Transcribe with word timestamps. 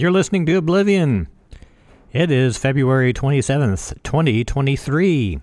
You're 0.00 0.10
listening 0.10 0.46
to 0.46 0.54
Oblivion. 0.54 1.28
It 2.10 2.30
is 2.30 2.56
February 2.56 3.12
27th, 3.12 4.02
2023. 4.02 5.40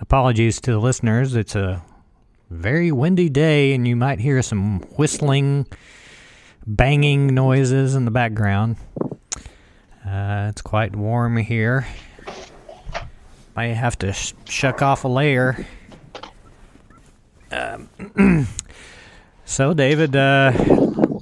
Apologies 0.00 0.60
to 0.62 0.72
the 0.72 0.80
listeners. 0.80 1.36
It's 1.36 1.54
a 1.54 1.80
very 2.50 2.90
windy 2.90 3.28
day, 3.28 3.72
and 3.72 3.86
you 3.86 3.94
might 3.94 4.18
hear 4.18 4.42
some 4.42 4.80
whistling, 4.96 5.68
banging 6.66 7.28
noises 7.28 7.94
in 7.94 8.04
the 8.04 8.10
background. 8.10 8.78
Uh, 10.04 10.48
it's 10.50 10.60
quite 10.60 10.96
warm 10.96 11.36
here. 11.36 11.86
Might 13.54 13.74
have 13.74 13.96
to 13.98 14.12
sh- 14.12 14.32
shuck 14.46 14.82
off 14.82 15.04
a 15.04 15.08
layer. 15.08 15.64
Um, 17.52 17.88
so, 19.44 19.72
David, 19.72 20.16
uh, 20.16 20.50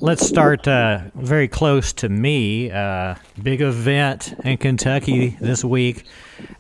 let's 0.03 0.27
start 0.27 0.66
uh, 0.66 1.00
very 1.14 1.46
close 1.48 1.93
to 1.95 2.09
me. 2.09 2.71
Uh, 2.71 3.14
big 3.43 3.61
event 3.62 4.34
in 4.45 4.56
Kentucky 4.59 5.37
this 5.41 5.65
week. 5.65 6.05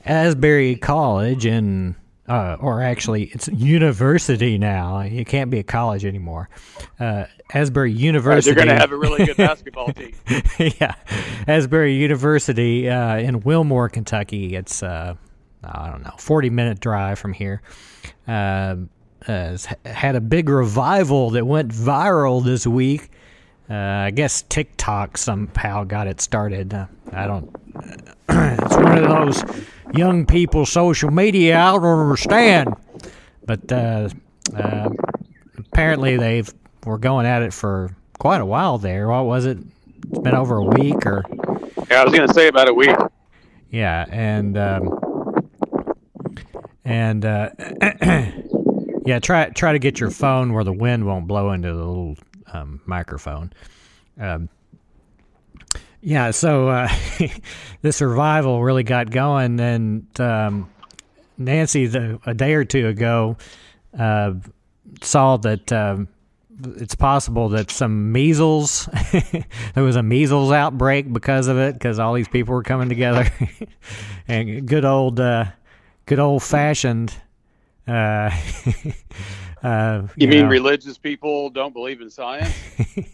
Asbury 0.06 0.76
College 0.76 1.44
in 1.44 1.96
uh, 2.28 2.56
or 2.60 2.80
actually, 2.80 3.24
it's 3.24 3.48
university 3.48 4.56
now. 4.56 5.00
You 5.00 5.24
can't 5.24 5.50
be 5.50 5.58
a 5.58 5.64
college 5.64 6.04
anymore. 6.04 6.48
Uh, 6.98 7.24
Asbury 7.52 7.92
University. 7.92 8.54
They're 8.54 8.64
going 8.64 8.74
to 8.74 8.80
have 8.80 8.92
a 8.92 8.96
really 8.96 9.26
good 9.26 9.36
basketball 9.48 9.92
team. 9.92 10.14
yeah, 10.80 10.94
Asbury 11.48 11.94
University 11.94 12.88
uh, 12.88 13.18
in 13.18 13.40
Wilmore, 13.40 13.88
Kentucky. 13.88 14.54
It's 14.54 14.84
uh, 14.84 15.16
I 15.64 15.90
don't 15.90 16.04
know, 16.04 16.14
forty 16.16 16.48
minute 16.48 16.78
drive 16.78 17.18
from 17.18 17.32
here. 17.32 17.60
Uh, 18.26 18.76
has 19.26 19.66
had 19.84 20.16
a 20.16 20.20
big 20.20 20.48
revival 20.48 21.30
that 21.30 21.44
went 21.44 21.70
viral 21.70 22.42
this 22.42 22.66
week. 22.66 23.10
Uh, 23.72 24.04
I 24.04 24.10
guess 24.10 24.42
TikTok 24.42 25.16
somehow 25.16 25.84
got 25.84 26.06
it 26.06 26.20
started. 26.20 26.74
Uh, 26.74 26.86
I 27.10 27.26
don't. 27.26 27.56
it's 28.28 28.76
one 28.76 28.98
of 28.98 29.08
those 29.08 29.66
young 29.94 30.26
people 30.26 30.66
social 30.66 31.10
media. 31.10 31.58
I 31.58 31.72
don't 31.72 31.82
understand, 31.82 32.74
but 33.46 33.72
uh, 33.72 34.10
uh, 34.54 34.90
apparently 35.56 36.18
they've 36.18 36.52
were 36.84 36.98
going 36.98 37.24
at 37.24 37.40
it 37.40 37.54
for 37.54 37.96
quite 38.18 38.42
a 38.42 38.44
while 38.44 38.76
there. 38.76 39.08
What 39.08 39.24
was 39.24 39.46
it? 39.46 39.56
It's 40.10 40.18
been 40.18 40.34
over 40.34 40.58
a 40.58 40.64
week, 40.64 41.06
or 41.06 41.24
yeah, 41.90 42.02
I 42.02 42.04
was 42.04 42.12
going 42.12 42.28
to 42.28 42.34
say 42.34 42.48
about 42.48 42.68
a 42.68 42.74
week. 42.74 42.94
Yeah, 43.70 44.04
and 44.10 44.58
um, 44.58 45.46
and 46.84 47.24
uh, 47.24 47.48
yeah, 49.06 49.18
try 49.22 49.48
try 49.48 49.72
to 49.72 49.78
get 49.78 49.98
your 49.98 50.10
phone 50.10 50.52
where 50.52 50.62
the 50.62 50.74
wind 50.74 51.06
won't 51.06 51.26
blow 51.26 51.52
into 51.52 51.68
the 51.68 51.82
little 51.82 52.18
um, 52.52 52.80
microphone. 52.86 53.52
Um, 54.18 54.48
yeah, 56.00 56.32
so 56.32 56.68
uh, 56.68 56.88
the 57.82 57.92
survival 57.92 58.62
really 58.62 58.82
got 58.82 59.10
going, 59.10 59.60
and 59.60 60.20
um, 60.20 60.68
Nancy, 61.38 61.86
the, 61.86 62.18
a 62.26 62.34
day 62.34 62.54
or 62.54 62.64
two 62.64 62.88
ago, 62.88 63.36
uh, 63.98 64.34
saw 65.00 65.36
that 65.38 65.72
um, 65.72 66.08
it's 66.76 66.96
possible 66.96 67.48
that 67.50 67.70
some 67.70 68.10
measles, 68.10 68.88
there 69.74 69.84
was 69.84 69.96
a 69.96 70.02
measles 70.02 70.50
outbreak 70.50 71.12
because 71.12 71.46
of 71.46 71.56
it, 71.58 71.74
because 71.74 71.98
all 71.98 72.14
these 72.14 72.28
people 72.28 72.54
were 72.54 72.62
coming 72.64 72.88
together, 72.88 73.30
and 74.28 74.66
good 74.66 74.84
old, 74.84 75.20
uh, 75.20 75.46
good 76.06 76.18
old 76.18 76.42
fashioned. 76.42 77.14
Uh, 77.86 78.30
uh, 79.62 80.02
you, 80.16 80.26
you, 80.26 80.28
mean 80.28 80.42
know. 80.44 80.48
religious 80.48 80.98
people 80.98 81.50
don't 81.50 81.72
believe 81.72 82.00
in 82.00 82.10
science? 82.10 82.52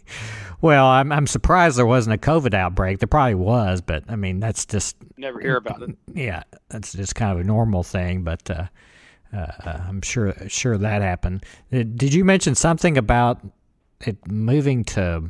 well, 0.60 0.86
I'm 0.86 1.12
I'm 1.12 1.26
surprised 1.26 1.76
there 1.76 1.86
wasn't 1.86 2.14
a 2.14 2.18
COVID 2.18 2.54
outbreak. 2.54 3.00
There 3.00 3.06
probably 3.06 3.34
was, 3.34 3.80
but 3.80 4.04
I 4.08 4.16
mean 4.16 4.40
that's 4.40 4.64
just 4.64 4.96
never 5.16 5.40
hear 5.40 5.56
about 5.56 5.82
it. 5.82 5.96
Yeah, 6.14 6.42
that's 6.68 6.92
just 6.92 7.14
kind 7.14 7.32
of 7.32 7.40
a 7.40 7.44
normal 7.44 7.82
thing. 7.82 8.22
But 8.22 8.50
uh, 8.50 8.66
uh, 9.36 9.46
I'm 9.64 10.00
sure 10.00 10.34
sure 10.48 10.78
that 10.78 11.02
happened. 11.02 11.44
Uh, 11.72 11.82
did 11.82 12.14
you 12.14 12.24
mention 12.24 12.54
something 12.54 12.96
about 12.96 13.40
it 14.00 14.26
moving 14.26 14.84
to 14.84 15.24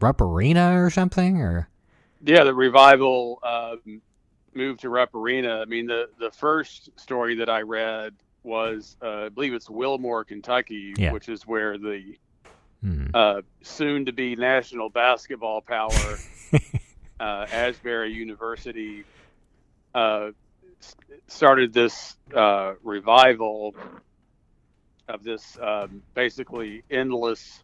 Rupp 0.00 0.20
Arena 0.20 0.82
or 0.82 0.90
something? 0.90 1.40
Or 1.40 1.68
yeah, 2.24 2.42
the 2.42 2.54
revival 2.54 3.38
uh, 3.44 3.76
moved 4.54 4.80
to 4.80 4.88
Rupp 4.88 5.14
Arena. 5.14 5.60
I 5.60 5.66
mean, 5.66 5.86
the 5.86 6.08
the 6.18 6.30
first 6.30 6.90
story 6.98 7.36
that 7.36 7.48
I 7.48 7.60
read 7.60 8.14
was 8.42 8.96
uh, 9.02 9.26
I 9.26 9.28
believe 9.28 9.54
it's 9.54 9.70
Wilmore, 9.70 10.24
Kentucky, 10.24 10.94
yeah. 10.96 11.12
which 11.12 11.28
is 11.28 11.46
where 11.46 11.78
the 11.78 12.16
hmm. 12.82 13.06
uh, 13.14 13.42
soon 13.62 14.06
to 14.06 14.12
be 14.12 14.36
national 14.36 14.90
basketball 14.90 15.60
power 15.60 16.18
uh, 17.20 17.46
Asbury 17.52 18.12
University 18.12 19.04
uh, 19.94 20.30
started 21.28 21.72
this 21.72 22.16
uh, 22.34 22.74
revival 22.82 23.74
of 25.08 25.22
this 25.22 25.58
um, 25.60 26.02
basically 26.14 26.82
endless 26.90 27.62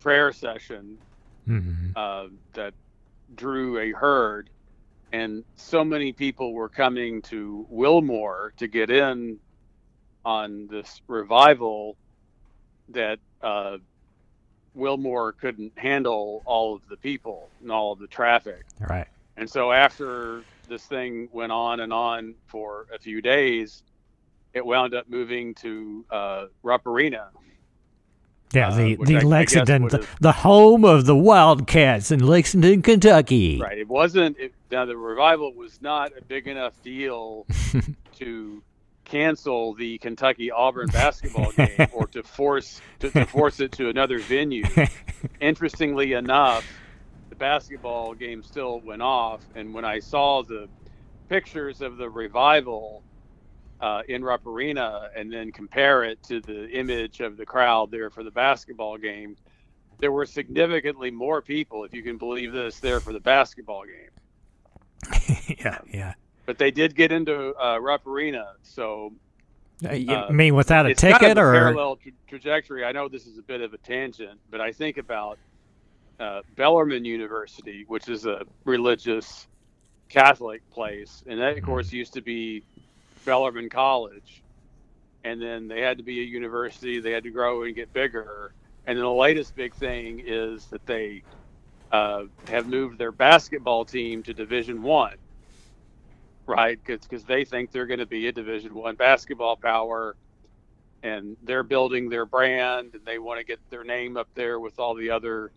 prayer 0.00 0.32
session 0.32 0.98
mm-hmm. 1.48 1.90
Uh, 1.94 2.26
that 2.54 2.72
drew 3.34 3.78
a 3.78 3.92
herd 3.92 4.48
and 5.12 5.44
so 5.56 5.84
many 5.84 6.12
people 6.12 6.54
were 6.54 6.68
coming 6.68 7.20
to 7.20 7.66
Wilmore 7.68 8.54
to 8.56 8.66
get 8.66 8.90
in 8.90 9.38
on 10.24 10.66
this 10.68 11.00
revival 11.08 11.96
that 12.90 13.18
uh, 13.42 13.78
Wilmore 14.74 15.32
couldn't 15.32 15.76
handle 15.76 16.42
all 16.44 16.74
of 16.74 16.82
the 16.88 16.96
people 16.96 17.48
and 17.60 17.70
all 17.70 17.92
of 17.92 17.98
the 17.98 18.06
traffic. 18.06 18.64
Right. 18.80 19.08
And 19.36 19.48
so 19.48 19.72
after 19.72 20.42
this 20.68 20.84
thing 20.84 21.28
went 21.32 21.52
on 21.52 21.80
and 21.80 21.92
on 21.92 22.34
for 22.46 22.86
a 22.94 22.98
few 22.98 23.20
days, 23.20 23.82
it 24.54 24.64
wound 24.64 24.94
up 24.94 25.08
moving 25.08 25.54
to 25.56 26.04
uh, 26.10 26.46
Rupp 26.62 26.86
Arena. 26.86 27.28
Yeah, 28.52 28.70
the, 28.70 28.98
uh, 29.00 29.04
the 29.06 29.16
I, 29.16 29.20
Lexington, 29.20 29.84
I 29.84 29.88
the, 29.88 30.06
the, 30.20 30.32
home 30.32 30.84
of 30.84 31.06
the 31.06 31.16
Wildcats 31.16 32.10
in 32.10 32.20
Lexington, 32.20 32.82
Kentucky. 32.82 33.58
Right. 33.58 33.78
It 33.78 33.88
wasn't, 33.88 34.38
it, 34.38 34.52
now 34.70 34.84
the 34.84 34.96
revival 34.96 35.54
was 35.54 35.80
not 35.80 36.12
a 36.18 36.22
big 36.22 36.48
enough 36.48 36.74
deal 36.82 37.46
to 38.18 38.62
cancel 39.12 39.74
the 39.74 39.98
Kentucky 39.98 40.50
Auburn 40.50 40.88
basketball 40.88 41.52
game 41.52 41.86
or 41.92 42.06
to 42.08 42.22
force 42.22 42.80
to, 43.00 43.10
to 43.10 43.26
force 43.26 43.60
it 43.60 43.70
to 43.72 43.90
another 43.90 44.18
venue. 44.18 44.64
Interestingly 45.40 46.14
enough, 46.14 46.66
the 47.28 47.36
basketball 47.36 48.14
game 48.14 48.42
still 48.42 48.80
went 48.80 49.02
off, 49.02 49.42
and 49.54 49.74
when 49.74 49.84
I 49.84 49.98
saw 49.98 50.42
the 50.42 50.66
pictures 51.28 51.82
of 51.82 51.98
the 51.98 52.08
revival 52.08 53.02
uh, 53.82 54.00
in 54.08 54.24
Rupp 54.24 54.46
Arena 54.46 55.10
and 55.14 55.30
then 55.30 55.52
compare 55.52 56.04
it 56.04 56.22
to 56.24 56.40
the 56.40 56.70
image 56.70 57.20
of 57.20 57.36
the 57.36 57.44
crowd 57.44 57.90
there 57.90 58.08
for 58.08 58.22
the 58.22 58.30
basketball 58.30 58.96
game, 58.96 59.36
there 59.98 60.10
were 60.10 60.24
significantly 60.24 61.10
more 61.10 61.42
people, 61.42 61.84
if 61.84 61.92
you 61.92 62.02
can 62.02 62.16
believe 62.16 62.52
this, 62.52 62.80
there 62.80 62.98
for 62.98 63.12
the 63.12 63.20
basketball 63.20 63.84
game. 63.84 65.26
yeah, 65.58 65.78
yeah 65.92 66.14
but 66.52 66.58
they 66.58 66.70
did 66.70 66.94
get 66.94 67.10
into 67.10 67.54
uh, 67.54 67.78
Rupp 67.78 68.06
Arena. 68.06 68.52
So, 68.62 69.14
uh, 69.88 69.94
you 69.94 70.12
uh, 70.12 70.30
mean 70.30 70.54
without 70.54 70.84
a 70.84 70.94
ticket 70.94 71.18
kind 71.18 71.38
of 71.38 71.38
a 71.38 71.48
or 71.48 71.52
parallel 71.54 71.96
tra- 71.96 72.12
trajectory? 72.28 72.84
I 72.84 72.92
know 72.92 73.08
this 73.08 73.26
is 73.26 73.38
a 73.38 73.42
bit 73.42 73.62
of 73.62 73.72
a 73.72 73.78
tangent, 73.78 74.38
but 74.50 74.60
I 74.60 74.70
think 74.70 74.98
about 74.98 75.38
uh, 76.20 76.42
Bellarmine 76.54 77.06
University, 77.06 77.86
which 77.88 78.10
is 78.10 78.26
a 78.26 78.42
religious 78.66 79.46
Catholic 80.10 80.60
place, 80.70 81.24
and 81.26 81.40
that, 81.40 81.52
of 81.52 81.56
mm-hmm. 81.56 81.64
course, 81.64 81.90
used 81.90 82.12
to 82.12 82.20
be 82.20 82.62
Bellarmine 83.24 83.70
College, 83.70 84.42
and 85.24 85.40
then 85.40 85.68
they 85.68 85.80
had 85.80 85.96
to 85.96 86.04
be 86.04 86.20
a 86.20 86.24
university. 86.24 87.00
They 87.00 87.12
had 87.12 87.22
to 87.22 87.30
grow 87.30 87.62
and 87.62 87.74
get 87.74 87.90
bigger, 87.94 88.52
and 88.86 88.98
then 88.98 89.04
the 89.04 89.10
latest 89.10 89.56
big 89.56 89.74
thing 89.74 90.22
is 90.26 90.66
that 90.66 90.84
they 90.84 91.22
uh, 91.92 92.24
have 92.48 92.68
moved 92.68 92.98
their 92.98 93.10
basketball 93.10 93.86
team 93.86 94.22
to 94.24 94.34
Division 94.34 94.82
One 94.82 95.14
right? 96.46 96.78
Because 96.84 97.24
they 97.24 97.44
think 97.44 97.70
they're 97.70 97.86
going 97.86 98.00
to 98.00 98.06
be 98.06 98.26
a 98.28 98.32
Division 98.32 98.74
One 98.74 98.96
basketball 98.96 99.56
power, 99.56 100.16
and 101.02 101.36
they're 101.42 101.62
building 101.62 102.08
their 102.08 102.26
brand, 102.26 102.94
and 102.94 103.04
they 103.04 103.18
want 103.18 103.40
to 103.40 103.44
get 103.44 103.58
their 103.70 103.84
name 103.84 104.16
up 104.16 104.28
there 104.34 104.60
with 104.60 104.78
all 104.78 104.94
the 104.94 105.10
other 105.10 105.52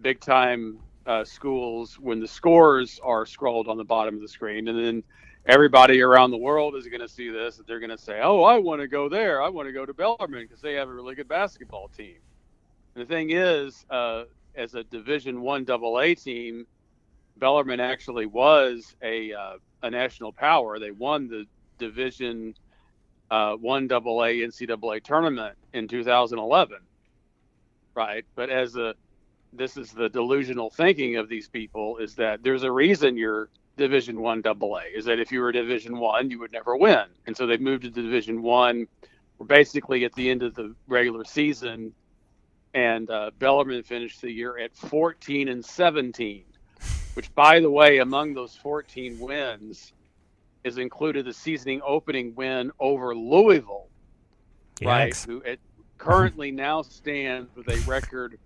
big 0.00 0.20
time 0.20 0.78
uh, 1.06 1.24
schools. 1.24 1.98
When 1.98 2.20
the 2.20 2.28
scores 2.28 3.00
are 3.02 3.26
scrolled 3.26 3.68
on 3.68 3.76
the 3.76 3.84
bottom 3.84 4.14
of 4.14 4.20
the 4.20 4.28
screen, 4.28 4.68
and 4.68 4.78
then 4.78 5.02
everybody 5.46 6.00
around 6.02 6.30
the 6.30 6.38
world 6.38 6.76
is 6.76 6.86
going 6.86 7.00
to 7.00 7.08
see 7.08 7.30
this, 7.30 7.58
and 7.58 7.66
they're 7.66 7.80
going 7.80 7.90
to 7.90 7.98
say, 7.98 8.20
"Oh, 8.22 8.42
I 8.42 8.58
want 8.58 8.80
to 8.80 8.88
go 8.88 9.08
there. 9.08 9.42
I 9.42 9.48
want 9.48 9.68
to 9.68 9.72
go 9.72 9.86
to 9.86 9.94
Bellarmine 9.94 10.44
because 10.44 10.60
they 10.60 10.74
have 10.74 10.88
a 10.88 10.92
really 10.92 11.14
good 11.14 11.28
basketball 11.28 11.88
team." 11.88 12.16
And 12.94 13.02
the 13.02 13.08
thing 13.08 13.30
is, 13.30 13.84
uh, 13.90 14.24
as 14.54 14.74
a 14.74 14.84
Division 14.84 15.40
One 15.40 15.66
AA 15.68 16.14
team, 16.14 16.66
Bellarmine 17.36 17.80
actually 17.80 18.26
was 18.26 18.94
a 19.02 19.32
uh, 19.32 19.52
a 19.82 19.90
national 19.90 20.32
power. 20.32 20.78
They 20.78 20.90
won 20.90 21.28
the 21.28 21.46
Division 21.78 22.54
uh, 23.30 23.54
One 23.54 23.90
AA 23.90 24.42
NCAA 24.46 25.02
tournament 25.02 25.56
in 25.72 25.88
2011, 25.88 26.78
right? 27.94 28.24
But 28.34 28.50
as 28.50 28.76
a 28.76 28.94
this 29.52 29.76
is 29.76 29.90
the 29.90 30.08
delusional 30.08 30.70
thinking 30.70 31.16
of 31.16 31.28
these 31.28 31.48
people 31.48 31.96
is 31.96 32.14
that 32.14 32.42
there's 32.42 32.62
a 32.62 32.70
reason 32.70 33.16
you're 33.16 33.50
Division 33.76 34.20
One 34.20 34.42
AA 34.44 34.80
is 34.94 35.06
that 35.06 35.18
if 35.18 35.32
you 35.32 35.40
were 35.40 35.52
Division 35.52 35.98
One, 35.98 36.30
you 36.30 36.38
would 36.38 36.52
never 36.52 36.76
win, 36.76 37.04
and 37.26 37.36
so 37.36 37.46
they've 37.46 37.60
moved 37.60 37.84
to 37.84 37.90
Division 37.90 38.42
One. 38.42 38.86
We're 39.38 39.46
basically 39.46 40.04
at 40.04 40.12
the 40.12 40.28
end 40.28 40.42
of 40.42 40.54
the 40.54 40.74
regular 40.86 41.24
season, 41.24 41.94
and 42.74 43.10
uh, 43.10 43.30
Bellarmine 43.38 43.82
finished 43.82 44.20
the 44.20 44.30
year 44.30 44.58
at 44.58 44.76
14 44.76 45.48
and 45.48 45.64
17, 45.64 46.44
which, 47.14 47.34
by 47.34 47.60
the 47.60 47.70
way, 47.70 47.98
among 47.98 48.34
those 48.34 48.54
14 48.56 49.18
wins, 49.18 49.92
is 50.64 50.78
included 50.78 51.24
the 51.24 51.32
seasoning 51.32 51.80
opening 51.84 52.34
win 52.34 52.70
over 52.78 53.14
Louisville, 53.14 53.88
right? 54.82 55.16
Who 55.26 55.40
it 55.40 55.60
currently 55.98 56.50
now 56.50 56.82
stands 56.82 57.54
with 57.54 57.68
a 57.68 57.76
record 57.88 58.38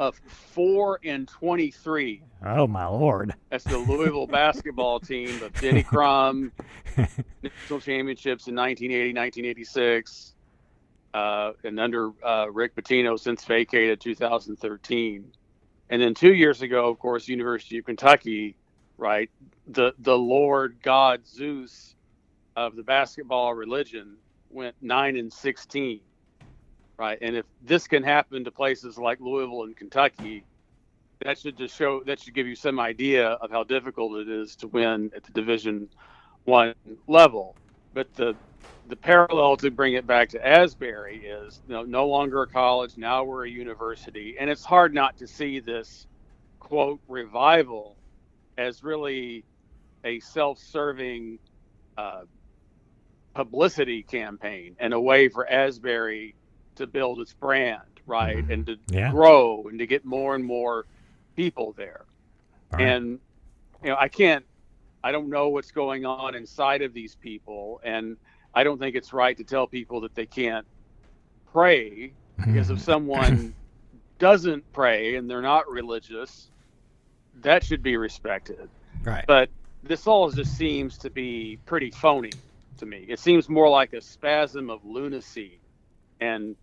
of 0.00 0.16
four 0.26 0.98
and 1.04 1.28
23. 1.28 2.22
Oh 2.46 2.66
my 2.66 2.86
lord. 2.86 3.34
That's 3.50 3.64
the 3.64 3.76
Louisville 3.76 4.26
basketball 4.28 4.98
team 4.98 5.42
of 5.42 5.52
Denny 5.60 5.82
Crum, 5.82 6.50
national 6.96 7.80
championships 7.80 8.48
in 8.48 8.54
1980, 8.56 9.12
1986, 9.12 10.34
uh, 11.12 11.52
and 11.64 11.78
under 11.78 12.12
uh, 12.24 12.46
Rick 12.50 12.74
Pitino 12.76 13.18
since 13.18 13.44
vacated 13.44 14.00
2013. 14.00 15.32
And 15.90 16.00
then 16.00 16.14
two 16.14 16.32
years 16.32 16.62
ago, 16.62 16.88
of 16.88 16.98
course, 16.98 17.28
University 17.28 17.78
of 17.78 17.84
Kentucky, 17.84 18.56
right? 18.96 19.30
The 19.68 19.92
the 19.98 20.16
Lord 20.16 20.78
God 20.82 21.26
Zeus 21.26 21.96
of 22.56 22.76
the 22.76 22.82
basketball 22.82 23.54
religion 23.54 24.16
went 24.50 24.74
nine 24.80 25.16
and 25.16 25.32
16, 25.32 26.00
right? 26.96 27.18
And 27.20 27.36
if 27.36 27.46
this 27.62 27.86
can 27.86 28.02
happen 28.02 28.44
to 28.44 28.50
places 28.50 28.98
like 28.98 29.20
Louisville 29.20 29.64
and 29.64 29.76
Kentucky, 29.76 30.44
that 31.24 31.38
should 31.38 31.58
just 31.58 31.76
show 31.76 32.02
that 32.04 32.20
should 32.20 32.34
give 32.34 32.46
you 32.46 32.56
some 32.56 32.80
idea 32.80 33.28
of 33.30 33.50
how 33.50 33.64
difficult 33.64 34.16
it 34.18 34.28
is 34.28 34.56
to 34.56 34.68
win 34.68 35.10
at 35.14 35.24
the 35.24 35.32
division 35.32 35.88
one 36.44 36.74
level 37.06 37.54
but 37.94 38.12
the 38.14 38.34
the 38.90 38.96
parallel 38.96 39.56
to 39.58 39.70
bring 39.72 39.94
it 39.94 40.06
back 40.06 40.30
to 40.30 40.46
asbury 40.46 41.18
is 41.18 41.62
you 41.68 41.74
know, 41.74 41.84
no 41.84 42.08
longer 42.08 42.42
a 42.42 42.48
college 42.48 42.94
now 42.98 43.24
we're 43.24 43.46
a 43.46 43.50
university 43.50 44.36
and 44.40 44.50
it's 44.50 44.64
hard 44.64 44.94
not 44.94 45.16
to 45.18 45.28
see 45.28 45.60
this 45.60 46.08
quote 46.60 47.00
revival 47.08 47.98
as 48.58 48.82
really 48.84 49.44
a 50.04 50.20
self-serving 50.20 51.38
uh, 51.98 52.22
publicity 53.34 54.02
campaign 54.04 54.76
and 54.80 54.94
a 54.94 55.00
way 55.00 55.28
for 55.28 55.50
asbury 55.50 56.36
to 56.76 56.86
build 56.86 57.20
its 57.20 57.34
brand 57.34 57.82
right 58.06 58.46
and 58.50 58.66
to 58.66 58.76
Yeah. 58.90 59.12
grow 59.12 59.64
and 59.70 59.78
to 59.80 59.86
get 59.86 60.04
more 60.04 60.36
and 60.36 60.44
more 60.44 60.86
people 61.36 61.74
there 61.76 62.06
Right. 62.72 62.82
and 62.86 63.20
you 63.82 63.90
know 63.90 63.96
i 64.00 64.08
can't 64.08 64.44
i 65.04 65.12
don't 65.12 65.30
know 65.30 65.50
what's 65.50 65.72
going 65.72 66.06
on 66.06 66.34
inside 66.34 66.82
of 66.82 66.94
these 66.94 67.16
people 67.16 67.80
and 67.84 68.16
i 68.54 68.62
don't 68.64 68.78
think 68.78 68.96
it's 68.96 69.12
right 69.12 69.36
to 69.36 69.44
tell 69.44 69.66
people 69.66 70.00
that 70.00 70.14
they 70.14 70.26
can't 70.26 70.66
pray 71.52 72.12
because 72.36 72.70
if 72.70 72.78
mm-hmm. 72.78 72.84
someone 72.84 73.54
doesn't 74.18 74.64
pray 74.72 75.16
and 75.16 75.28
they're 75.28 75.42
not 75.42 75.68
religious 75.68 76.50
that 77.42 77.64
should 77.64 77.82
be 77.82 77.96
respected. 77.96 78.68
Right. 79.02 79.24
but 79.26 79.48
this 79.82 80.06
all 80.06 80.30
just 80.30 80.58
seems 80.58 80.98
to 80.98 81.10
be 81.10 81.58
pretty 81.64 81.90
phony 81.90 82.32
to 82.78 82.86
me. 82.86 83.06
It 83.08 83.18
seems 83.18 83.48
more 83.48 83.68
like 83.68 83.94
a 83.94 84.00
spasm 84.00 84.68
of 84.68 84.84
lunacy 84.84 85.58
and 86.20 86.54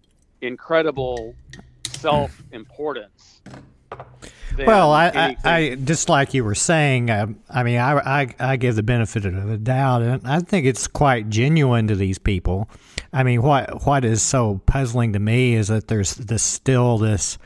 incredible 0.41 1.35
mm. 1.51 1.97
self-importance 1.99 3.41
than 3.45 3.63
Well, 4.65 4.91
I, 4.91 5.07
I, 5.09 5.37
I 5.43 5.75
just 5.75 6.09
like 6.09 6.33
you 6.33 6.43
were 6.43 6.55
saying. 6.55 7.11
Um, 7.11 7.39
I 7.49 7.63
mean, 7.63 7.77
I, 7.77 8.21
I, 8.21 8.35
I 8.39 8.55
give 8.55 8.75
the 8.75 8.83
benefit 8.83 9.25
of 9.25 9.47
the 9.47 9.57
doubt, 9.57 10.01
and 10.01 10.25
I 10.27 10.39
think 10.39 10.65
it's 10.65 10.87
quite 10.87 11.29
genuine 11.29 11.87
to 11.87 11.95
these 11.95 12.17
people. 12.17 12.69
I 13.13 13.23
mean, 13.23 13.41
what 13.41 13.85
what 13.85 14.03
is 14.03 14.21
so 14.21 14.61
puzzling 14.65 15.13
to 15.13 15.19
me 15.19 15.53
is 15.53 15.67
that 15.67 15.87
there's 15.87 16.15
this 16.15 16.43
still 16.43 16.97
this. 16.97 17.37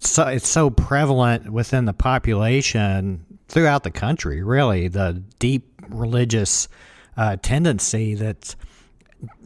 So 0.00 0.26
it's 0.26 0.48
so 0.48 0.70
prevalent 0.70 1.50
within 1.50 1.84
the 1.84 1.92
population 1.92 3.24
throughout 3.48 3.82
the 3.82 3.90
country. 3.90 4.42
Really, 4.42 4.88
the 4.88 5.22
deep 5.38 5.70
religious 5.88 6.68
uh, 7.16 7.36
tendency 7.42 8.14
that's 8.14 8.56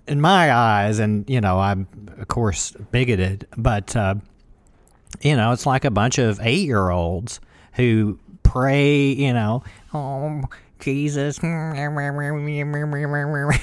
in 0.06 0.20
my 0.20 0.52
eyes, 0.52 0.98
and 0.98 1.28
you 1.28 1.40
know, 1.40 1.58
I'm 1.58 1.88
of 2.18 2.28
course 2.28 2.72
bigoted, 2.92 3.48
but. 3.56 3.96
Uh, 3.96 4.16
you 5.22 5.36
know, 5.36 5.52
it's 5.52 5.66
like 5.66 5.84
a 5.84 5.90
bunch 5.90 6.18
of 6.18 6.40
eight 6.42 6.66
year 6.66 6.90
olds 6.90 7.40
who 7.74 8.18
pray, 8.42 9.06
you 9.12 9.32
know, 9.32 9.62
oh, 9.94 10.42
Jesus, 10.80 11.38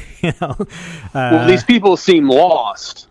you 0.21 0.33
know. 0.41 0.55
Uh, 0.57 0.65
well, 1.13 1.47
these 1.47 1.63
people 1.63 1.97
seem 1.97 2.29
lost, 2.29 3.07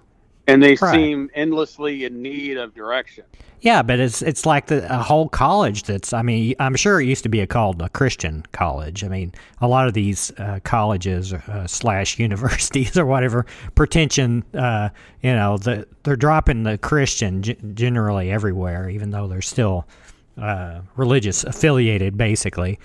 and 0.48 0.60
they 0.62 0.76
Right. 0.80 0.94
seem 0.94 1.30
endlessly 1.34 2.04
in 2.04 2.20
need 2.22 2.56
of 2.56 2.74
direction. 2.74 3.24
yeah, 3.60 3.82
but 3.82 3.98
it's 4.00 4.22
it's 4.22 4.46
like 4.46 4.66
the 4.66 4.84
a 4.92 5.02
whole 5.02 5.28
college 5.28 5.82
that's. 5.84 6.12
I 6.12 6.22
mean, 6.22 6.54
I'm 6.58 6.74
sure 6.76 7.00
it 7.00 7.06
used 7.06 7.22
to 7.24 7.28
be 7.28 7.40
a 7.40 7.46
called 7.46 7.80
a 7.82 7.88
Christian 7.88 8.44
college. 8.52 9.04
I 9.04 9.08
mean, 9.08 9.32
a 9.60 9.68
lot 9.68 9.86
of 9.88 9.94
these 9.94 10.32
uh, 10.38 10.60
colleges 10.64 11.32
uh, 11.32 11.66
slash 11.66 12.18
universities 12.28 12.96
or 12.96 13.04
whatever 13.06 13.46
pretension, 13.74 14.42
uh, 14.54 14.88
you 15.22 15.32
know, 15.34 15.58
the, 15.58 15.86
they're 16.04 16.16
dropping 16.16 16.62
the 16.64 16.78
Christian 16.78 17.42
g- 17.42 17.56
generally 17.74 18.30
everywhere, 18.30 18.88
even 18.88 19.10
though 19.10 19.26
they're 19.28 19.42
still 19.42 19.86
uh, 20.40 20.80
religious 20.96 21.42
affiliated, 21.44 22.16
basically. 22.16 22.78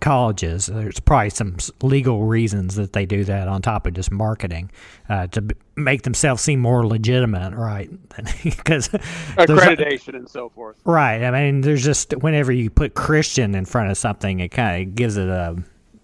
Colleges. 0.00 0.66
There's 0.66 1.00
probably 1.00 1.30
some 1.30 1.56
legal 1.82 2.24
reasons 2.24 2.76
that 2.76 2.92
they 2.92 3.06
do 3.06 3.24
that 3.24 3.48
on 3.48 3.62
top 3.62 3.86
of 3.86 3.94
just 3.94 4.10
marketing 4.10 4.70
uh, 5.08 5.26
to 5.28 5.42
b- 5.42 5.54
make 5.76 6.02
themselves 6.02 6.42
seem 6.42 6.60
more 6.60 6.86
legitimate, 6.86 7.54
right? 7.54 7.90
Because 8.44 8.88
Accreditation 9.36 10.14
and 10.14 10.28
so 10.28 10.48
forth. 10.50 10.76
right. 10.84 11.22
I 11.24 11.30
mean, 11.30 11.60
there's 11.62 11.84
just 11.84 12.12
whenever 12.18 12.52
you 12.52 12.70
put 12.70 12.94
Christian 12.94 13.54
in 13.54 13.64
front 13.64 13.90
of 13.90 13.96
something, 13.98 14.40
it 14.40 14.48
kind 14.48 14.82
of 14.88 14.94
gives 14.94 15.16
it 15.16 15.28
a 15.28 15.56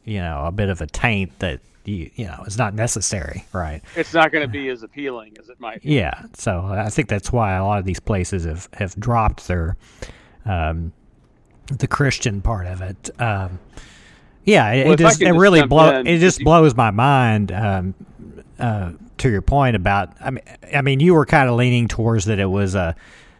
you 0.04 0.18
know 0.20 0.44
a 0.46 0.52
bit 0.52 0.68
of 0.68 0.80
a 0.80 0.86
taint 0.86 1.38
that 1.40 1.60
you 1.84 2.10
you 2.14 2.26
know 2.26 2.42
is 2.46 2.56
not 2.58 2.74
necessary, 2.74 3.44
right? 3.52 3.82
It's 3.96 4.14
not 4.14 4.32
going 4.32 4.42
to 4.42 4.48
be 4.50 4.68
as 4.68 4.82
appealing 4.82 5.36
as 5.40 5.48
it 5.48 5.60
might 5.60 5.82
be. 5.82 5.94
Yeah, 5.94 6.22
so 6.34 6.64
I 6.64 6.88
think 6.90 7.08
that's 7.08 7.32
why 7.32 7.54
a 7.54 7.64
lot 7.64 7.78
of 7.78 7.84
these 7.84 8.00
places 8.00 8.44
have, 8.44 8.68
have 8.74 8.94
dropped 8.98 9.48
their 9.48 9.76
um, 10.46 10.92
the 11.66 11.86
Christian 11.86 12.40
part 12.42 12.66
of 12.66 12.80
it. 12.80 13.10
Um, 13.20 13.58
yeah, 14.44 14.70
it, 14.72 14.84
Well, 14.84 14.94
it 14.94 14.98
just 14.98 15.22
it 15.22 15.32
really 15.32 15.60
jump 15.60 15.70
blow 15.70 16.00
in, 16.00 16.06
it 16.06 16.18
just 16.18 16.40
you- 16.40 16.44
blows 16.44 16.74
my 16.74 16.90
mind. 16.90 17.52
Um, 17.52 17.94
uh, 18.58 18.92
to 19.18 19.30
your 19.30 19.42
point 19.42 19.76
about, 19.76 20.12
I 20.20 20.30
mean, 20.30 20.44
I 20.74 20.82
mean, 20.82 21.00
you 21.00 21.14
were 21.14 21.24
kind 21.24 21.48
of 21.48 21.54
leaning 21.56 21.88
towards 21.88 22.24
that 22.26 22.38
it 22.38 22.46
was 22.46 22.74
a 22.74 22.94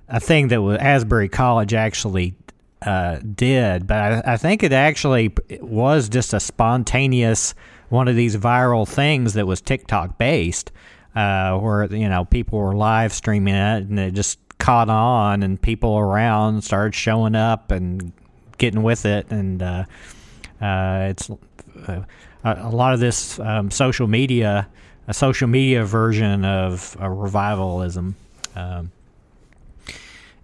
a 0.09 0.21
thing 0.21 0.49
that 0.49 0.63
was 0.63 0.79
Asbury 0.79 1.29
College 1.29 1.75
actually 1.75 2.35
uh, 2.83 3.19
did, 3.19 3.87
but 3.87 3.97
I, 4.27 4.35
I 4.35 4.37
think 4.37 4.63
it 4.63 4.73
actually 4.73 5.33
was 5.61 6.09
just 6.09 6.35
a 6.35 6.41
spontaneous 6.41 7.55
one 7.89 8.09
of 8.09 8.17
these 8.17 8.37
viral 8.37 8.89
things 8.89 9.35
that 9.35 9.47
was 9.47 9.61
TikTok 9.61 10.19
based, 10.19 10.73
uh, 11.15 11.57
where 11.59 11.85
you 11.93 12.09
know 12.09 12.25
people 12.25 12.59
were 12.59 12.75
live 12.75 13.13
streaming 13.13 13.55
it 13.55 13.85
and 13.85 13.99
it 13.99 14.13
just 14.15 14.39
caught 14.65 14.89
on, 14.89 15.43
and 15.43 15.61
people 15.61 15.99
around 15.99 16.65
started 16.65 16.95
showing 16.95 17.35
up 17.35 17.71
and 17.71 18.13
getting 18.57 18.83
with 18.83 19.05
it, 19.05 19.31
and 19.31 19.63
uh, 19.63 19.85
uh, 20.59 21.09
it's 21.11 21.29
uh, 21.87 22.03
a, 22.43 22.71
lot 22.71 22.95
of 22.95 23.01
this 23.01 23.39
um, 23.41 23.71
social 23.71 24.07
media, 24.07 24.67
a 25.07 25.13
social 25.13 25.49
media 25.49 25.85
version 25.85 26.47
of 26.47 26.97
uh, 26.99 27.07
revivalism. 27.07 28.17
Um, 28.57 28.91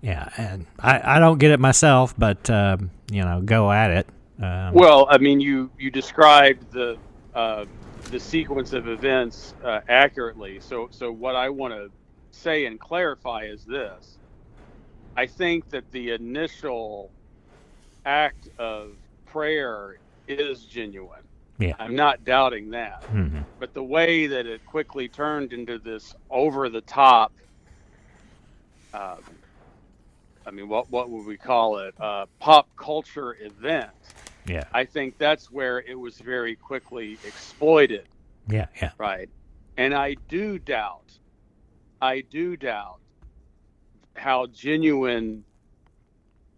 yeah, 0.03 0.29
and 0.37 0.67
I, 0.79 1.17
I 1.17 1.19
don't 1.19 1.39
get 1.39 1.51
it 1.53 1.61
myself, 1.61 2.13
but 2.19 2.51
um, 2.51 2.91
you 3.11 3.23
know, 3.23 3.41
go 3.41 3.73
at 3.73 3.91
it. 3.91 4.07
Um, 4.43 4.75
Well, 4.75 5.07
I 5.09 5.17
mean, 5.17 5.41
you 5.41 5.71
you 5.79 5.91
described 5.91 6.71
the 6.73 6.99
uh, 7.35 7.65
the 8.11 8.21
sequence 8.21 8.75
of 8.75 8.87
events 8.87 9.55
uh, 9.65 9.81
accurately. 9.89 10.61
So 10.61 10.89
so 10.91 11.11
what 11.11 11.37
I 11.37 11.49
want 11.49 11.73
to 11.73 11.91
say 12.31 12.67
and 12.67 12.79
clarify 12.79 13.45
is 13.45 13.65
this: 13.65 14.19
I 15.17 15.27
think 15.27 15.71
that 15.71 15.91
the 15.91 16.11
initial 16.13 17.11
act 18.05 18.49
of 18.59 18.93
prayer 19.27 19.99
is 20.29 20.65
genuine. 20.65 21.23
Yeah. 21.59 21.75
I'm 21.79 21.95
not 21.95 22.25
doubting 22.25 22.71
that. 22.71 23.03
mhm. 23.13 23.45
but 23.59 23.75
the 23.75 23.83
way 23.83 24.27
that 24.27 24.47
it 24.47 24.65
quickly 24.65 25.09
turned 25.09 25.53
into 25.53 25.79
this 25.79 26.15
over 26.31 26.71
the 26.71 26.81
top 26.81 27.33
um, 28.95 29.19
I 30.47 30.51
mean 30.51 30.69
what 30.69 30.91
what 30.91 31.11
would 31.11 31.27
we 31.27 31.37
call 31.37 31.79
it 31.79 31.95
uh, 32.01 32.27
pop 32.39 32.69
culture 32.77 33.37
event 33.41 33.91
Yeah, 34.47 34.65
I 34.73 34.85
think 34.85 35.19
that's 35.19 35.51
where 35.51 35.81
it 35.81 35.95
was 35.99 36.19
very 36.19 36.57
quickly 36.57 37.19
exploited 37.25 38.09
yeah, 38.49 38.67
yeah. 38.81 38.93
right 38.99 39.29
and 39.77 39.95
I 39.95 40.17
do 40.29 40.59
doubt 40.59 41.13
I 42.01 42.23
do 42.23 42.57
doubt 42.57 43.01
how 44.15 44.47
genuine 44.47 45.45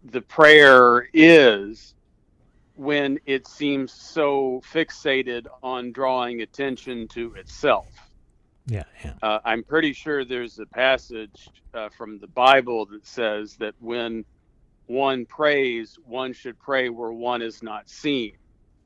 the 0.03 0.21
prayer 0.21 1.07
is 1.13 1.95
when 2.75 3.19
it 3.25 3.47
seems 3.47 3.91
so 3.91 4.61
fixated 4.73 5.45
on 5.61 5.91
drawing 5.91 6.41
attention 6.41 7.07
to 7.09 7.33
itself. 7.35 7.87
Yeah, 8.65 8.83
yeah. 9.03 9.13
Uh, 9.21 9.39
I'm 9.43 9.63
pretty 9.63 9.93
sure 9.93 10.23
there's 10.23 10.59
a 10.59 10.65
passage 10.65 11.49
uh, 11.73 11.89
from 11.89 12.19
the 12.19 12.27
Bible 12.27 12.85
that 12.87 13.05
says 13.05 13.55
that 13.57 13.75
when 13.79 14.25
one 14.87 15.25
prays, 15.25 15.97
one 16.05 16.33
should 16.33 16.57
pray 16.59 16.89
where 16.89 17.11
one 17.11 17.41
is 17.41 17.61
not 17.61 17.89
seen. 17.89 18.37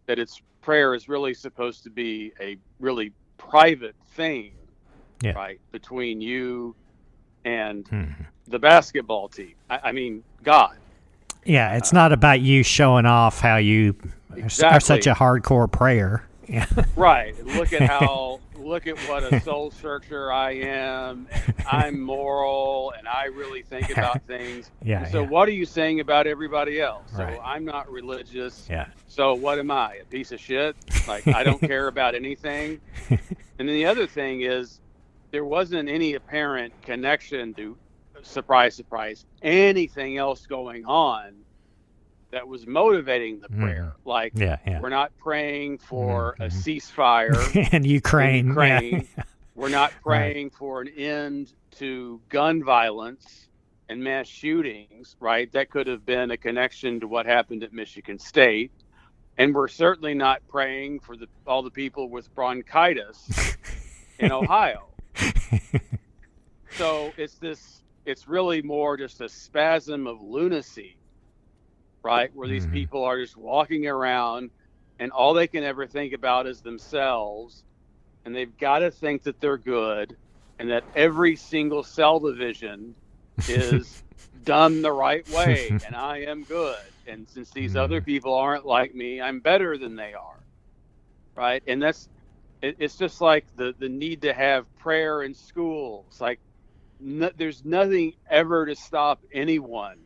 That 0.08 0.20
its 0.20 0.42
prayer 0.62 0.96
is 0.96 1.08
really 1.08 1.34
supposed 1.34 1.84
to 1.84 1.90
be 1.90 2.34
a 2.40 2.58
really 2.80 3.14
private 3.38 3.96
thing, 4.14 4.54
Yeah. 5.22 5.32
right, 5.32 5.60
between 5.72 6.22
you 6.22 6.76
and 7.46 7.86
Mhm. 7.86 8.14
the 8.48 8.60
basketball 8.60 9.30
team. 9.30 9.54
I, 9.70 9.80
I 9.86 9.92
mean, 9.92 10.24
God. 10.44 10.78
Yeah, 11.46 11.76
it's 11.78 11.94
not 11.94 12.12
about 12.12 12.42
you 12.42 12.62
showing 12.64 13.06
off 13.06 13.40
how 13.40 13.58
you 13.58 13.96
are 14.32 14.46
are 14.66 14.80
such 14.80 15.08
a 15.08 15.14
hardcore 15.14 15.72
prayer. 15.72 16.24
Yeah. 16.48 16.66
Right. 16.96 17.36
Look 17.46 17.74
at 17.74 17.82
how. 17.84 18.40
Look 18.58 18.86
at 18.86 18.98
what 19.08 19.24
a 19.24 19.40
soul 19.40 19.72
searcher 19.72 20.30
I 20.30 20.52
am. 20.56 21.28
I'm 21.72 22.02
moral, 22.02 22.92
and 22.98 23.08
I 23.08 23.26
really 23.26 23.62
think 23.62 23.90
about 23.98 24.22
things. 24.24 24.72
Yeah, 24.84 25.06
So 25.06 25.22
yeah. 25.22 25.28
what 25.30 25.48
are 25.48 25.54
you 25.54 25.66
saying 25.66 26.02
about 26.02 26.28
everybody 26.28 26.82
else? 26.82 27.14
Right. 27.14 27.38
So 27.38 27.42
I'm 27.44 27.64
not 27.64 27.90
religious. 27.90 28.68
Yeah. 28.70 28.88
So 29.08 29.34
what 29.36 29.58
am 29.58 29.72
I? 29.72 29.96
A 30.02 30.06
piece 30.06 30.34
of 30.34 30.42
shit? 30.42 30.76
Like 31.08 31.26
I 31.28 31.44
don't 31.46 31.62
care 31.62 31.88
about 31.88 32.14
anything. 32.14 32.82
And 33.10 33.20
then 33.58 33.68
the 33.68 33.86
other 33.86 34.06
thing 34.06 34.42
is 34.42 34.82
there 35.38 35.46
wasn't 35.46 35.88
any 35.88 36.16
apparent 36.16 36.74
connection 36.82 37.54
to 37.54 37.78
surprise 38.24 38.74
surprise 38.74 39.24
anything 39.44 40.18
else 40.18 40.48
going 40.48 40.84
on 40.86 41.32
that 42.32 42.48
was 42.48 42.66
motivating 42.66 43.40
the 43.40 43.48
prayer. 43.50 43.94
Like 44.04 44.32
Yeah, 44.34 44.58
yeah. 44.66 44.82
we're 44.82 44.90
not 44.90 45.16
praying 45.20 45.78
for 45.78 46.36
a 46.40 46.46
Mhm. 46.48 46.64
ceasefire 46.64 47.70
and 47.72 47.86
Ukraine. 47.86 48.40
in 48.40 48.48
Ukraine. 48.48 49.08
Yeah. 49.16 49.24
We're 49.54 49.70
not 49.70 49.92
Right. 50.04 50.34
praying 50.34 50.50
for 50.52 50.82
an 50.82 50.88
end 50.88 51.54
to 51.82 52.20
gun 52.30 52.64
violence 52.64 53.48
and 53.90 54.04
mass 54.04 54.26
shootings, 54.28 55.16
right? 55.20 55.52
That 55.52 55.70
could 55.70 55.86
have 55.86 56.04
been 56.04 56.32
a 56.32 56.38
connection 56.38 57.00
to 57.02 57.08
what 57.08 57.28
happened 57.28 57.64
at 57.64 57.74
Michigan 57.74 58.18
State. 58.18 58.72
And 59.38 59.54
we're 59.54 59.68
certainly 59.68 60.16
not 60.16 60.42
praying 60.48 61.02
for 61.02 61.16
the, 61.16 61.28
all 61.46 61.62
the 61.62 61.70
people 61.72 62.10
with 62.10 62.34
bronchitis 62.34 63.56
in 64.20 64.32
Ohio. 64.32 64.88
So 66.78 67.14
it's 67.18 67.38
this, 67.38 67.84
it's 68.06 68.28
really 68.28 68.62
more 68.62 68.98
just 68.98 69.22
a 69.22 69.30
spasm 69.30 70.08
of 70.08 70.22
lunacy, 70.22 70.98
right? 72.04 72.30
Where 72.34 72.48
these 72.48 72.66
Mhm. 72.66 72.72
people 72.72 73.04
are 73.04 73.20
just 73.22 73.38
walking 73.38 73.88
around 73.88 74.52
and 75.00 75.12
all 75.12 75.34
they 75.34 75.48
can 75.48 75.64
ever 75.64 75.88
think 75.88 76.14
about 76.14 76.48
is 76.48 76.62
themselves. 76.62 77.64
And 78.26 78.36
they've 78.36 78.56
got 78.58 78.80
to 78.80 78.92
think 78.92 79.24
that 79.24 79.40
they're 79.40 79.58
good 79.58 80.18
and 80.60 80.70
that 80.70 80.84
every 80.96 81.36
single 81.36 81.84
cell 81.84 82.20
division 82.20 82.96
is 83.48 84.04
done 84.44 84.82
the 84.82 84.92
right 84.92 85.28
way 85.28 85.78
and 85.86 85.96
I 85.96 86.20
am 86.24 86.44
good. 86.44 86.76
And 87.08 87.28
since 87.30 87.52
these 87.52 87.76
Mhm. 87.76 87.78
other 87.78 88.02
people 88.02 88.34
aren't 88.36 88.66
like 88.66 88.94
me, 88.94 89.22
I'm 89.22 89.40
better 89.40 89.78
than 89.78 89.96
they 89.96 90.14
are. 90.14 90.44
Right. 91.36 91.64
And 91.68 91.82
that's, 91.82 92.10
it, 92.62 92.76
it's 92.80 92.98
just 92.98 93.22
like 93.22 93.46
the, 93.56 93.74
the 93.80 93.90
need 93.90 94.22
to 94.24 94.34
have 94.34 94.66
prayer 94.78 95.24
in 95.24 95.34
schools. 95.34 96.18
Like, 96.20 96.40
no, 97.00 97.30
there's 97.36 97.64
nothing 97.64 98.14
ever 98.30 98.66
to 98.66 98.76
stop 98.76 99.20
anyone 99.34 99.98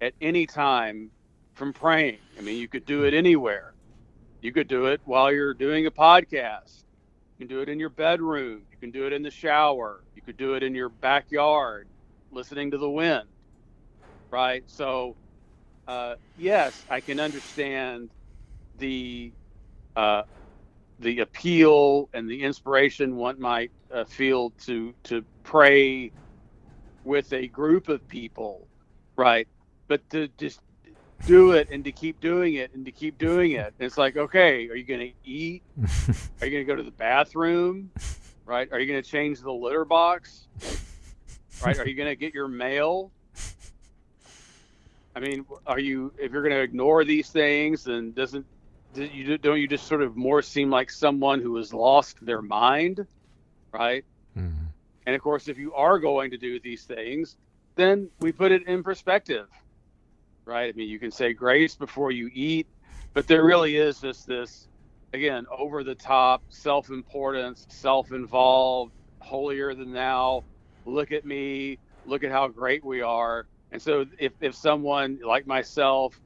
at 0.00 0.14
any 0.20 0.46
time 0.46 1.10
from 1.54 1.72
praying. 1.72 2.18
I 2.38 2.42
mean, 2.42 2.58
you 2.58 2.68
could 2.68 2.86
do 2.86 3.04
it 3.04 3.14
anywhere. 3.14 3.74
You 4.40 4.52
could 4.52 4.68
do 4.68 4.86
it 4.86 5.00
while 5.04 5.32
you're 5.32 5.54
doing 5.54 5.86
a 5.86 5.90
podcast. 5.90 6.84
You 7.38 7.46
can 7.46 7.48
do 7.48 7.60
it 7.60 7.68
in 7.68 7.80
your 7.80 7.90
bedroom. 7.90 8.62
You 8.70 8.78
can 8.78 8.90
do 8.92 9.06
it 9.06 9.12
in 9.12 9.22
the 9.22 9.30
shower. 9.30 10.04
You 10.14 10.22
could 10.22 10.36
do 10.36 10.54
it 10.54 10.62
in 10.62 10.74
your 10.74 10.88
backyard, 10.88 11.88
listening 12.30 12.70
to 12.70 12.78
the 12.78 12.90
wind. 12.90 13.28
Right. 14.30 14.62
So, 14.66 15.16
uh, 15.88 16.14
yes, 16.36 16.84
I 16.88 17.00
can 17.00 17.18
understand 17.18 18.10
the 18.76 19.32
uh, 19.96 20.22
the 20.98 21.20
appeal 21.20 22.08
and 22.12 22.28
the 22.28 22.42
inspiration 22.42 23.16
one 23.16 23.40
might 23.40 23.70
uh, 23.92 24.04
feel 24.04 24.50
to 24.50 24.94
to 25.04 25.24
pray 25.44 26.10
with 27.04 27.32
a 27.32 27.46
group 27.48 27.88
of 27.88 28.06
people, 28.08 28.66
right? 29.16 29.48
But 29.86 30.08
to 30.10 30.28
just 30.38 30.60
do 31.26 31.52
it 31.52 31.68
and 31.70 31.84
to 31.84 31.92
keep 31.92 32.20
doing 32.20 32.54
it 32.54 32.72
and 32.74 32.84
to 32.84 32.92
keep 32.92 33.18
doing 33.18 33.52
it. 33.52 33.74
It's 33.78 33.98
like, 33.98 34.16
okay, 34.16 34.68
are 34.68 34.74
you 34.76 34.84
going 34.84 35.00
to 35.00 35.12
eat? 35.24 35.62
Are 36.40 36.46
you 36.46 36.52
going 36.52 36.64
to 36.64 36.64
go 36.64 36.76
to 36.76 36.82
the 36.82 36.92
bathroom? 36.92 37.90
Right? 38.46 38.68
Are 38.72 38.78
you 38.78 38.86
going 38.86 39.02
to 39.02 39.08
change 39.08 39.40
the 39.40 39.52
litter 39.52 39.84
box? 39.84 40.46
Right? 41.64 41.78
Are 41.78 41.86
you 41.88 41.94
going 41.94 42.08
to 42.08 42.16
get 42.16 42.34
your 42.34 42.48
mail? 42.48 43.10
I 45.16 45.20
mean, 45.20 45.44
are 45.66 45.80
you 45.80 46.12
if 46.16 46.30
you're 46.30 46.42
going 46.42 46.54
to 46.54 46.60
ignore 46.60 47.04
these 47.04 47.28
things, 47.30 47.84
then 47.84 48.12
doesn't 48.12 48.46
do 48.46 48.57
you 48.94 49.38
don't 49.38 49.60
you 49.60 49.68
just 49.68 49.86
sort 49.86 50.02
of 50.02 50.16
more 50.16 50.42
seem 50.42 50.70
like 50.70 50.90
someone 50.90 51.40
who 51.40 51.56
has 51.56 51.72
lost 51.72 52.24
their 52.24 52.42
mind, 52.42 53.06
right? 53.72 54.04
Mhm. 54.36 54.68
And 55.06 55.14
of 55.14 55.22
course, 55.22 55.48
if 55.48 55.58
you 55.58 55.74
are 55.74 55.98
going 55.98 56.30
to 56.30 56.38
do 56.38 56.60
these 56.60 56.84
things, 56.84 57.36
then 57.76 58.10
we 58.20 58.32
put 58.32 58.52
it 58.52 58.66
in 58.66 58.82
perspective, 58.82 59.48
right? 60.44 60.68
I 60.68 60.76
mean, 60.76 60.88
you 60.88 60.98
can 60.98 61.10
say 61.10 61.32
grace 61.32 61.74
before 61.76 62.10
you 62.10 62.30
eat, 62.32 62.66
but 63.14 63.26
there 63.26 63.44
really 63.44 63.76
is 63.76 64.00
just 64.00 64.26
this, 64.26 64.68
again, 65.12 65.46
over 65.50 65.84
the 65.84 65.94
top, 65.94 66.42
self 66.48 66.90
importance, 66.90 67.66
self 67.68 68.12
involved, 68.12 68.92
holier 69.20 69.74
than 69.74 69.92
thou. 69.92 70.44
Look 70.84 71.12
at 71.12 71.24
me. 71.24 71.78
Look 72.04 72.24
at 72.24 72.30
how 72.30 72.48
great 72.48 72.84
we 72.84 73.02
are. 73.02 73.46
And 73.70 73.80
so, 73.80 74.06
if, 74.18 74.32
if 74.40 74.54
someone 74.54 75.20
like 75.24 75.46
myself 75.46 76.18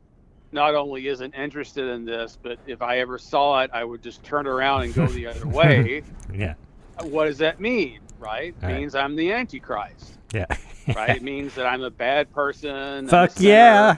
not 0.53 0.75
only 0.75 1.09
isn't 1.09 1.35
interested 1.35 1.89
in 1.89 2.05
this, 2.05 2.39
but 2.43 2.59
if 2.67 2.83
I 2.83 2.99
ever 2.99 3.19
saw 3.19 3.61
it, 3.61 3.71
I 3.73 3.85
would 3.85 4.03
just 4.03 4.23
turn 4.23 4.47
around 4.47 4.83
and 4.83 4.95
go 4.95 5.07
the 5.07 5.27
other 5.27 5.47
way 5.59 6.03
Yeah. 6.33 6.55
what 7.03 7.25
does 7.27 7.39
that 7.39 7.59
mean 7.61 8.01
right 8.19 8.55
Right. 8.63 8.77
means 8.79 8.95
i'm 8.95 9.17
the 9.17 9.33
antichrist 9.33 10.19
Yeah. 10.33 10.47
right 10.97 11.17
it 11.17 11.23
means 11.23 11.55
that 11.57 11.67
i'm 11.67 11.83
a 11.83 11.91
bad 11.91 12.33
person 12.33 13.09
Fuck 13.09 13.33
yeah. 13.39 13.97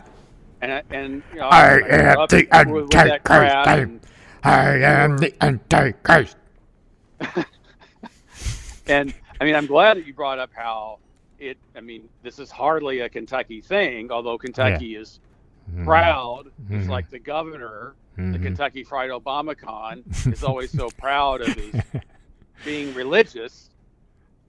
and 0.62 0.72
I- 0.72 0.82
and 0.90 1.22
you 1.32 1.40
know, 1.40 1.48
I 1.50 1.78
grew 1.80 1.88
am 1.90 2.26
the 2.28 2.48
Antichrist. 2.96 3.68
and, 3.68 4.00
I 4.44 4.76
am 4.78 5.18
the 5.18 5.34
Antichrist. 5.44 6.36
and 8.86 9.14
i 9.40 9.44
mean 9.44 9.54
i'm 9.54 9.66
glad 9.66 9.96
that 9.96 10.06
you 10.06 10.14
brought 10.14 10.38
up 10.38 10.50
how 10.54 10.98
it 11.38 11.56
i 11.76 11.80
mean 11.80 12.08
this 12.22 12.38
is 12.38 12.50
hardly 12.50 13.00
a 13.00 13.08
kentucky 13.08 13.60
thing 13.60 14.10
although 14.10 14.38
kentucky 14.38 14.96
is 14.96 15.18
Mhm. 15.18 15.23
Proud 15.84 16.46
it's 16.70 16.86
Mhm. 16.86 16.90
like 16.90 17.08
the 17.10 17.18
governor 17.18 17.96
the 18.16 18.22
Mhm. 18.38 18.42
kentucky 18.42 18.84
fried 18.84 19.10
obama 19.10 19.56
con 19.56 20.04
is 20.30 20.42
always 20.44 20.72
so 20.72 20.90
proud 20.90 21.40
of 21.42 21.54
his 21.56 21.74
being 22.64 22.94
religious, 22.94 23.70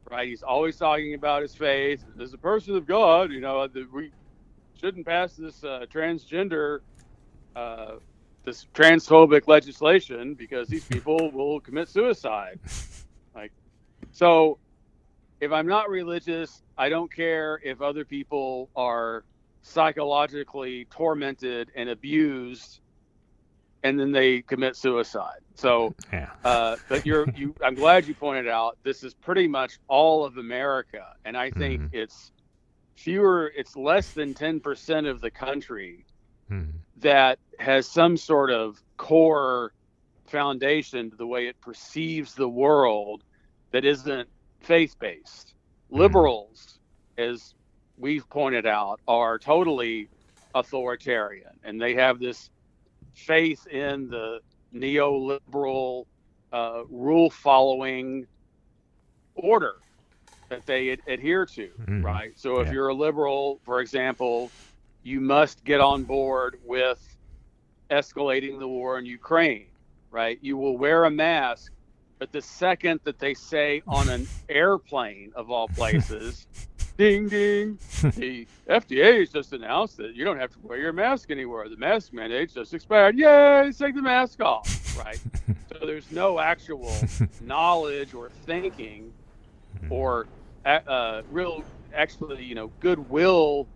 right? 0.10 0.28
He's 0.28 0.44
always 0.44 0.78
talking 0.78 1.14
about 1.16 1.42
his 1.42 1.56
faith. 1.56 2.04
As 2.20 2.34
a 2.34 2.38
person 2.38 2.76
of 2.76 2.86
God, 2.86 3.32
you 3.32 3.42
know, 3.42 3.68
that 3.68 3.92
we 3.92 4.12
shouldn't 4.74 5.06
pass 5.06 5.36
this 5.36 5.64
uh, 5.64 5.86
transgender, 5.94 6.80
uh, 7.56 7.96
this 8.46 8.68
transphobic 8.74 9.48
legislation 9.48 10.34
because 10.36 10.70
these 10.70 10.86
people 10.86 11.32
will 11.32 11.60
commit 11.60 11.90
suicide. 11.90 12.60
Like, 13.36 13.52
so 14.12 14.60
if 15.42 15.52
I'm 15.52 15.68
not 15.68 15.90
religious, 15.90 16.64
I 16.78 16.90
don't 16.90 17.12
care 17.12 17.60
if 17.64 17.82
other 17.82 18.06
people 18.06 18.70
are 18.76 19.26
psychologically 19.66 20.86
tormented 20.92 21.72
and 21.76 21.90
abused 21.90 22.80
and 23.84 24.00
then 24.00 24.12
they 24.12 24.42
commit 24.42 24.76
suicide. 24.76 25.40
So, 25.56 25.94
Yeah. 26.12 26.32
uh, 26.44 26.78
but 26.90 27.06
you're 27.06 27.28
you. 27.36 27.56
I'm 27.64 27.76
glad 27.76 28.08
you 28.08 28.16
pointed 28.16 28.48
out 28.48 28.78
this 28.84 29.04
is 29.04 29.14
pretty 29.14 29.48
much 29.48 29.78
all 29.88 30.26
of 30.26 30.38
America, 30.38 31.06
and 31.24 31.38
I 31.38 31.52
think 31.52 31.82
Mhm. 31.82 31.90
it's 31.94 32.32
fewer. 32.96 33.52
It's 33.56 33.76
less 33.76 34.14
than 34.14 34.34
ten 34.34 34.60
percent 34.60 35.06
of 35.06 35.22
the 35.22 35.30
country 35.30 36.06
Mhm. 36.50 36.74
that 36.98 37.38
has 37.60 37.88
some 37.88 38.18
sort 38.18 38.50
of 38.50 38.82
core 38.98 39.72
foundation 40.28 41.12
to 41.12 41.16
the 41.16 41.28
way 41.28 41.48
it 41.48 41.60
perceives 41.62 42.34
the 42.34 42.50
world 42.50 43.24
that 43.72 43.86
isn't 43.86 44.30
faith 44.62 44.98
based. 45.00 45.54
Liberals, 45.90 46.80
as 47.20 47.54
we've 47.98 48.28
pointed 48.30 48.66
out, 48.66 49.00
are 49.08 49.40
totally 49.40 50.10
authoritarian 50.54 51.52
and 51.64 51.82
they 51.82 51.96
have 51.96 52.20
this 52.20 52.50
faith 53.14 53.66
in 53.68 54.08
the 54.10 54.40
neoliberal 54.74 56.06
uh, 56.54 56.84
rule 56.90 57.30
following 57.30 58.26
order 59.36 59.76
that 60.50 60.66
they 60.66 60.92
ad- 60.92 61.02
adhere 61.08 61.46
to, 61.46 61.70
Mhm. 61.80 62.04
right? 62.04 62.38
So 62.38 62.60
if 62.60 62.68
Yeah. 62.68 62.74
you're 62.74 62.90
a 62.90 62.94
liberal, 62.96 63.60
for 63.64 63.82
example, 63.82 64.54
you 65.04 65.20
must 65.22 65.64
get 65.64 65.82
on 65.82 66.06
board 66.06 66.58
with 66.64 67.02
escalating 67.92 68.60
the 68.60 68.68
war 68.68 69.00
in 69.00 69.06
Ukraine, 69.06 69.72
right? 70.12 70.38
You 70.42 70.58
will 70.58 70.78
wear 70.78 71.06
a 71.06 71.12
mask, 71.12 71.72
but 72.20 72.32
the 72.32 72.42
second 72.42 73.02
that 73.06 73.20
they 73.20 73.34
say 73.34 73.82
on 73.88 74.10
an 74.10 74.28
airplane 74.50 75.32
of 75.36 75.52
all 75.52 75.70
places, 75.70 76.48
ding 76.98 77.28
ding, 77.28 77.78
the 78.16 78.48
FDA 78.70 79.20
has 79.20 79.30
just 79.30 79.54
announced 79.54 79.98
that 79.98 80.16
you 80.16 80.24
don't 80.24 80.40
have 80.40 80.52
to 80.52 80.60
wear 80.62 80.78
your 80.78 80.94
mask 80.94 81.32
anywhere. 81.32 81.68
The 81.70 81.78
mask 81.78 82.14
mandate's 82.14 82.54
just 82.54 82.74
expired. 82.74 83.18
Yay, 83.18 83.72
take 83.78 83.96
the 83.96 84.02
mask 84.02 84.42
off, 84.42 84.98
right? 84.98 85.20
so 85.72 85.86
there's 85.86 86.12
no 86.12 86.40
actual 86.40 86.94
knowledge 87.42 88.14
or 88.14 88.30
thinking 88.46 89.12
or 89.90 90.28
uh, 90.66 90.80
uh, 90.88 91.22
real, 91.32 91.64
actually, 91.94 92.44
you 92.44 92.56
know, 92.56 92.72
goodwill 92.80 93.68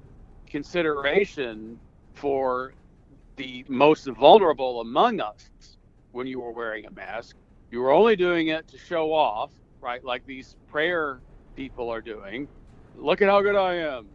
consideration 0.47 1.79
for 2.13 2.73
the 3.35 3.63
most 3.67 4.05
vulnerable 4.07 4.81
among 4.81 5.21
us 5.21 5.49
when 6.11 6.27
you 6.27 6.39
were 6.39 6.51
wearing 6.51 6.85
a 6.85 6.91
mask. 6.91 7.35
You 7.71 7.81
were 7.81 7.91
only 7.91 8.15
doing 8.15 8.47
it 8.47 8.67
to 8.69 8.77
show 8.77 9.13
off, 9.13 9.51
right? 9.79 10.03
Like 10.03 10.25
these 10.25 10.55
prayer 10.69 11.19
people 11.55 11.89
are 11.89 12.01
doing. 12.01 12.47
Look 12.97 13.21
at 13.21 13.29
how 13.29 13.41
good 13.41 13.55
I 13.55 13.75
am. 13.75 14.07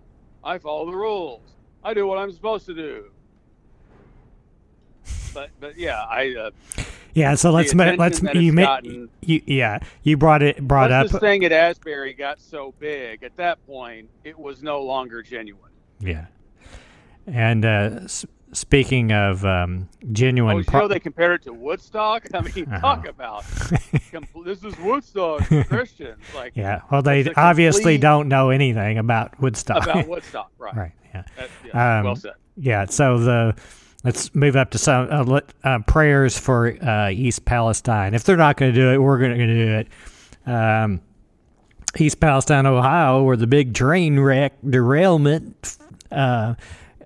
I 0.42 0.58
follow 0.58 0.86
the 0.90 0.96
rules. 0.96 1.40
I 1.82 1.94
do 1.94 2.06
what 2.06 2.18
I'm 2.18 2.32
supposed 2.32 2.66
to 2.66 2.74
do. 2.74 3.10
But 5.32 5.50
but 5.60 5.76
yeah, 5.76 6.02
I 6.04 6.34
uh, 6.34 6.50
Yeah, 7.14 7.34
so 7.34 7.50
let's 7.50 7.74
ma- 7.74 7.94
let's 7.98 8.22
you 8.34 8.52
ma- 8.52 8.62
gotten- 8.62 9.08
you 9.20 9.42
yeah 9.46 9.78
you 10.02 10.16
brought 10.16 10.42
it 10.42 10.66
brought 10.66 10.92
up 10.92 11.08
this 11.08 11.20
thing 11.20 11.44
at 11.44 11.52
Asbury 11.52 12.12
got 12.14 12.40
so 12.40 12.72
big, 12.78 13.22
at 13.22 13.36
that 13.36 13.64
point, 13.66 14.08
it 14.22 14.38
was 14.38 14.62
no 14.62 14.82
longer 14.82 15.22
genuine. 15.22 15.70
yeah, 16.00 16.26
and 17.26 17.64
uh, 17.64 18.00
speaking 18.54 19.12
of 19.12 19.44
um, 19.44 19.88
genuine, 20.12 20.54
Oh, 20.56 20.58
you 20.60 20.64
pro- 20.64 20.80
know 20.80 20.88
they 20.88 21.00
compared 21.00 21.40
it 21.40 21.44
to 21.44 21.52
Woodstock. 21.52 22.26
I 22.34 22.40
mean, 22.40 22.66
Uh-huh. 22.66 22.80
talk 22.80 23.06
about 23.06 23.44
this 24.44 24.64
is 24.64 24.78
Woodstock 24.78 25.42
Christians. 25.68 26.18
Like 26.34 26.52
yeah, 26.56 26.80
well 26.90 27.02
they 27.02 27.30
obviously 27.34 27.98
don't 27.98 28.28
know 28.28 28.50
anything 28.50 28.96
about 28.98 29.38
Woodstock. 29.40 29.84
about 29.84 30.08
Woodstock, 30.08 30.50
right? 30.58 30.74
right? 30.76 30.92
Yeah. 31.14 31.22
That- 31.36 31.50
yeah, 31.66 31.98
Um, 31.98 32.04
well 32.06 32.16
said. 32.16 32.32
Yeah, 32.56 32.86
so 32.86 33.18
the 33.18 33.54
let's 34.04 34.34
move 34.34 34.54
up 34.56 34.70
to 34.70 34.78
some 34.78 35.08
uh, 35.10 35.24
let, 35.24 35.52
uh, 35.64 35.80
prayers 35.86 36.38
for 36.38 36.68
uh, 36.82 37.10
East 37.10 37.44
Palestine. 37.44 38.14
If 38.14 38.22
they're 38.24 38.36
not 38.36 38.56
going 38.56 38.72
to 38.72 38.78
do 38.80 38.90
it, 38.92 38.98
we're 38.98 39.18
going 39.18 39.36
to 39.36 39.46
do 39.46 39.72
it. 39.72 39.88
Um, 40.48 41.00
East 41.96 42.20
Palestine, 42.20 42.66
Ohio, 42.66 43.22
where 43.22 43.36
the 43.36 43.46
big 43.46 43.72
train 43.74 44.18
wreck 44.20 44.52
derailment, 44.68 45.78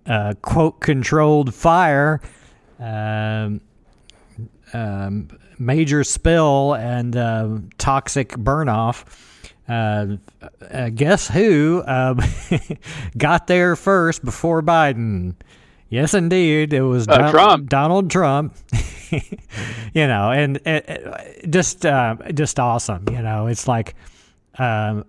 uh, 0.09 0.35
quote 0.43 0.81
controlled 0.81 1.55
fire, 1.55 2.21
um, 2.81 3.61
um, 4.73 5.29
major 5.59 6.03
spill 6.05 6.75
and 6.75 7.17
uh, 7.17 7.59
toxic 7.79 8.37
burn 8.37 8.69
off. 8.69 9.05
Uh, 9.69 10.17
uh, 10.71 10.89
guess 10.89 11.29
who 11.29 11.83
um, 11.87 12.19
got 13.19 13.47
there 13.47 13.77
first 13.77 14.25
before 14.25 14.63
Biden? 14.63 15.35
Yes, 15.91 16.15
indeed, 16.15 16.73
it 16.73 16.83
was 16.83 17.07
Uh, 17.09 17.19
Don- 17.19 17.31
Trump. 17.31 17.69
Donald 17.69 18.11
Trump. 18.11 18.55
you 19.95 20.07
know, 20.07 20.31
and 20.31 20.59
just 21.51 21.85
uh, 21.87 22.17
just 22.35 22.59
awesome. 22.61 23.05
You 23.11 23.23
know, 23.23 23.47
it's 23.47 23.67
like, 23.69 23.95
um, 24.59 25.05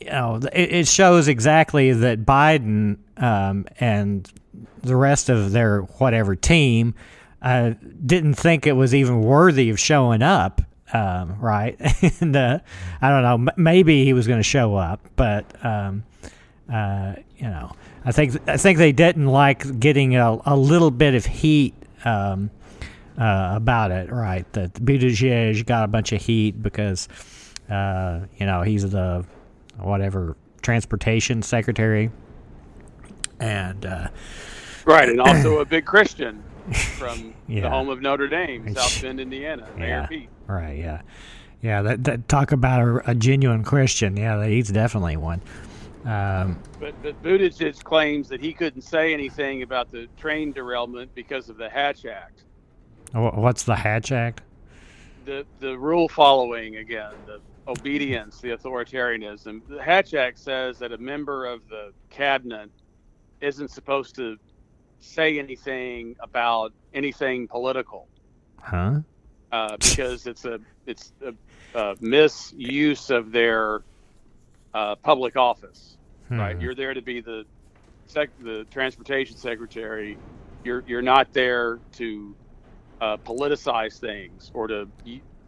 you 0.00 0.10
know, 0.10 0.40
it, 0.52 0.72
it 0.72 0.88
shows 0.88 1.28
exactly 1.28 1.92
that 1.92 2.24
Biden 2.24 2.98
um, 3.16 3.66
and 3.80 4.30
the 4.82 4.96
rest 4.96 5.28
of 5.28 5.52
their 5.52 5.80
whatever 5.80 6.36
team 6.36 6.94
uh, 7.42 7.72
didn't 8.04 8.34
think 8.34 8.66
it 8.66 8.72
was 8.72 8.94
even 8.94 9.22
worthy 9.22 9.70
of 9.70 9.78
showing 9.78 10.22
up. 10.22 10.62
Um, 10.92 11.38
right, 11.38 11.78
and 12.20 12.34
uh, 12.34 12.60
I 13.02 13.10
don't 13.10 13.22
know. 13.22 13.52
Maybe 13.56 14.04
he 14.04 14.14
was 14.14 14.26
going 14.26 14.38
to 14.38 14.44
show 14.44 14.74
up, 14.74 15.00
but 15.16 15.44
um, 15.64 16.04
uh, 16.72 17.14
you 17.36 17.46
know, 17.46 17.72
I 18.06 18.12
think 18.12 18.48
I 18.48 18.56
think 18.56 18.78
they 18.78 18.92
didn't 18.92 19.26
like 19.26 19.78
getting 19.78 20.16
a, 20.16 20.38
a 20.46 20.56
little 20.56 20.90
bit 20.90 21.14
of 21.14 21.26
heat 21.26 21.74
um, 22.06 22.50
uh, 23.18 23.52
about 23.54 23.90
it. 23.90 24.10
Right, 24.10 24.50
that 24.54 24.72
Buttigieg 24.74 25.66
got 25.66 25.84
a 25.84 25.88
bunch 25.88 26.12
of 26.12 26.22
heat 26.22 26.62
because 26.62 27.06
uh, 27.68 28.20
you 28.38 28.46
know 28.46 28.62
he's 28.62 28.90
the 28.90 29.26
whatever 29.80 30.36
transportation 30.62 31.42
secretary, 31.42 32.10
and 33.40 33.86
uh, 33.86 34.08
Right, 34.84 35.08
and 35.08 35.20
also 35.20 35.58
a 35.60 35.64
big 35.64 35.84
Christian 35.84 36.42
from 36.72 37.34
Yeah. 37.48 37.62
the 37.62 37.70
home 37.70 37.88
of 37.88 38.00
Notre 38.02 38.28
Dame, 38.28 38.74
South 38.74 39.00
Bend, 39.02 39.20
Indiana. 39.20 39.68
Mayor 39.76 39.88
Yeah. 39.88 40.06
Pete. 40.06 40.28
right, 40.46 40.76
yeah, 40.78 41.00
yeah. 41.62 41.82
That, 41.82 42.04
that 42.04 42.28
talk 42.28 42.52
about 42.52 42.80
a, 42.80 43.10
a 43.10 43.14
genuine 43.14 43.64
Christian. 43.64 44.16
Yeah, 44.16 44.44
he's 44.46 44.68
definitely 44.68 45.16
one. 45.16 45.40
Um, 46.04 46.58
But, 46.78 46.94
but 47.02 47.22
Buttigieg 47.22 47.82
claims 47.84 48.28
that 48.28 48.40
he 48.40 48.52
couldn't 48.52 48.82
say 48.82 49.12
anything 49.12 49.62
about 49.62 49.90
the 49.90 50.06
train 50.16 50.52
derailment 50.52 51.14
because 51.14 51.48
of 51.48 51.56
the 51.56 51.68
Hatch 51.68 52.04
Act. 52.06 52.44
what's 53.12 53.62
the 53.64 53.76
Hatch 53.76 54.12
Act? 54.12 54.42
the 55.24 55.44
the 55.60 55.76
rule 55.78 56.08
following 56.08 56.76
again, 56.76 57.12
the 57.26 57.38
obedience, 57.68 58.40
the 58.40 58.50
authoritarianism. 58.50 59.60
The 59.68 59.82
Hatch 59.82 60.14
Act 60.14 60.38
says 60.38 60.78
that 60.78 60.92
a 60.92 60.98
member 60.98 61.46
of 61.46 61.60
the 61.68 61.92
cabinet 62.10 62.70
isn't 63.40 63.70
supposed 63.70 64.14
to 64.16 64.36
say 65.00 65.38
anything 65.38 66.16
about 66.20 66.72
anything 66.92 67.46
political 67.46 68.08
Huh? 68.60 69.00
uh, 69.52 69.76
because 69.76 70.26
it's 70.26 70.44
a 70.44 70.58
it's 70.86 71.12
a, 71.24 71.34
a 71.78 71.94
misuse 72.00 73.10
of 73.10 73.30
their 73.30 73.82
uh, 74.74 74.96
public 74.96 75.36
office. 75.36 75.96
Right, 76.30 76.56
Hmm. 76.56 76.62
you're 76.62 76.74
there 76.74 76.94
to 76.94 77.02
be 77.02 77.20
the 77.20 77.44
sec- 78.06 78.36
the 78.40 78.66
transportation 78.70 79.36
secretary. 79.36 80.18
You're 80.64 80.82
you're 80.86 81.02
not 81.02 81.32
there 81.32 81.78
to 81.92 82.36
uh, 83.00 83.16
politicize 83.18 83.98
things 84.00 84.50
or 84.52 84.66
to 84.66 84.88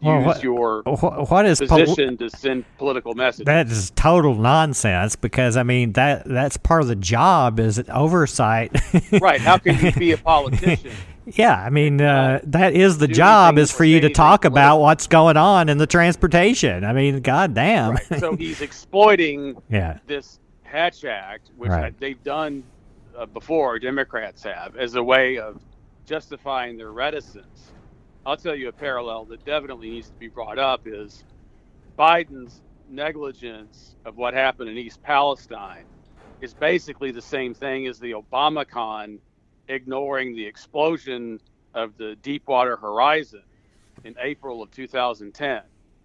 Well, 0.01 0.17
use 0.17 0.25
what- 0.25 0.43
your 0.43 0.81
Wh- 0.83 1.31
what 1.31 1.45
is 1.45 1.59
pol- 1.59 1.79
position 1.79 2.17
to 2.17 2.29
send 2.29 2.65
political 2.77 3.13
messages. 3.13 3.45
That 3.45 3.67
is 3.67 3.91
total 3.91 4.35
nonsense 4.35 5.15
because 5.15 5.57
I 5.57 5.63
mean 5.63 5.93
that 5.93 6.25
that's 6.25 6.57
part 6.57 6.81
of 6.81 6.87
the 6.87 6.95
job 6.95 7.59
is 7.59 7.81
oversight. 7.89 8.71
right? 9.21 9.39
How 9.41 9.57
can 9.57 9.83
you 9.85 9.91
be 9.91 10.11
a 10.11 10.17
politician? 10.31 10.91
yeah, 11.27 11.55
I 11.55 11.69
mean 11.69 12.01
uh, 12.01 12.39
that 12.45 12.73
is 12.73 12.97
the 12.97 13.07
do 13.07 13.13
job 13.13 13.57
is 13.57 13.71
for 13.71 13.83
you 13.83 13.99
to 14.01 14.09
talk 14.09 14.43
about 14.45 14.79
what's 14.79 15.07
going 15.07 15.37
on 15.37 15.69
in 15.69 15.77
the 15.77 15.87
transportation. 15.87 16.83
I 16.83 16.93
mean, 16.93 17.21
goddamn. 17.21 17.91
right. 17.91 18.19
So 18.19 18.35
he's 18.37 18.61
exploiting 18.61 19.61
yeah. 19.69 19.99
this 20.07 20.39
Hatch 20.63 21.03
Act, 21.05 21.51
which 21.57 21.69
Right. 21.69 21.93
they've 21.99 22.21
done 22.23 22.63
uh, 23.17 23.25
before, 23.25 23.77
Democrats 23.77 24.41
have, 24.43 24.75
as 24.77 24.95
a 24.95 25.03
way 25.03 25.37
of 25.37 25.61
justifying 26.05 26.77
their 26.77 26.91
reticence. 26.91 27.70
I'll 28.25 28.37
tell 28.37 28.55
you 28.55 28.69
a 28.69 28.73
parallel 28.73 29.25
that 29.27 29.43
definitely 29.45 29.89
needs 29.91 30.09
to 30.11 30.17
be 30.17 30.29
brought 30.29 30.59
up 30.59 30.81
is 30.85 31.25
Biden's 31.99 32.61
negligence 32.87 33.95
of 34.05 34.17
what 34.17 34.33
happened 34.33 34.69
in 34.69 34.77
East 34.77 35.01
Palestine 35.03 35.85
is 36.41 36.53
basically 36.53 37.11
the 37.11 37.21
same 37.21 37.53
thing 37.53 37.87
as 37.87 37.99
the 37.99 38.13
Obamacon 38.13 39.19
ignoring 39.67 40.35
the 40.35 40.45
explosion 40.45 41.39
of 41.73 41.97
the 41.97 42.15
Deepwater 42.21 42.77
Horizon 42.77 43.43
in 44.03 44.15
April 44.21 44.61
of 44.63 44.71
2010. 44.71 45.61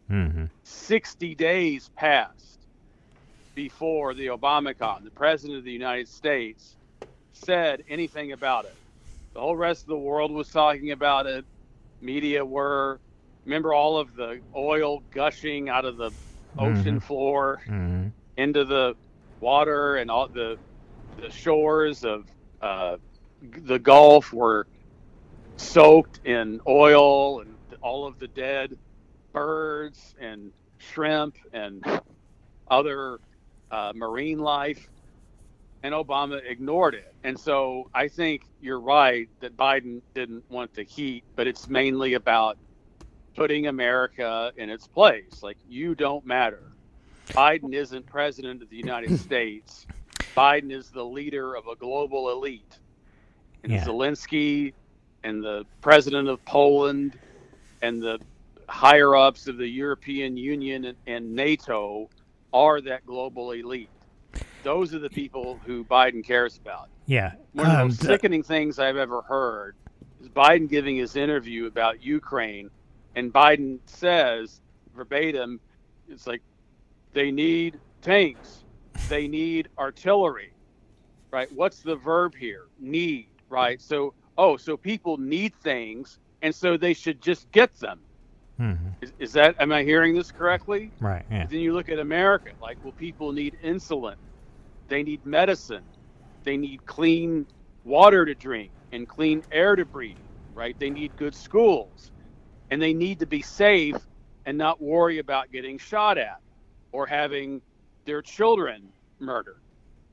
hmm 0.08 0.44
60 0.64 1.34
days 1.36 1.90
passed 1.96 2.66
before 3.54 4.14
the 4.14 4.26
Obamacon, 4.28 5.04
the 5.04 5.10
President 5.12 5.58
of 5.58 5.64
the 5.64 5.72
United 5.72 6.08
States, 6.08 6.76
said 7.32 7.82
anything 7.88 8.32
about 8.32 8.64
it. 8.66 8.76
The 9.34 9.40
whole 9.40 9.56
rest 9.56 9.84
of 9.84 9.88
the 9.88 9.98
world 9.98 10.32
was 10.32 10.50
talking 10.50 10.92
about 10.92 11.26
it. 11.26 11.44
Media 12.06 12.46
were. 12.46 13.00
Remember 13.46 13.74
all 13.74 13.98
of 13.98 14.14
the 14.16 14.42
oil 14.56 15.00
gushing 15.14 15.70
out 15.70 15.86
of 15.86 15.98
the 15.98 16.12
ocean 16.58 17.00
floor 17.00 17.60
hmm 17.66 18.08
into 18.38 18.64
the 18.64 18.94
water 19.40 19.96
and 19.96 20.10
all 20.10 20.28
the 20.28 20.58
the 21.18 21.30
shores 21.30 22.04
of 22.04 22.26
uh, 22.62 22.96
the 23.42 23.78
Gulf 23.78 24.32
were 24.32 24.66
soaked 25.58 26.20
in 26.24 26.60
oil 26.68 27.40
and 27.42 27.58
all 27.82 28.06
of 28.06 28.18
the 28.18 28.28
dead 28.28 28.72
birds 29.32 30.14
and 30.20 30.52
shrimp 30.78 31.36
and 31.52 31.84
other 32.70 33.18
uh, 33.70 33.92
marine 33.94 34.38
life. 34.38 34.88
And 35.86 35.94
Obama 35.94 36.40
ignored 36.44 36.96
it. 36.96 37.14
And 37.22 37.38
so 37.38 37.88
I 37.94 38.08
think 38.08 38.42
you're 38.60 38.80
right 38.80 39.28
that 39.38 39.56
Biden 39.56 40.02
didn't 40.14 40.42
want 40.50 40.74
the 40.74 40.82
heat, 40.82 41.22
but 41.36 41.46
it's 41.46 41.68
mainly 41.68 42.14
about 42.14 42.58
putting 43.36 43.68
America 43.68 44.52
in 44.56 44.68
its 44.68 44.88
place. 44.88 45.44
Like, 45.44 45.58
you 45.68 45.94
don't 45.94 46.26
matter. 46.26 46.72
Biden 47.28 47.72
isn't 47.72 48.04
president 48.04 48.62
of 48.62 48.68
the 48.68 48.76
United 48.76 49.16
States. 49.26 49.86
Biden 50.36 50.72
is 50.72 50.90
the 50.90 51.04
leader 51.04 51.54
of 51.54 51.68
a 51.68 51.76
global 51.76 52.30
elite. 52.30 52.80
And 53.62 53.72
Yeah. 53.72 53.84
Zelensky 53.84 54.74
and 55.22 55.40
the 55.40 55.66
president 55.82 56.28
of 56.28 56.44
Poland 56.46 57.16
and 57.80 58.02
the 58.02 58.18
higher 58.68 59.14
ups 59.14 59.46
of 59.46 59.56
the 59.56 59.68
European 59.68 60.36
Union 60.36 60.86
and, 60.86 60.98
and 61.06 61.32
NATO 61.32 62.10
are 62.52 62.80
that 62.80 63.06
global 63.06 63.52
elite. 63.52 63.88
Those 64.66 64.92
are 64.92 64.98
the 64.98 65.08
people 65.08 65.60
who 65.64 65.84
Biden 65.84 66.24
cares 66.24 66.56
about. 66.58 66.88
Yeah. 67.06 67.34
One 67.52 67.66
of 67.66 67.72
the 67.72 67.78
Um, 67.82 67.86
most 67.86 68.00
th- 68.00 68.08
sickening 68.08 68.42
things 68.42 68.80
I've 68.80 68.96
ever 68.96 69.22
heard 69.22 69.76
is 70.20 70.28
Biden 70.28 70.68
giving 70.68 70.96
his 70.96 71.14
interview 71.14 71.66
about 71.66 72.02
Ukraine, 72.02 72.68
and 73.14 73.32
Biden 73.32 73.78
says 73.86 74.60
verbatim, 74.92 75.60
it's 76.08 76.26
like 76.26 76.42
they 77.12 77.30
need 77.30 77.78
tanks, 78.02 78.64
they 79.08 79.28
need 79.28 79.68
artillery, 79.78 80.52
right? 81.30 81.48
What's 81.52 81.80
the 81.82 81.94
verb 81.94 82.34
here? 82.34 82.64
Need, 82.80 83.28
right? 83.48 83.80
So, 83.80 84.14
oh, 84.36 84.56
so 84.56 84.76
people 84.76 85.16
need 85.16 85.54
things, 85.62 86.18
and 86.42 86.52
so 86.52 86.76
they 86.76 86.92
should 86.92 87.22
just 87.22 87.48
get 87.52 87.72
them. 87.78 88.00
mhm, 88.58 88.96
Is, 89.00 89.12
is 89.20 89.32
that, 89.34 89.54
am 89.60 89.70
I 89.70 89.84
hearing 89.84 90.12
this 90.16 90.32
correctly? 90.32 90.90
Right. 90.98 91.24
Yeah. 91.30 91.46
Then 91.46 91.60
you 91.60 91.72
look 91.72 91.88
at 91.88 92.00
America, 92.00 92.50
like, 92.60 92.78
well, 92.82 92.94
people 92.94 93.30
need 93.32 93.56
insulin, 93.62 94.16
they 94.88 95.02
need 95.02 95.24
medicine, 95.26 95.84
they 96.44 96.56
need 96.56 96.84
clean 96.86 97.46
water 97.84 98.24
to 98.24 98.34
drink 98.34 98.72
and 98.92 99.08
clean 99.08 99.42
air 99.52 99.76
to 99.76 99.84
breathe, 99.86 100.16
right? 100.54 100.76
They 100.80 100.90
need 100.90 101.16
good 101.16 101.34
schools, 101.34 102.12
and 102.70 102.80
they 102.82 102.94
need 102.94 103.20
to 103.20 103.26
be 103.26 103.42
safe 103.42 103.96
and 104.46 104.58
not 104.58 104.82
worry 104.82 105.18
about 105.18 105.52
getting 105.52 105.78
shot 105.78 106.18
at 106.18 106.38
or 106.92 107.06
having 107.06 107.62
their 108.06 108.22
children 108.22 108.92
murdered, 109.20 109.62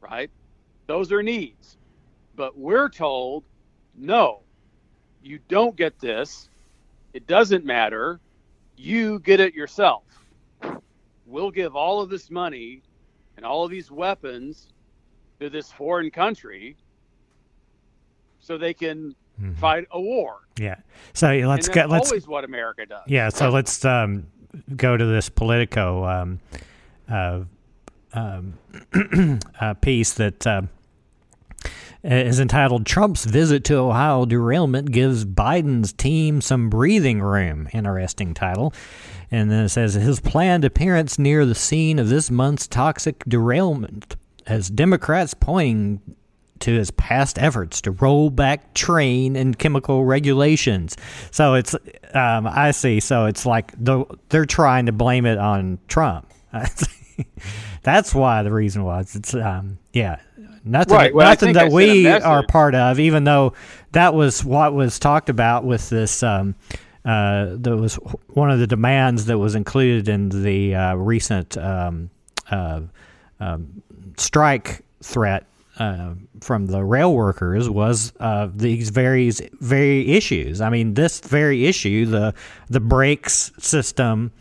right? 0.01 0.31
Those 0.87 1.11
are 1.11 1.23
needs. 1.23 1.77
But 2.35 2.57
we're 2.57 2.89
told, 2.89 3.45
no, 3.95 4.43
you 5.21 5.39
don't 5.49 5.75
get 5.75 5.99
this. 5.99 6.49
It 7.13 7.27
doesn't 7.27 7.65
matter. 7.65 8.21
You 8.75 9.19
get 9.19 9.39
it 9.39 9.53
yourself 9.55 10.03
we'll 11.25 11.51
give 11.51 11.75
all 11.75 12.01
of 12.01 12.09
this 12.09 12.29
money 12.31 12.83
and 13.37 13.45
all 13.45 13.63
of 13.63 13.71
these 13.71 13.91
weapons 13.91 14.73
to 15.39 15.49
this 15.49 15.71
foreign 15.71 16.11
country 16.11 16.75
so 18.39 18.57
they 18.57 18.73
can 18.73 19.15
mhm, 19.41 19.57
fight 19.57 19.87
a 19.91 19.99
war. 19.99 20.41
Yeah. 20.59 20.75
So 21.13 21.27
let's 21.27 21.67
that's 21.67 21.89
Let's 21.89 22.09
always 22.09 22.27
what 22.27 22.43
America 22.43 22.85
does. 22.85 23.03
Yeah, 23.07 23.29
so 23.29 23.49
let's 23.57 23.83
um, 23.85 24.27
go 24.75 24.97
to 24.97 25.05
this 25.05 25.29
Politico 25.29 26.05
um, 26.05 26.39
uh, 27.09 27.41
um, 28.13 28.53
uh, 29.59 29.73
piece 29.75 30.13
that 30.13 30.45
uh, 30.45 30.63
is 32.03 32.39
entitled 32.39 32.85
Trump's 32.85 33.25
Visit 33.25 33.63
to 33.65 33.75
Ohio 33.75 34.25
Derailment 34.25 34.91
Gives 34.91 35.25
Biden's 35.25 35.93
Team 35.93 36.41
Some 36.41 36.69
Breathing 36.69 37.21
Room. 37.21 37.69
Interesting 37.73 38.33
title. 38.33 38.73
And 39.31 39.49
then 39.49 39.65
it 39.65 39.69
says 39.69 39.93
his 39.93 40.19
planned 40.19 40.65
appearance 40.65 41.17
near 41.17 41.45
the 41.45 41.55
scene 41.55 41.99
of 41.99 42.09
this 42.09 42.29
month's 42.29 42.67
toxic 42.67 43.23
derailment 43.25 44.15
as 44.45 44.69
Democrats 44.69 45.33
pointing 45.33 46.01
to 46.59 46.73
his 46.73 46.91
past 46.91 47.39
efforts 47.39 47.81
to 47.81 47.91
roll 47.91 48.29
back 48.29 48.73
train 48.73 49.35
and 49.35 49.57
chemical 49.57 50.05
regulations. 50.05 50.95
So 51.31 51.55
it's, 51.55 51.73
um, 52.13 52.47
I 52.47 52.71
see. 52.71 52.99
So 52.99 53.25
it's 53.25 53.45
like 53.45 53.73
the, 53.77 54.05
they're 54.29 54.45
trying 54.45 54.85
to 54.85 54.91
blame 54.91 55.25
it 55.25 55.37
on 55.37 55.79
Trump. 55.87 56.31
That's 57.83 58.15
why 58.15 58.43
the 58.43 58.51
reason 58.51 58.83
was 58.83 59.15
it's, 59.15 59.33
um, 59.33 59.77
yeah, 59.91 60.19
nothing, 60.63 60.95
Right, 60.95 61.13
well, 61.13 61.29
nothing 61.29 61.53
that 61.53 61.71
we 61.71 62.07
are 62.07 62.45
part 62.45 62.75
of, 62.75 62.99
even 62.99 63.23
though 63.23 63.53
that 63.91 64.13
was 64.13 64.43
what 64.43 64.73
was 64.73 64.99
talked 64.99 65.29
about 65.29 65.63
with 65.63 65.89
this. 65.89 66.23
Um, 66.23 66.55
uh, 67.05 67.57
that 67.57 67.75
was 67.75 67.95
one 68.29 68.49
of 68.49 68.59
the 68.59 68.67
demands 68.67 69.25
that 69.25 69.37
was 69.37 69.55
included 69.55 70.07
in 70.07 70.29
the 70.29 70.73
uh, 70.73 70.95
recent 70.95 71.57
um, 71.57 72.09
uh, 72.49 72.79
um, 73.41 73.83
strike 74.15 74.83
threat 75.01 75.45
uh, 75.79 76.13
from 76.39 76.67
the 76.67 76.83
rail 76.83 77.13
workers 77.13 77.69
was 77.69 78.13
uh, 78.19 78.47
these 78.53 78.89
very 78.89 79.31
very 79.59 80.11
issues. 80.11 80.61
I 80.61 80.69
mean, 80.69 80.93
this 80.93 81.19
very 81.19 81.65
issue, 81.65 82.05
the 82.05 82.33
the 82.69 82.79
brakes 82.79 83.51
system, 83.57 84.31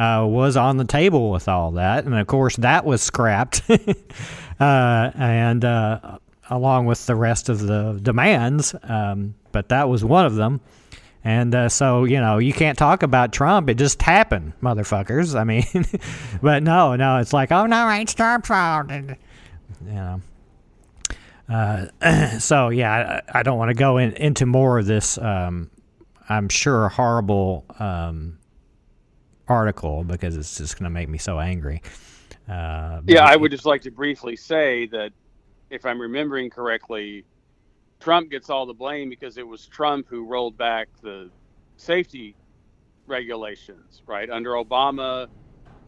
uh, 0.00 0.24
was 0.26 0.56
on 0.56 0.78
the 0.78 0.84
table 0.84 1.30
with 1.30 1.46
all 1.46 1.72
that, 1.72 2.04
and 2.04 2.14
of 2.14 2.26
course 2.26 2.56
that 2.56 2.86
was 2.86 3.02
scrapped, 3.02 3.62
uh, 4.60 5.10
and 5.14 5.64
uh, 5.64 6.18
along 6.48 6.86
with 6.86 7.04
the 7.04 7.14
rest 7.14 7.50
of 7.50 7.60
the 7.60 7.98
demands. 8.02 8.74
Um, 8.82 9.34
but 9.52 9.68
that 9.68 9.88
was 9.88 10.02
one 10.04 10.24
of 10.24 10.36
them. 10.36 10.60
And 11.22 11.54
uh, 11.54 11.68
so, 11.68 12.04
you 12.04 12.18
know, 12.18 12.38
you 12.38 12.54
can't 12.54 12.78
talk 12.78 13.02
about 13.02 13.30
Trump. 13.30 13.68
It 13.68 13.74
just 13.74 14.00
happened, 14.00 14.54
motherfuckers. 14.62 15.38
I 15.38 15.44
mean, 15.44 15.64
but 16.42 16.62
no, 16.62 16.96
no, 16.96 17.18
it's 17.18 17.34
like, 17.34 17.52
oh, 17.52 17.66
no, 17.66 17.86
it's 17.90 18.14
Trump's 18.14 18.48
fault. 18.48 18.90
You 18.90 19.16
know. 19.86 20.22
Uh, 21.46 22.38
so, 22.38 22.70
yeah, 22.70 23.20
I, 23.34 23.40
I 23.40 23.42
don't 23.42 23.58
want 23.58 23.68
to 23.68 23.74
go 23.74 23.98
in, 23.98 24.12
into 24.14 24.46
more 24.46 24.78
of 24.78 24.86
this, 24.86 25.18
um, 25.18 25.70
I'm 26.30 26.48
sure, 26.48 26.88
horrible 26.88 27.66
um, 27.78 28.38
article 29.50 30.04
because 30.04 30.36
it's 30.36 30.56
just 30.56 30.78
going 30.78 30.84
to 30.84 30.90
make 30.90 31.08
me 31.08 31.18
so 31.18 31.40
angry. 31.40 31.82
Uh, 32.48 33.00
Yeah, 33.06 33.24
I 33.24 33.36
would 33.36 33.50
just 33.50 33.66
like 33.66 33.82
to 33.82 33.90
briefly 33.90 34.36
say 34.36 34.86
that 34.86 35.12
if 35.70 35.84
I'm 35.84 36.00
remembering 36.00 36.50
correctly, 36.50 37.24
Trump 38.00 38.30
gets 38.30 38.48
all 38.48 38.66
the 38.66 38.74
blame 38.74 39.10
because 39.10 39.36
it 39.36 39.46
was 39.46 39.66
Trump 39.66 40.06
who 40.08 40.24
rolled 40.24 40.56
back 40.56 40.88
the 41.02 41.30
safety 41.76 42.34
regulations, 43.06 44.02
right? 44.06 44.30
Under 44.30 44.52
Obama, 44.52 45.28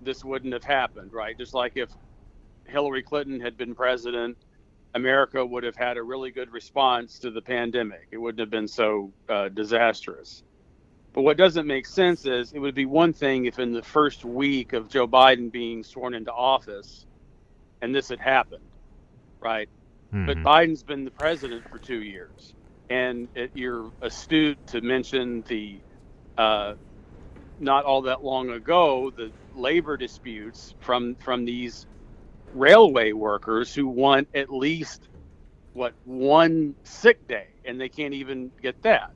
this 0.02 0.24
wouldn't 0.24 0.52
have 0.52 0.64
happened, 0.64 1.12
right? 1.12 1.36
Just 1.38 1.54
like 1.54 1.72
if 1.76 1.90
Hillary 2.66 3.02
Clinton 3.02 3.40
had 3.40 3.56
been 3.56 3.74
president, 3.74 4.36
America 4.94 5.44
would 5.44 5.64
have 5.64 5.76
had 5.76 5.96
a 5.96 6.02
really 6.02 6.30
good 6.30 6.52
response 6.52 7.18
to 7.20 7.30
the 7.30 7.40
pandemic. 7.40 8.08
It 8.10 8.18
wouldn't 8.18 8.40
have 8.40 8.50
been 8.50 8.68
so 8.68 9.12
uh, 9.28 9.48
disastrous. 9.48 10.42
But 11.14 11.22
what 11.22 11.36
doesn't 11.38 11.66
make 11.66 11.86
sense 11.86 12.26
is 12.26 12.52
it 12.52 12.60
would 12.60 12.74
be 12.74 12.86
one 12.86 13.12
thing 13.12 13.46
if 13.46 13.58
in 13.58 13.72
the 13.72 13.82
first 13.82 14.24
week 14.24 14.72
of 14.72 14.88
Joe 14.88 15.08
Biden 15.08 15.52
being 15.52 15.82
sworn 15.84 16.14
into 16.14 16.32
office 16.32 17.06
and 17.82 17.94
this 17.94 18.08
had 18.08 18.20
happened, 18.20 18.70
right? 19.42 19.68
But 20.26 20.38
Mhm. 20.38 20.44
Biden's 20.44 20.84
been 20.84 21.04
the 21.04 21.10
president 21.12 21.64
for 21.68 21.78
two 21.78 22.02
years. 22.02 22.54
And 22.90 23.28
it, 23.34 23.50
you're 23.54 23.90
astute 24.02 24.58
to 24.68 24.80
mention 24.82 25.42
the 25.48 25.82
uh, 26.38 26.74
not 27.58 27.84
all 27.84 28.02
that 28.02 28.24
long 28.24 28.50
ago, 28.50 29.10
the 29.16 29.32
labor 29.54 29.96
disputes 29.96 30.74
from, 30.80 31.16
from 31.20 31.44
these 31.44 31.86
railway 32.52 33.12
workers 33.12 33.74
who 33.74 33.88
want 33.88 34.28
at 34.34 34.50
least, 34.50 35.08
what, 35.74 35.94
one 36.04 36.74
sick 36.84 37.18
day, 37.28 37.46
and 37.64 37.80
they 37.80 37.88
can't 37.88 38.14
even 38.14 38.52
get 38.62 38.76
that 38.82 39.10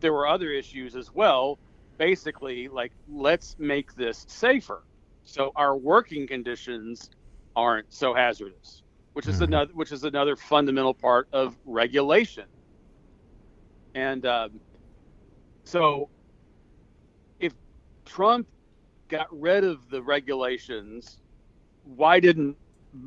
there 0.00 0.12
were 0.12 0.26
other 0.26 0.50
issues 0.50 0.96
as 0.96 1.12
well. 1.14 1.58
Basically, 1.98 2.68
like 2.68 2.92
let's 3.08 3.56
make 3.58 3.94
this 3.94 4.24
safer, 4.28 4.82
so 5.24 5.52
our 5.56 5.76
working 5.76 6.26
conditions 6.26 7.10
aren't 7.54 7.92
so 7.92 8.12
hazardous. 8.14 8.82
Which 9.14 9.28
is 9.28 9.38
Mhm. 9.40 9.44
another, 9.44 9.72
which 9.72 9.92
is 9.92 10.04
another 10.04 10.36
fundamental 10.36 10.92
part 10.92 11.26
of 11.32 11.56
regulation. 11.64 12.44
And 13.94 14.26
um, 14.26 14.60
so, 15.64 16.10
if 17.40 17.54
Trump 18.04 18.46
got 19.08 19.26
rid 19.30 19.64
of 19.64 19.88
the 19.88 20.02
regulations, 20.02 21.18
why 21.84 22.20
didn't 22.20 22.58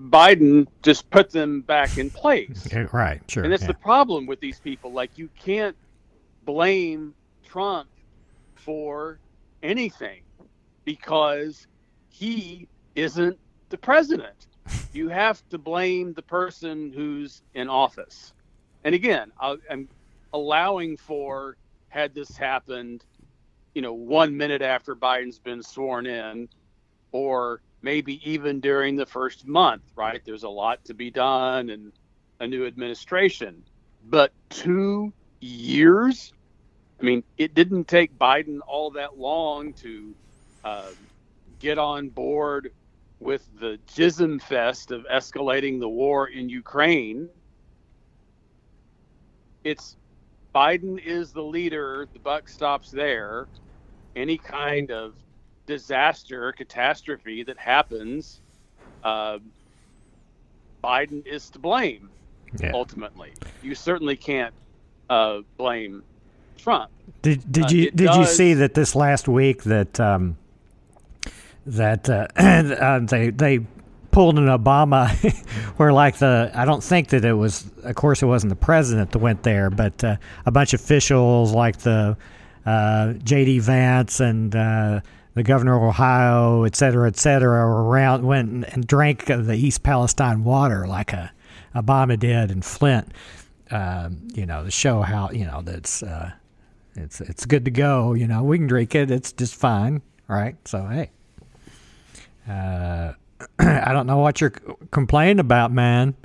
Biden 0.10 0.66
just 0.82 1.08
put 1.12 1.30
them 1.30 1.62
back 1.62 1.98
in 2.00 2.10
place? 2.10 2.68
Right, 2.92 3.22
sure. 3.28 3.44
and 3.44 3.52
that's 3.54 3.62
yeah. 3.64 3.68
the 3.68 3.74
problem 3.76 4.26
with 4.26 4.40
these 4.40 4.60
people. 4.60 4.92
Like 4.92 5.12
you 5.16 5.30
can't 5.40 5.76
blame 6.50 7.14
Trump 7.44 7.88
for 8.56 9.20
anything 9.62 10.24
because 10.84 11.68
he 12.10 12.68
isn't 12.96 13.38
the 13.70 13.78
president. 13.78 14.48
You 14.92 15.10
have 15.10 15.48
to 15.50 15.60
blame 15.60 16.14
the 16.14 16.24
person 16.24 16.92
who's 16.92 17.44
in 17.54 17.70
office. 17.70 18.34
And 18.84 18.96
again, 18.96 19.32
I, 19.40 19.58
I'm 19.70 19.90
allowing 20.34 20.98
for 20.98 21.56
had 21.90 22.16
this 22.16 22.36
happened, 22.36 23.06
you 23.76 23.84
know, 23.84 23.94
one 23.94 24.36
minute 24.36 24.64
after 24.64 24.96
Biden's 24.96 25.38
been 25.38 25.62
sworn 25.62 26.08
in, 26.08 26.50
or 27.12 27.62
maybe 27.84 28.28
even 28.28 28.60
during 28.60 28.96
the 28.96 29.06
first 29.06 29.46
month, 29.46 29.84
right? 29.96 30.22
There's 30.26 30.44
a 30.44 30.50
lot 30.50 30.84
to 30.86 30.96
be 30.96 31.12
done 31.12 31.70
and 31.70 31.92
a 32.40 32.48
new 32.48 32.66
administration. 32.66 33.64
But 34.06 34.32
two 34.50 35.14
years? 35.42 36.34
I 37.00 37.04
mean, 37.04 37.24
it 37.38 37.54
didn't 37.54 37.88
take 37.88 38.18
Biden 38.18 38.60
all 38.68 38.92
that 38.92 39.18
long 39.18 39.74
to 39.74 40.14
uh, 40.64 40.90
get 41.60 41.78
on 41.78 42.10
board 42.10 42.72
with 43.20 43.48
the 43.60 43.80
jism 43.88 44.42
fest 44.42 44.92
of 44.92 45.06
escalating 45.12 45.80
the 45.80 45.90
war 45.90 46.28
in 46.28 46.50
Ukraine, 46.50 47.30
it's 49.64 49.98
Biden 50.56 51.04
is 51.04 51.32
the 51.32 51.44
leader. 51.44 52.08
The 52.14 52.20
buck 52.20 52.48
stops 52.48 52.90
there. 52.92 53.48
Any 54.16 54.38
kind 54.38 54.90
of 54.90 55.16
disaster, 55.68 56.52
catastrophe 56.54 57.44
that 57.44 57.58
happens, 57.58 58.42
uh, 59.04 59.40
Biden 60.84 61.26
is 61.28 61.50
to 61.52 61.60
blame. 61.60 62.10
Yeah. 62.60 62.72
Ultimately, 62.74 63.34
you 63.62 63.76
certainly 63.76 64.16
can't 64.16 64.56
uh, 65.10 65.42
blame 65.58 66.04
Trump. 66.60 66.92
Did 67.22 67.52
did 67.52 67.66
Uh, 67.66 67.68
you 67.70 67.84
it 67.88 67.96
did 67.96 68.16
you 68.16 68.26
see 68.26 68.54
that 68.56 68.74
this 68.74 68.96
last 68.96 69.28
week 69.28 69.64
that 69.64 70.00
um, 70.00 70.38
that 71.66 72.10
uh, 72.10 72.28
uh, 72.38 73.00
they 73.00 73.30
they 73.30 73.60
pulled 74.12 74.38
an 74.40 74.46
Obama 74.48 75.10
where 75.78 75.94
like 75.94 76.18
the 76.18 76.52
I 76.54 76.66
don't 76.66 76.84
think 76.84 77.10
that 77.10 77.26
it 77.26 77.34
was 77.34 77.70
of 77.84 77.96
course 77.96 78.22
it 78.24 78.26
wasn't 78.26 78.50
the 78.50 78.56
president 78.56 79.12
that 79.12 79.20
went 79.20 79.44
there 79.44 79.70
but 79.70 80.04
uh, 80.04 80.16
a 80.46 80.52
bunch 80.52 80.74
of 80.74 80.80
officials 80.82 81.54
like 81.54 81.80
the 81.80 82.18
uh, 82.66 83.14
J.D. 83.14 83.60
Vance 83.60 84.20
and 84.20 84.56
uh, 84.56 85.02
the 85.36 85.44
governor 85.44 85.76
of 85.78 85.84
Ohio 85.84 86.64
et 86.64 86.76
cetera 86.76 87.08
et 87.08 87.18
cetera 87.18 87.66
around 87.66 88.26
went 88.26 88.50
and, 88.50 88.66
and 88.74 88.88
drank 88.88 89.26
the 89.26 89.56
East 89.56 89.84
Palestine 89.84 90.44
water 90.44 90.88
like 90.88 91.14
a 91.14 91.32
Obama 91.76 92.18
did 92.18 92.50
in 92.50 92.62
Flint 92.62 93.12
um, 93.72 94.28
you 94.34 94.46
know 94.46 94.64
to 94.64 94.72
show 94.72 95.02
how 95.02 95.30
you 95.32 95.46
know 95.46 95.62
that's 95.62 96.02
uh, 96.02 96.32
it's 97.00 97.22
it's 97.22 97.46
good 97.46 97.66
to 97.66 97.72
go. 97.72 98.14
You 98.14 98.28
know, 98.28 98.44
we 98.44 98.58
can 98.58 98.68
drink 98.68 98.96
it. 98.96 99.10
It's 99.12 99.32
just 99.32 99.56
fine, 99.56 100.02
right? 100.28 100.56
So 100.66 100.86
hey, 100.86 101.12
uh, 102.48 103.14
I 103.60 103.92
don't 103.94 104.08
know 104.08 104.18
what 104.18 104.42
you're 104.42 104.54
c- 104.54 104.74
complaining 104.92 105.40
about, 105.40 105.72
man. 105.72 106.16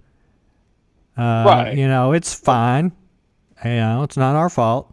Uh, 1.17 1.45
Right. 1.47 1.77
You 1.77 1.87
know, 1.87 2.13
it's 2.13 2.35
fine. 2.35 2.93
You 3.65 3.71
know, 3.71 4.03
it's 4.03 4.17
not 4.17 4.35
our 4.37 4.49
fault. 4.51 4.93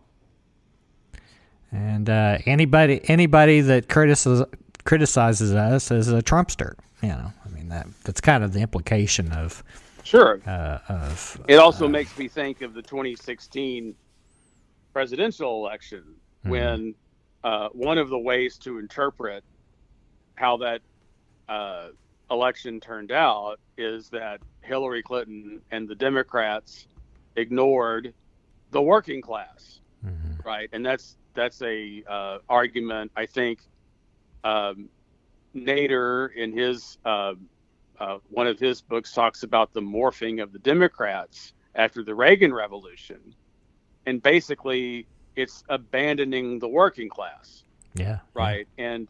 And 1.72 2.10
uh, 2.10 2.38
anybody 2.46 3.02
anybody 3.10 3.62
that 3.62 3.88
criticizes 3.90 4.46
criticizes 4.84 5.54
us 5.54 5.90
is 5.92 6.12
a 6.12 6.22
Trumpster. 6.22 6.76
You 7.02 7.10
know, 7.10 7.32
I 7.46 7.50
mean 7.50 7.70
that 7.70 7.88
that's 8.04 8.22
kind 8.22 8.44
of 8.44 8.54
the 8.54 8.60
implication 8.60 9.32
of 9.32 9.64
Sure. 10.04 10.42
uh, 10.46 10.80
of 10.90 11.40
It 11.48 11.56
also 11.58 11.88
makes 11.88 12.18
me 12.18 12.28
think 12.28 12.62
of 12.62 12.74
the 12.74 12.82
2016 12.82 13.96
presidential 14.94 15.66
election 15.66 16.04
when 16.44 16.96
uh, 17.44 17.70
one 17.74 17.98
of 17.98 18.10
the 18.10 18.18
ways 18.20 18.58
to 18.60 18.80
interpret 18.80 19.44
how 20.36 20.58
that 20.58 20.82
uh, 21.50 21.90
election 22.30 22.80
turned 22.80 23.12
out 23.12 23.60
is 23.78 24.10
that 24.10 24.40
Hillary 24.62 25.04
Clinton 25.04 25.62
and 25.72 25.88
the 25.88 25.96
Democrats 25.96 26.88
ignored 27.36 28.14
the 28.72 28.82
working 28.82 29.22
class, 29.22 29.82
Mhm. 30.06 30.44
right? 30.46 30.70
And 30.72 30.86
that's 30.86 31.18
that's 31.34 31.62
a 31.62 32.04
uh, 32.08 32.40
argument 32.50 33.12
I 33.16 33.26
think 33.26 33.60
um, 34.44 34.90
Nader 35.56 36.34
in 36.36 36.52
his 36.52 36.98
uh, 37.06 37.34
uh, 38.00 38.18
one 38.30 38.48
of 38.48 38.60
his 38.60 38.82
books 38.82 39.14
talks 39.14 39.44
about 39.44 39.74
the 39.74 39.82
morphing 39.82 40.42
of 40.42 40.52
the 40.52 40.60
Democrats 40.60 41.54
after 41.76 42.04
the 42.04 42.16
Reagan 42.16 42.54
Revolution, 42.54 43.36
and 44.06 44.22
basically 44.22 45.08
it's 45.36 45.64
abandoning 45.70 46.60
the 46.60 46.68
working 46.68 47.10
class, 47.10 47.64
yeah, 47.96 48.20
right? 48.34 48.68
And 48.78 49.08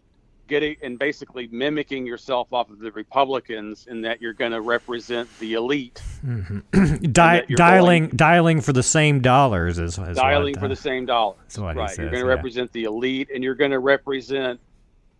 getting 0.47 0.75
and 0.83 0.99
basically 0.99 1.47
mimicking 1.51 2.05
yourself 2.05 2.51
off 2.53 2.69
of 2.69 2.79
the 2.79 2.91
Republicans 2.91 3.87
in 3.87 4.01
that 4.01 4.21
you're 4.21 4.33
going 4.33 4.51
to 4.51 4.61
represent 4.61 5.29
the 5.39 5.53
elite, 5.53 6.03
Di- 6.23 7.41
that 7.41 7.49
you're 7.49 7.55
dialing 7.57 8.09
dialing 8.09 8.61
for 8.61 8.73
the 8.73 8.83
same 8.83 9.21
dollars 9.21 9.79
is, 9.79 9.97
is 9.97 10.17
dialing 10.17 10.53
what, 10.55 10.59
for 10.59 10.65
uh, 10.65 10.69
the 10.69 10.75
same 10.75 11.05
dollars, 11.05 11.37
that's 11.43 11.57
what 11.57 11.75
he 11.75 11.79
right? 11.79 11.89
says, 11.89 11.97
you're 11.99 12.09
going 12.09 12.23
to 12.23 12.27
yeah. 12.29 12.35
represent 12.35 12.71
the 12.73 12.83
elite, 12.83 13.29
and 13.33 13.43
you're 13.43 13.55
going 13.55 13.71
to 13.71 13.79
represent 13.79 14.59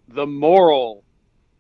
the 0.08 0.28
moral 0.28 1.04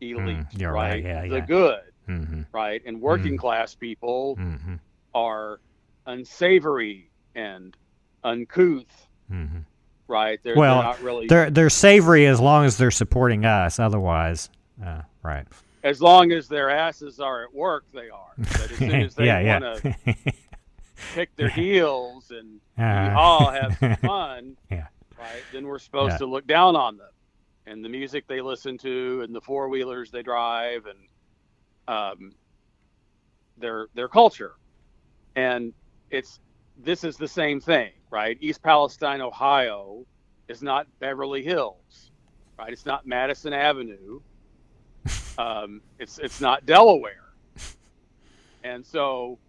elite, 0.02 0.46
Mm, 0.52 0.60
you're 0.60 0.72
right, 0.74 1.04
yeah, 1.04 1.22
the 1.22 1.28
yeah. 1.28 1.40
good, 1.46 1.82
mhm, 2.10 2.46
right? 2.54 2.82
And 2.86 3.02
working 3.02 3.36
Mm. 3.36 3.40
class 3.40 3.76
people 3.76 4.36
mhm, 4.38 4.80
are 5.14 5.60
unsavory 6.06 7.12
and 7.36 7.76
uncouth, 8.24 9.08
mhm. 9.32 9.66
right? 10.08 10.40
They're, 10.44 10.56
Well, 10.56 10.76
they're 10.76 10.84
not 10.84 11.02
really 11.02 11.28
They're 11.28 11.50
they're 11.50 11.70
savory 11.70 12.26
as 12.28 12.40
long 12.40 12.66
as 12.66 12.78
they're 12.78 12.92
supporting 12.92 13.46
us. 13.46 13.80
Otherwise, 13.80 14.50
uh, 14.86 15.02
right? 15.24 15.48
as 15.84 16.00
long 16.02 16.32
as 16.32 16.48
their 16.48 16.70
asses 16.70 17.20
are 17.20 17.44
at 17.44 17.54
work, 17.54 17.86
they 17.94 18.10
are. 18.10 18.32
But 18.38 18.72
as 18.72 18.78
soon 18.78 18.92
as 19.02 19.16
they 19.16 19.26
yeah, 19.26 19.60
want 19.60 19.84
yeah. 19.84 20.14
to 20.14 20.24
kick 21.16 21.36
their 21.36 21.50
heels 21.62 22.32
and 22.32 22.60
Uh, 22.78 23.14
all 23.18 23.50
have 23.50 23.78
some 23.80 23.96
fun, 24.02 24.58
Yeah. 24.70 24.88
right? 25.18 25.44
Then 25.52 25.66
we're 25.66 25.80
supposed 25.80 26.14
Yeah. 26.14 26.18
to 26.20 26.26
look 26.28 26.46
down 26.48 26.76
on 26.76 26.98
them 26.98 27.10
and 27.66 27.84
the 27.84 27.90
music 27.90 28.28
they 28.28 28.42
listen 28.42 28.78
to 28.80 29.22
and 29.24 29.34
the 29.34 29.42
four 29.42 29.70
wheelers 29.70 30.12
they 30.12 30.22
drive 30.24 30.86
and 30.86 31.00
um, 31.88 32.34
their 33.58 33.88
their 33.96 34.08
culture. 34.08 34.54
And 35.36 35.74
it's 36.12 36.40
this 36.84 37.04
is 37.04 37.18
the 37.18 37.28
same 37.28 37.60
thing, 37.60 37.92
right? 38.10 38.38
East 38.42 38.62
Palestine, 38.62 39.22
Ohio, 39.22 40.06
is 40.48 40.62
not 40.62 40.88
Beverly 41.00 41.44
Hills, 41.44 42.12
right? 42.58 42.72
It's 42.72 42.86
not 42.86 43.06
Madison 43.06 43.54
Avenue. 43.54 44.22
Um, 45.38 45.82
it's 45.98 46.20
it's 46.20 46.42
not 46.42 46.66
Delaware, 46.66 47.32
and 48.66 48.86
so 48.86 49.40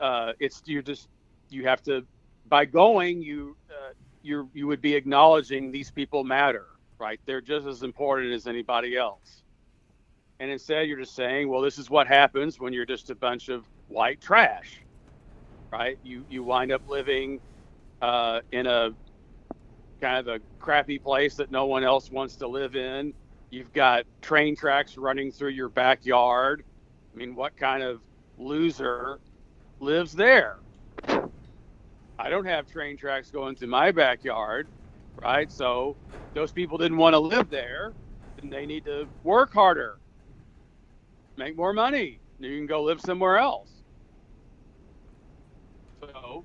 uh, 0.00 0.32
it's 0.40 0.62
you 0.64 0.82
just 0.82 1.08
you 1.50 1.64
have 1.66 1.82
to 1.82 2.04
by 2.48 2.64
going 2.64 3.22
you 3.22 3.56
uh, 3.70 3.92
you 4.22 4.48
you 4.54 4.66
would 4.66 4.80
be 4.80 4.94
acknowledging 4.94 5.70
these 5.70 5.90
people 5.90 6.24
matter, 6.24 6.66
right? 6.98 7.20
They're 7.26 7.42
just 7.42 7.66
as 7.66 7.82
important 7.82 8.32
as 8.32 8.46
anybody 8.46 8.96
else. 8.96 9.42
And 10.40 10.50
instead, 10.50 10.88
you're 10.88 10.98
just 10.98 11.14
saying, 11.14 11.48
well, 11.48 11.60
this 11.60 11.78
is 11.78 11.90
what 11.90 12.06
happens 12.06 12.58
when 12.58 12.72
you're 12.72 12.86
just 12.86 13.10
a 13.10 13.14
bunch 13.14 13.50
of 13.50 13.66
white 13.88 14.20
trash, 14.22 14.80
right? 15.72 15.98
You 16.02 16.24
you 16.28 16.44
wind 16.44 16.72
up 16.72 16.82
living 16.88 17.40
uh, 18.02 18.40
in 18.52 18.66
a 18.66 18.90
kind 20.00 20.18
of 20.18 20.28
a 20.28 20.40
crappy 20.60 20.98
place 20.98 21.36
that 21.36 21.50
no 21.50 21.66
one 21.66 21.84
else 21.84 22.10
wants 22.10 22.36
to 22.36 22.48
live 22.48 22.76
in. 22.76 23.14
You've 23.50 23.72
got 23.72 24.04
train 24.22 24.56
tracks 24.56 24.96
running 24.96 25.32
through 25.32 25.50
your 25.50 25.68
backyard. 25.70 26.64
I 27.14 27.18
mean, 27.18 27.34
what 27.36 27.56
kind 27.56 27.82
of 27.82 28.02
loser 28.38 29.20
lives 29.80 30.12
there? 30.12 30.56
I 32.18 32.30
don't 32.30 32.46
have 32.46 32.66
train 32.66 32.96
tracks 32.96 33.30
going 33.30 33.56
through 33.56 33.68
my 33.68 33.92
backyard, 33.92 34.68
right? 35.22 35.50
So 35.52 35.98
those 36.34 36.52
people 36.52 36.78
didn't 36.78 36.98
want 36.98 37.14
to 37.14 37.20
live 37.20 37.50
there, 37.50 37.94
and 38.42 38.52
they 38.52 38.66
need 38.66 38.84
to 38.86 39.08
work 39.24 39.52
harder, 39.52 40.00
make 41.36 41.56
more 41.56 41.72
money. 41.72 42.20
You 42.38 42.56
can 42.56 42.66
go 42.66 42.82
live 42.84 43.00
somewhere 43.00 43.38
else. 43.38 43.79
So 46.00 46.44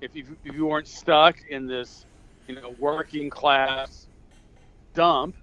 if 0.00 0.14
you 0.14 0.36
if 0.44 0.54
you 0.54 0.66
weren't 0.66 0.86
stuck 0.86 1.36
in 1.50 1.66
this, 1.66 2.06
you 2.46 2.54
know, 2.54 2.74
working 2.78 3.28
class 3.28 4.08
dump, 4.94 5.34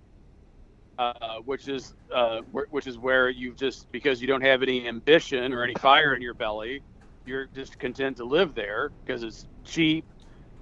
uh, 0.97 1.37
which 1.45 1.67
is 1.67 1.95
uh, 2.13 2.39
which 2.69 2.87
is 2.87 2.97
where 2.97 3.29
you 3.29 3.53
just 3.53 3.91
because 3.91 4.21
you 4.21 4.27
don't 4.27 4.43
have 4.43 4.63
any 4.63 4.87
ambition 4.87 5.53
or 5.53 5.63
any 5.63 5.75
fire 5.75 6.15
in 6.15 6.21
your 6.21 6.33
belly, 6.33 6.81
you're 7.25 7.47
just 7.53 7.77
content 7.79 8.17
to 8.17 8.25
live 8.25 8.55
there 8.55 8.91
because 9.05 9.23
it's 9.23 9.47
cheap 9.65 10.05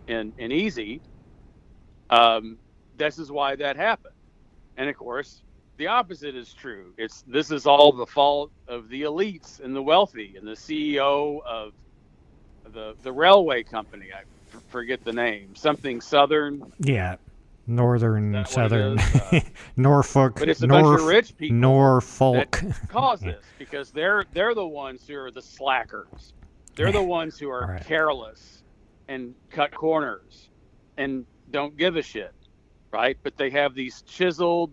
and 0.08 0.34
and 0.40 0.52
easy. 0.52 1.02
Um, 2.10 2.58
this 2.98 3.20
is 3.20 3.32
why 3.32 3.56
that 3.58 3.76
happened, 3.76 4.16
and 4.78 4.90
of 4.90 4.96
course, 4.96 5.44
the 5.78 5.88
opposite 5.88 6.36
is 6.36 6.54
true. 6.54 6.94
It's 6.98 7.24
this 7.28 7.52
is 7.52 7.68
all 7.68 7.92
the 7.92 8.06
fault 8.08 8.52
of 8.68 8.90
the 8.90 9.04
elites 9.04 9.60
and 9.60 9.76
the 9.76 9.84
wealthy 9.84 10.36
and 10.38 10.48
the 10.48 10.54
CEO 10.54 11.40
of 11.48 11.74
the 12.74 12.96
the 13.04 13.12
railway 13.12 13.64
company. 13.64 14.08
I 14.14 14.22
f- 14.54 14.64
forget 14.70 15.04
the 15.04 15.14
name. 15.14 15.56
Something 15.56 16.02
Southern, 16.02 16.72
Yeah, 16.80 17.16
northern, 17.68 18.32
that 18.34 18.50
southern. 18.50 19.00
Uh, 19.32 19.40
Norfolk, 19.76 20.36
but 20.40 20.48
it's 20.50 20.62
a 20.62 20.68
Norf- 20.68 20.84
bunch 20.84 21.00
of 21.02 21.06
rich 21.08 21.38
people 21.38 21.58
Norfolk. 21.58 22.62
cause 22.90 23.20
this 23.22 23.44
because 23.60 23.92
they're 23.92 24.26
they're 24.34 24.56
the 24.56 24.66
ones 24.66 25.06
who 25.08 25.16
are 25.18 25.32
the 25.32 25.42
slackers. 25.42 26.34
They're 26.76 26.92
the 26.92 27.02
ones 27.04 27.38
who 27.40 27.50
are 27.50 27.68
right. 27.68 27.86
careless 27.86 28.64
and 29.08 29.34
cut 29.50 29.74
corners 29.74 30.50
and 30.98 31.26
don't 31.52 31.76
give 31.76 31.96
a 31.96 32.02
shit, 32.04 32.34
right? 32.92 33.18
But 33.24 33.36
they 33.38 33.50
have 33.50 33.74
these 33.74 34.02
chiseled 34.04 34.72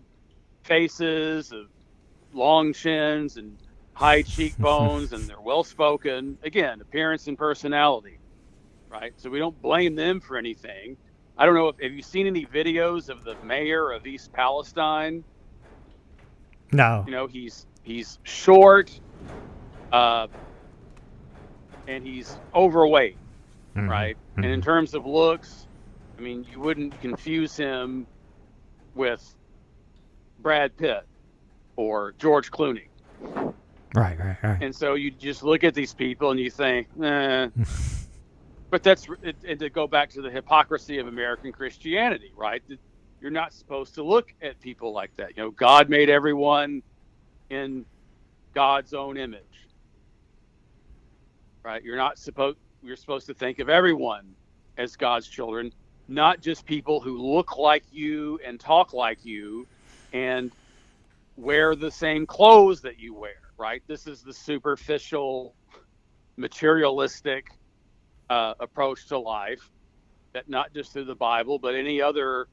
faces 0.63 1.51
of 1.51 1.67
long 2.33 2.73
chins 2.73 3.37
and 3.37 3.57
high 3.95 4.21
cheekbones 4.23 5.13
and 5.13 5.29
they're 5.29 5.41
well 5.41 5.63
spoken. 5.65 6.39
Again, 6.43 6.81
appearance 6.81 7.27
and 7.27 7.37
personality, 7.37 8.19
right? 8.89 9.13
So 9.17 9.29
we 9.31 9.39
don't 9.39 9.61
blame 9.61 9.95
them 9.95 10.21
for 10.21 10.37
anything. 10.37 10.97
I 11.37 11.45
don't 11.45 11.55
know 11.55 11.69
if 11.69 11.77
have 11.81 11.93
you 11.93 12.03
seen 12.03 12.27
any 12.27 12.47
videos 12.47 13.09
of 13.09 13.23
the 13.23 13.35
mayor 13.41 13.91
of 13.91 14.05
East 14.07 14.31
Palestine 14.33 15.25
No. 16.71 17.05
You 17.07 17.13
know, 17.13 17.27
he's 17.27 17.67
he's 17.83 18.19
short, 18.23 18.91
uh, 19.91 20.27
and 21.87 22.03
he's 22.05 22.39
overweight, 22.55 23.19
Mhm. 23.77 23.89
right? 23.89 24.17
And 24.41 24.51
in 24.51 24.61
Mhm. 24.61 24.63
terms 24.63 24.93
of 24.93 25.05
looks, 25.05 25.67
I 26.17 26.21
mean, 26.21 26.43
you 26.43 26.59
wouldn't 26.61 26.99
confuse 26.99 27.55
him 27.55 28.07
with 28.95 29.23
Brad 30.39 30.77
Pitt 30.77 31.03
or 31.77 32.13
George 32.19 32.51
Clooney. 32.51 32.89
Right, 33.95 34.19
right, 34.19 34.37
right. 34.43 34.61
And 34.61 34.75
so 34.75 34.95
you 34.95 35.11
just 35.11 35.43
look 35.43 35.63
at 35.63 35.73
these 35.73 35.93
people 35.93 36.31
and 36.31 36.39
you 36.39 36.51
think, 36.51 36.87
eh. 37.01 37.49
but 38.71 38.83
that's 38.83 39.07
it, 39.23 39.37
and 39.47 39.59
to 39.59 39.69
go 39.69 39.87
back 39.87 40.09
to 40.11 40.21
the 40.21 40.29
hypocrisy 40.29 40.99
of 40.99 41.07
American 41.07 41.51
Christianity, 41.51 42.31
right? 42.35 42.61
You're 43.21 43.31
not 43.31 43.53
supposed 43.53 43.95
to 43.95 44.03
look 44.03 44.33
at 44.41 44.59
people 44.59 44.93
like 44.93 45.15
that. 45.17 45.37
You 45.37 45.43
know, 45.43 45.51
God 45.51 45.89
made 45.89 46.09
everyone 46.09 46.83
in 47.49 47.85
God's 48.53 48.93
own 48.93 49.17
image, 49.17 49.69
right? 51.63 51.83
You're 51.83 51.97
not 51.97 52.19
supposed. 52.19 52.57
You're 52.83 52.97
supposed 52.97 53.27
to 53.27 53.33
think 53.33 53.59
of 53.59 53.69
everyone 53.69 54.35
as 54.77 54.95
God's 54.95 55.27
children, 55.27 55.71
not 56.07 56.41
just 56.41 56.65
people 56.65 56.99
who 56.99 57.17
look 57.17 57.57
like 57.57 57.83
you 57.91 58.39
and 58.45 58.59
talk 58.59 58.93
like 58.93 59.25
you, 59.25 59.67
and 60.13 60.51
wear 61.37 61.75
the 61.75 61.91
same 61.91 62.25
clothes 62.25 62.81
that 62.81 62.99
you 62.99 63.13
wear, 63.13 63.35
right? 63.57 63.81
This 63.87 64.07
is 64.07 64.21
the 64.21 64.33
superficial, 64.33 65.55
materialistic 66.37 67.47
uh, 68.29 68.53
approach 68.59 69.07
to 69.07 69.17
life 69.17 69.69
that 70.33 70.49
not 70.49 70.73
just 70.73 70.93
through 70.93 71.05
the 71.05 71.15
Bible, 71.15 71.59
but 71.59 71.75
any 71.75 72.01
other 72.01 72.47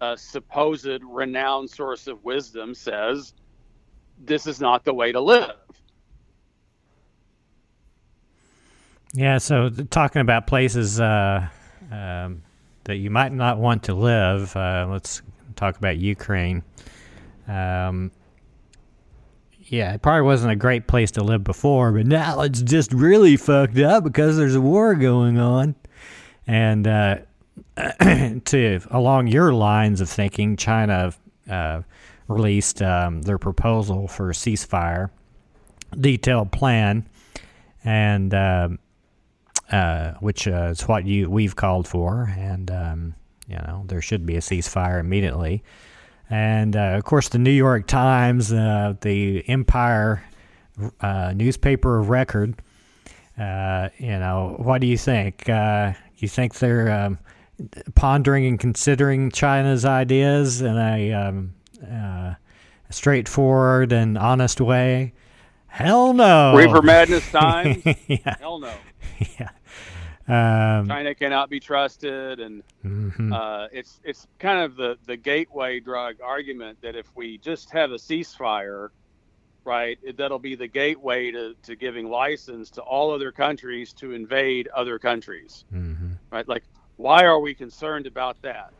uh, 0.00 0.16
supposed 0.16 0.88
renowned 1.02 1.70
source 1.70 2.06
of 2.06 2.24
wisdom 2.24 2.74
says 2.74 3.34
this 4.18 4.46
is 4.46 4.60
not 4.60 4.84
the 4.84 4.94
way 4.94 5.12
to 5.12 5.20
live. 5.20 5.56
Yeah, 9.14 9.38
so 9.38 9.68
talking 9.68 10.22
about 10.22 10.46
places 10.46 10.98
uh, 10.98 11.46
um, 11.90 12.42
that 12.84 12.96
you 12.96 13.10
might 13.10 13.32
not 13.32 13.58
want 13.58 13.82
to 13.84 13.94
live, 13.94 14.56
uh, 14.56 14.86
let's 14.90 15.20
talk 15.54 15.76
about 15.76 15.98
Ukraine. 15.98 16.62
Um, 17.46 18.10
yeah, 19.72 19.94
it 19.94 20.02
probably 20.02 20.20
wasn't 20.20 20.52
a 20.52 20.56
great 20.56 20.86
place 20.86 21.12
to 21.12 21.24
live 21.24 21.44
before, 21.44 21.92
but 21.92 22.06
now 22.06 22.42
it's 22.42 22.60
just 22.60 22.92
really 22.92 23.38
fucked 23.38 23.78
up 23.78 24.04
because 24.04 24.36
there's 24.36 24.54
a 24.54 24.60
war 24.60 24.94
going 24.94 25.38
on. 25.38 25.74
And 26.46 26.86
uh, 26.86 27.20
to 28.44 28.80
along 28.90 29.28
your 29.28 29.54
lines 29.54 30.02
of 30.02 30.10
thinking, 30.10 30.58
China 30.58 31.14
uh, 31.48 31.80
released 32.28 32.82
um, 32.82 33.22
their 33.22 33.38
proposal 33.38 34.08
for 34.08 34.28
a 34.28 34.34
ceasefire, 34.34 35.08
detailed 35.98 36.52
plan, 36.52 37.08
and 37.82 38.34
um, 38.34 38.78
uh, 39.70 40.12
which 40.20 40.46
uh, 40.46 40.68
is 40.72 40.82
what 40.82 41.06
you 41.06 41.30
we've 41.30 41.56
called 41.56 41.88
for, 41.88 42.30
and 42.36 42.70
um, 42.70 43.14
you 43.48 43.56
know 43.56 43.84
there 43.86 44.02
should 44.02 44.26
be 44.26 44.36
a 44.36 44.40
ceasefire 44.40 45.00
immediately. 45.00 45.62
And 46.32 46.76
uh, 46.76 46.94
of 46.96 47.04
course, 47.04 47.28
the 47.28 47.36
New 47.36 47.50
York 47.50 47.86
Times, 47.86 48.54
uh, 48.54 48.94
the 49.02 49.46
Empire 49.50 50.24
uh, 51.02 51.34
newspaper 51.36 51.98
of 51.98 52.08
record. 52.08 52.54
Uh, 53.38 53.90
you 53.98 54.18
know, 54.18 54.56
what 54.56 54.80
do 54.80 54.86
you 54.86 54.96
think? 54.96 55.46
Uh, 55.46 55.92
you 56.16 56.28
think 56.28 56.54
they're 56.54 56.90
um, 56.90 57.18
pondering 57.94 58.46
and 58.46 58.58
considering 58.58 59.30
China's 59.30 59.84
ideas 59.84 60.62
in 60.62 60.78
a 60.78 61.12
um, 61.12 61.52
uh, 61.86 62.32
straightforward 62.88 63.92
and 63.92 64.16
honest 64.16 64.58
way? 64.58 65.12
Hell 65.66 66.14
no. 66.14 66.56
Reaper 66.56 66.80
Madness 66.80 67.30
times? 67.30 67.82
yeah, 68.06 68.36
Hell 68.40 68.58
no. 68.58 68.72
yeah. 69.38 69.50
Um, 70.32 70.88
China 70.88 71.14
cannot 71.14 71.50
be 71.50 71.60
trusted, 71.60 72.40
and 72.40 72.62
mhm. 72.84 73.32
uh, 73.32 73.68
it's 73.72 74.00
it's 74.04 74.26
kind 74.38 74.60
of 74.60 74.76
the 74.76 74.98
the 75.06 75.16
gateway 75.16 75.80
drug 75.80 76.16
argument 76.24 76.78
that 76.82 76.96
if 76.96 77.06
we 77.16 77.38
just 77.38 77.72
have 77.72 77.92
a 77.92 77.96
ceasefire, 77.96 78.90
right, 79.64 79.98
it- 80.02 80.16
that'll 80.16 80.38
be 80.38 80.54
the 80.56 80.68
gateway 80.68 81.30
to, 81.32 81.54
to 81.64 81.76
giving 81.76 82.08
license 82.08 82.70
to 82.72 82.82
all 82.82 83.12
other 83.12 83.32
countries 83.32 83.92
to 83.94 84.12
invade 84.12 84.68
other 84.74 84.98
countries, 84.98 85.64
Mhm. 85.72 86.18
right? 86.32 86.48
Like, 86.48 86.64
why 86.96 87.24
are 87.26 87.40
we 87.40 87.54
concerned 87.54 88.06
about 88.06 88.40
that? 88.42 88.72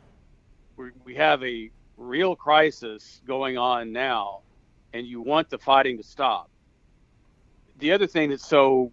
We 0.77 0.91
we 1.05 1.15
have 1.17 1.43
a 1.45 1.71
real 1.99 2.37
crisis 2.37 3.21
going 3.27 3.59
on 3.59 3.93
now, 3.93 4.41
and 4.95 5.07
you 5.07 5.21
want 5.23 5.51
the 5.51 5.59
fighting 5.59 5.99
to 5.99 6.03
stop. 6.05 6.51
The 7.77 7.93
other 7.93 8.07
thing 8.07 8.31
that's 8.31 8.47
so 8.47 8.93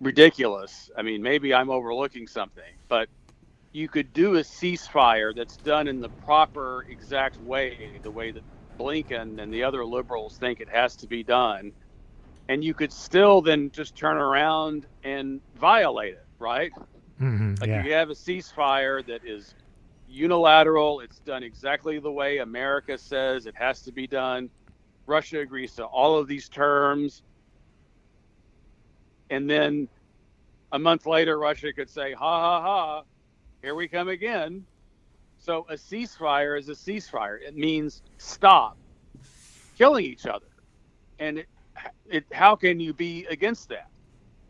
ridiculous. 0.00 0.90
I 0.96 1.02
mean, 1.02 1.22
maybe 1.22 1.54
I'm 1.54 1.70
overlooking 1.70 2.26
something, 2.26 2.62
but 2.88 3.08
you 3.72 3.88
could 3.88 4.12
do 4.12 4.36
a 4.36 4.40
ceasefire 4.40 5.34
that's 5.34 5.56
done 5.58 5.88
in 5.88 6.00
the 6.00 6.10
proper, 6.24 6.84
exact 6.88 7.38
way, 7.38 8.00
the 8.02 8.10
way 8.10 8.32
that 8.32 8.44
Blinken 8.78 9.42
and 9.42 9.52
the 9.52 9.64
other 9.64 9.84
liberals 9.84 10.36
think 10.38 10.60
it 10.60 10.68
has 10.70 10.96
to 10.96 11.06
be 11.06 11.24
done, 11.24 11.72
and 12.48 12.64
you 12.64 12.74
could 12.74 12.92
still 12.92 13.40
then 13.42 13.70
just 13.70 13.96
turn 13.96 14.16
around 14.16 14.86
and 15.04 15.40
violate 15.56 16.14
it, 16.14 16.26
right? 16.38 16.72
Mhm. 17.20 17.60
Like 17.60 17.68
yeah. 17.68 17.84
you 17.84 17.92
have 17.92 18.10
a 18.10 18.14
ceasefire 18.14 19.04
that 19.06 19.22
is 19.24 19.54
unilateral. 20.06 21.00
It's 21.00 21.20
done 21.20 21.42
exactly 21.42 21.98
the 21.98 22.12
way 22.12 22.38
America 22.38 22.96
says 22.96 23.46
it 23.46 23.56
has 23.56 23.82
to 23.82 23.92
be 23.92 24.06
done. 24.06 24.50
Russia 25.06 25.40
agrees 25.40 25.74
to 25.74 25.84
all 25.84 26.16
of 26.18 26.28
these 26.28 26.48
terms. 26.48 27.22
And 29.30 29.48
then 29.48 29.88
a 30.72 30.78
month 30.78 31.06
later, 31.06 31.38
Russia 31.38 31.72
could 31.72 31.90
say, 31.90 32.12
ha 32.12 32.40
ha 32.40 32.62
ha, 32.62 33.02
here 33.62 33.74
we 33.74 33.88
come 33.88 34.08
again. 34.08 34.64
So 35.38 35.66
a 35.68 35.74
ceasefire 35.74 36.58
is 36.58 36.68
a 36.68 36.72
ceasefire. 36.72 37.40
It 37.40 37.56
means 37.56 38.02
stop 38.18 38.76
killing 39.76 40.04
each 40.04 40.26
other. 40.26 40.46
And 41.18 41.38
it, 41.38 41.46
it, 42.08 42.24
how 42.32 42.56
can 42.56 42.80
you 42.80 42.92
be 42.92 43.26
against 43.26 43.68
that? 43.68 43.88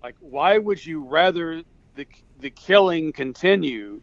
Like, 0.02 0.16
why 0.20 0.58
would 0.58 0.84
you 0.84 1.02
rather 1.02 1.62
the, 1.94 2.06
the 2.40 2.50
killing 2.50 3.12
continue 3.12 4.00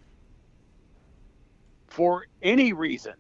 for 1.88 2.25
any 2.41 2.73
reason? 2.73 3.13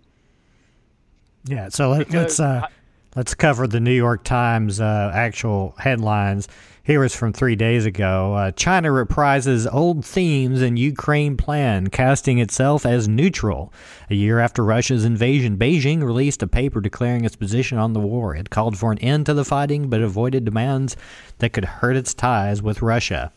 Yeah, 1.45 1.69
so 1.69 1.91
let, 1.91 2.09
let's 2.11 2.39
uh, 2.39 2.67
let's 3.15 3.33
cover 3.33 3.65
the 3.65 3.79
New 3.79 3.93
York 3.93 4.23
Times 4.23 4.81
uh, 4.81 5.11
actual 5.13 5.73
headlines. 5.77 6.47
Here 6.83 7.03
is 7.03 7.15
from 7.15 7.33
three 7.33 7.55
days 7.55 7.85
ago. 7.85 8.35
Uh, 8.35 8.51
China 8.51 8.89
reprises 8.89 9.67
old 9.71 10.05
themes 10.05 10.61
in 10.61 10.77
Ukraine 10.77 11.35
plan, 11.35 11.87
casting 11.87 12.37
itself 12.37 12.85
as 12.85 13.07
neutral. 13.07 13.73
A 14.11 14.15
year 14.15 14.39
after 14.39 14.63
Russia's 14.63 15.03
invasion, 15.03 15.57
Beijing 15.57 16.03
released 16.03 16.43
a 16.43 16.47
paper 16.47 16.81
declaring 16.81 17.25
its 17.25 17.35
position 17.35 17.79
on 17.79 17.93
the 17.93 17.99
war. 17.99 18.35
It 18.35 18.51
called 18.51 18.77
for 18.77 18.91
an 18.91 18.99
end 18.99 19.25
to 19.25 19.33
the 19.33 19.45
fighting, 19.45 19.89
but 19.89 20.01
avoided 20.01 20.45
demands 20.45 20.95
that 21.39 21.53
could 21.53 21.65
hurt 21.65 21.95
its 21.95 22.13
ties 22.13 22.61
with 22.61 22.83
Russia. 22.83 23.31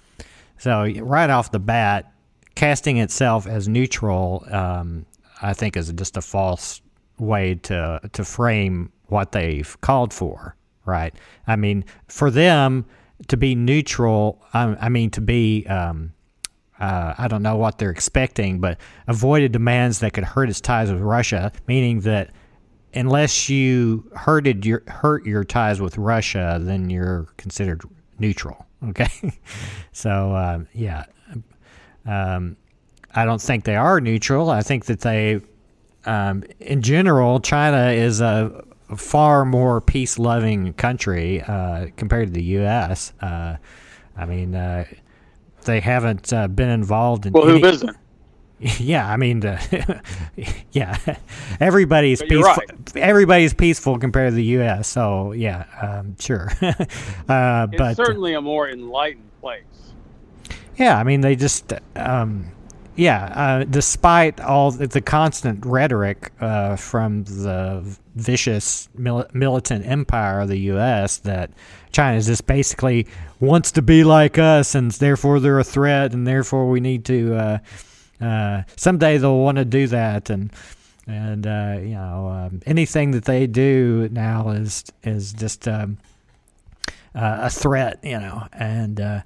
So 0.59 0.87
right 1.01 1.31
off 1.31 1.51
the 1.51 1.61
bat, 1.61 2.13
casting 2.55 2.99
itself 2.99 3.47
as 3.47 3.67
neutral, 3.67 4.45
um, 4.51 5.07
I 5.41 5.55
think, 5.55 5.77
is 5.77 5.91
just 5.93 6.17
a 6.17 6.23
false 6.23 6.83
way 7.19 7.55
to 7.55 8.01
to 8.13 8.25
frame 8.25 8.93
what 9.09 9.33
they've 9.33 9.81
called 9.81 10.13
for. 10.13 10.57
Right? 10.85 11.15
I 11.47 11.57
mean, 11.57 11.85
for 12.07 12.31
them 12.31 12.87
to 13.27 13.37
be 13.37 13.55
neutral, 13.55 14.43
I, 14.55 14.77
I 14.81 14.89
mean 14.89 15.11
to 15.11 15.21
be. 15.21 15.67
Um, 15.67 16.13
uh, 16.81 17.13
I 17.19 17.27
don't 17.27 17.43
know 17.43 17.57
what 17.57 17.79
they're 17.79 17.91
expecting, 17.91 18.61
but 18.61 18.79
avoided 19.09 19.51
demands 19.51 19.99
that 19.99 20.13
could 20.13 20.23
hurt 20.23 20.49
its 20.49 20.61
ties 20.61 20.93
with 20.93 21.01
Russia, 21.01 21.51
meaning 21.67 22.03
that 22.03 22.31
unless 22.95 23.49
you 23.49 24.09
hurted 24.15 24.65
your 24.65 24.83
hurt 24.87 25.27
your 25.27 25.45
ties 25.45 25.81
with 25.81 25.99
Russia, 25.99 26.59
then 26.61 26.91
you're 26.91 27.27
considered 27.37 27.83
neutral. 28.19 28.65
Okay, 28.91 29.33
so 29.91 30.37
um, 30.37 30.69
yeah, 30.73 31.03
um, 32.07 32.57
I 33.13 33.25
don't 33.25 33.43
think 33.43 33.65
they 33.65 33.75
are 33.75 34.01
neutral. 34.01 34.51
I 34.51 34.63
think 34.63 34.85
that 34.85 35.01
they, 35.01 35.41
um, 36.05 36.45
in 36.61 36.83
general, 36.83 37.41
China 37.41 37.91
is 37.91 38.21
a 38.21 38.65
far 38.97 39.45
more 39.45 39.81
peace-loving 39.81 40.73
country 40.75 41.43
uh, 41.43 41.87
compared 41.97 42.29
to 42.29 42.33
the 42.33 42.43
U.S. 42.45 43.13
Uh, 43.21 43.57
I 44.17 44.25
mean, 44.27 44.55
uh, 44.55 44.85
they 45.65 45.81
haven't 45.81 46.33
uh, 46.33 46.49
been 46.49 46.71
involved 46.71 47.27
in. 47.27 47.33
Well, 47.33 47.45
who 47.47 47.57
any- 47.57 47.69
isn't? 47.69 47.97
yeah, 48.81 49.09
I 49.09 49.17
mean, 49.17 49.45
uh, 49.47 49.61
yeah, 50.73 50.99
everybody's 51.61 52.21
peaceful. 52.21 52.43
right. 52.43 52.97
Everybody's 52.97 53.55
peaceful 53.55 53.99
compared 54.01 54.33
to 54.33 54.35
the 54.35 54.45
U.S. 54.45 54.89
So 54.89 55.31
yeah, 55.33 55.65
um, 55.81 56.17
sure. 56.19 56.51
uh, 56.63 56.75
It's 57.71 57.79
but 57.79 57.95
certainly 57.97 58.35
a 58.35 58.41
more 58.41 58.69
enlightened 58.69 59.31
place. 59.41 59.63
yeah, 60.77 60.99
I 60.99 61.05
mean, 61.05 61.21
they 61.21 61.37
just, 61.37 61.73
um, 61.95 62.47
yeah, 62.99 63.27
uh, 63.27 63.65
despite 63.65 64.41
all 64.41 64.73
the, 64.73 65.01
constant 65.01 65.65
rhetoric 65.65 66.33
uh, 66.41 66.75
from 66.75 67.23
the 67.23 67.97
vicious 68.17 68.89
mil- 68.97 69.29
militant 69.33 69.87
empire 69.87 70.41
of 70.41 70.49
the 70.49 70.59
U.S. 70.73 71.19
that 71.19 71.53
China 71.93 72.17
is 72.17 72.27
just 72.27 72.49
basically 72.49 73.07
wants 73.39 73.71
to 73.73 73.83
be 73.83 74.03
like 74.03 74.37
us, 74.37 74.75
and 74.75 74.91
therefore 74.91 75.39
they're 75.39 75.61
a 75.61 75.65
threat, 75.65 76.13
and 76.13 76.27
therefore 76.27 76.69
we 76.69 76.81
need 76.81 77.05
to. 77.05 77.37
Uh, 77.37 77.59
uh, 78.21 78.63
someday 78.75 79.17
they'll 79.17 79.39
want 79.39 79.59
to 79.59 79.65
do 79.65 79.87
that, 79.87 80.29
and 80.29 80.51
and 81.07 81.47
uh, 81.47 81.77
you 81.81 81.95
know 81.95 82.29
um, 82.29 82.61
anything 82.67 83.13
that 83.13 83.27
they 83.27 83.47
do 83.47 84.09
now 84.11 84.49
is 84.49 84.85
is 85.05 85.33
just 85.33 85.69
um, 85.69 85.99
uh, 87.15 87.39
a 87.43 87.51
threat, 87.51 88.01
you 88.03 88.19
know, 88.19 88.49
and 88.53 89.23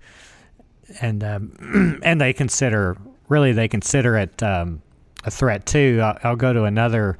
and 1.00 1.24
um, 1.24 2.00
and 2.04 2.20
they 2.20 2.34
consider 2.34 2.98
really 3.32 3.52
they 3.52 3.66
consider 3.66 4.16
it 4.18 4.42
um, 4.42 4.82
a 5.24 5.30
threat 5.30 5.66
too. 5.66 6.00
I'll, 6.02 6.18
I'll, 6.22 6.36
go 6.36 6.52
to 6.52 6.64
another 6.64 7.18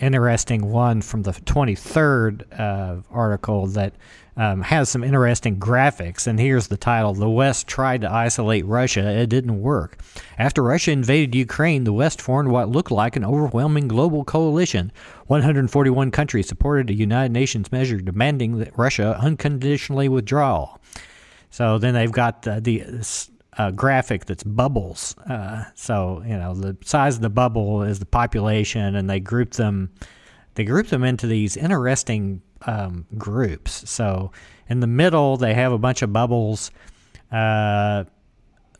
interesting 0.00 0.70
one 0.70 1.02
from 1.02 1.22
the 1.22 1.32
23rd 1.32 2.58
uh, 2.58 3.02
article 3.10 3.66
that 3.68 3.94
um, 4.36 4.62
has 4.62 4.88
some 4.88 5.04
interesting 5.04 5.60
graphics. 5.60 6.26
And 6.26 6.40
here's 6.40 6.68
the 6.68 6.76
title 6.76 7.14
The 7.14 7.28
West 7.28 7.68
tried 7.68 8.00
to 8.00 8.10
isolate 8.10 8.64
Russia. 8.66 9.08
It 9.08 9.28
didn't 9.28 9.60
work. 9.60 10.00
After 10.38 10.62
Russia 10.62 10.90
invaded 10.90 11.34
Ukraine, 11.34 11.84
the 11.84 11.92
West 11.92 12.20
formed 12.20 12.48
what 12.48 12.68
looked 12.68 12.90
like 12.90 13.16
an 13.16 13.24
overwhelming 13.24 13.86
global 13.86 14.24
coalition. 14.24 14.90
141 15.26 16.10
countries 16.10 16.48
supported 16.48 16.90
a 16.90 16.94
United 16.94 17.32
Nations 17.32 17.70
measure 17.70 17.98
demanding 18.00 18.58
that 18.58 18.76
Russia 18.76 19.16
unconditionally 19.20 20.08
withdraw. 20.08 20.76
So 21.50 21.78
then 21.78 21.94
they've 21.94 22.10
got 22.10 22.42
the, 22.42 22.60
the 22.60 23.04
uh, 23.60 23.70
graphic 23.70 24.24
that's 24.24 24.42
bubbles. 24.42 25.14
Uh, 25.28 25.64
so 25.74 26.22
you 26.26 26.36
know 26.36 26.54
the 26.54 26.76
size 26.82 27.16
of 27.16 27.20
the 27.20 27.28
bubble 27.28 27.82
is 27.82 27.98
the 27.98 28.06
population, 28.06 28.94
and 28.96 29.08
they 29.10 29.20
group 29.20 29.52
them. 29.52 29.90
They 30.54 30.64
group 30.64 30.86
them 30.86 31.04
into 31.04 31.26
these 31.26 31.56
interesting 31.56 32.40
um, 32.62 33.06
groups. 33.18 33.88
So 33.90 34.32
in 34.68 34.80
the 34.80 34.86
middle, 34.86 35.36
they 35.36 35.52
have 35.54 35.72
a 35.72 35.78
bunch 35.78 36.00
of 36.00 36.12
bubbles 36.12 36.70
uh, 37.30 38.04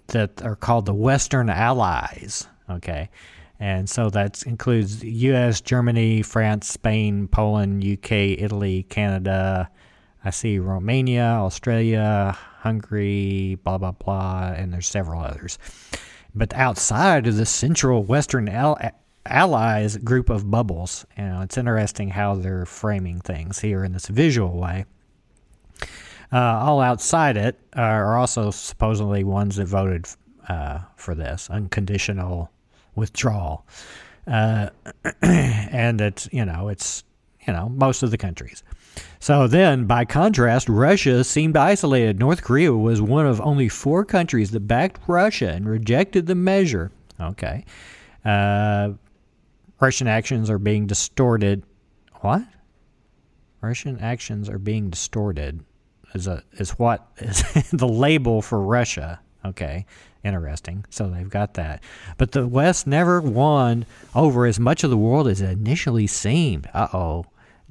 that 0.08 0.42
are 0.42 0.56
called 0.56 0.86
the 0.86 0.94
Western 0.94 1.50
Allies. 1.50 2.48
Okay. 2.68 3.10
And 3.60 3.88
so 3.88 4.08
that 4.08 4.42
includes 4.44 5.04
U.S., 5.04 5.60
Germany, 5.60 6.22
France, 6.22 6.68
Spain, 6.68 7.28
Poland, 7.28 7.84
UK, 7.84 8.12
Italy, 8.40 8.84
Canada. 8.84 9.70
I 10.24 10.30
see 10.30 10.58
Romania, 10.58 11.24
Australia, 11.24 12.38
Hungary, 12.60 13.56
blah, 13.64 13.78
blah, 13.78 13.92
blah, 13.92 14.52
and 14.56 14.72
there's 14.72 14.88
several 14.88 15.22
others. 15.22 15.58
But 16.34 16.54
outside 16.54 17.26
of 17.26 17.36
the 17.36 17.46
Central 17.46 18.02
Western 18.02 18.48
Allies 19.26 19.96
group 19.96 20.30
of 20.30 20.50
bubbles, 20.50 21.06
you 21.16 21.24
know, 21.24 21.40
it's 21.40 21.58
interesting 21.58 22.10
how 22.10 22.34
they're 22.34 22.66
framing 22.66 23.20
things 23.20 23.58
here 23.58 23.84
in 23.84 23.92
this 23.92 24.06
visual 24.06 24.56
way. 24.56 24.84
Uh, 26.32 26.38
all 26.38 26.80
outside 26.80 27.36
it 27.36 27.58
are 27.74 28.16
also 28.16 28.50
supposedly 28.50 29.24
ones 29.24 29.56
that 29.56 29.66
voted 29.66 30.06
uh, 30.48 30.78
for 30.96 31.14
this 31.14 31.50
unconditional 31.50 32.50
withdrawal, 32.94 33.66
uh, 34.28 34.70
and 35.22 36.00
it's 36.00 36.28
you 36.32 36.44
know 36.44 36.68
it's 36.68 37.02
you 37.46 37.52
know 37.52 37.68
most 37.68 38.02
of 38.04 38.12
the 38.12 38.18
countries. 38.18 38.62
So 39.18 39.46
then, 39.46 39.84
by 39.84 40.06
contrast, 40.06 40.68
Russia 40.68 41.22
seemed 41.24 41.56
isolated. 41.56 42.18
North 42.18 42.42
Korea 42.42 42.72
was 42.72 43.02
one 43.02 43.26
of 43.26 43.40
only 43.40 43.68
four 43.68 44.04
countries 44.04 44.50
that 44.52 44.60
backed 44.60 45.00
Russia 45.06 45.50
and 45.50 45.68
rejected 45.68 46.26
the 46.26 46.34
measure. 46.34 46.90
Okay. 47.20 47.64
Uh, 48.24 48.92
Russian 49.78 50.06
actions 50.06 50.48
are 50.48 50.58
being 50.58 50.86
distorted. 50.86 51.64
What? 52.20 52.42
Russian 53.60 53.98
actions 53.98 54.48
are 54.48 54.58
being 54.58 54.90
distorted 54.90 55.64
is 56.14 56.26
a 56.26 56.42
is 56.52 56.70
what 56.72 57.06
is 57.18 57.42
the 57.72 57.88
label 57.88 58.42
for 58.42 58.60
Russia. 58.60 59.20
Okay, 59.44 59.86
interesting. 60.24 60.84
So 60.90 61.08
they've 61.08 61.28
got 61.28 61.54
that, 61.54 61.82
but 62.18 62.32
the 62.32 62.46
West 62.46 62.86
never 62.86 63.20
won 63.20 63.86
over 64.14 64.46
as 64.46 64.58
much 64.58 64.84
of 64.84 64.90
the 64.90 64.96
world 64.96 65.28
as 65.28 65.40
it 65.40 65.50
initially 65.50 66.06
seemed. 66.06 66.68
Uh 66.72 66.88
oh 66.92 67.26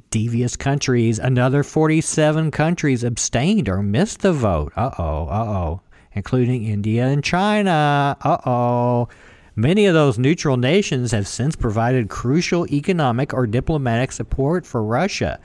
devious 0.09 0.55
countries. 0.55 1.19
Another 1.19 1.63
47 1.63 2.51
countries 2.51 3.03
abstained 3.03 3.69
or 3.69 3.81
missed 3.81 4.21
the 4.21 4.33
vote. 4.33 4.73
Uh 4.75 4.91
oh, 4.97 5.27
uh 5.27 5.43
oh. 5.43 5.81
Including 6.13 6.65
India 6.65 7.05
and 7.05 7.23
China. 7.23 8.17
Uh 8.21 8.37
oh. 8.45 9.09
Many 9.55 9.87
of 9.87 9.93
those 9.93 10.17
neutral 10.17 10.57
nations 10.57 11.11
have 11.11 11.27
since 11.27 11.55
provided 11.55 12.09
crucial 12.09 12.65
economic 12.71 13.33
or 13.33 13.45
diplomatic 13.45 14.11
support 14.11 14.65
for 14.65 14.81
Russia. 14.81 15.39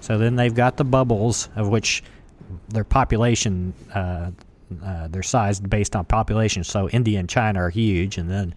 So 0.00 0.18
then 0.18 0.36
they've 0.36 0.54
got 0.54 0.76
the 0.76 0.84
bubbles, 0.84 1.48
of 1.56 1.68
which 1.68 2.04
their 2.68 2.84
population, 2.84 3.74
uh, 3.92 4.30
uh, 4.84 5.08
based 5.68 5.96
on 5.96 6.04
population. 6.04 6.62
So 6.62 6.88
India 6.90 7.18
and 7.18 7.28
China 7.28 7.62
are 7.62 7.70
huge, 7.70 8.18
and 8.18 8.30
then 8.30 8.54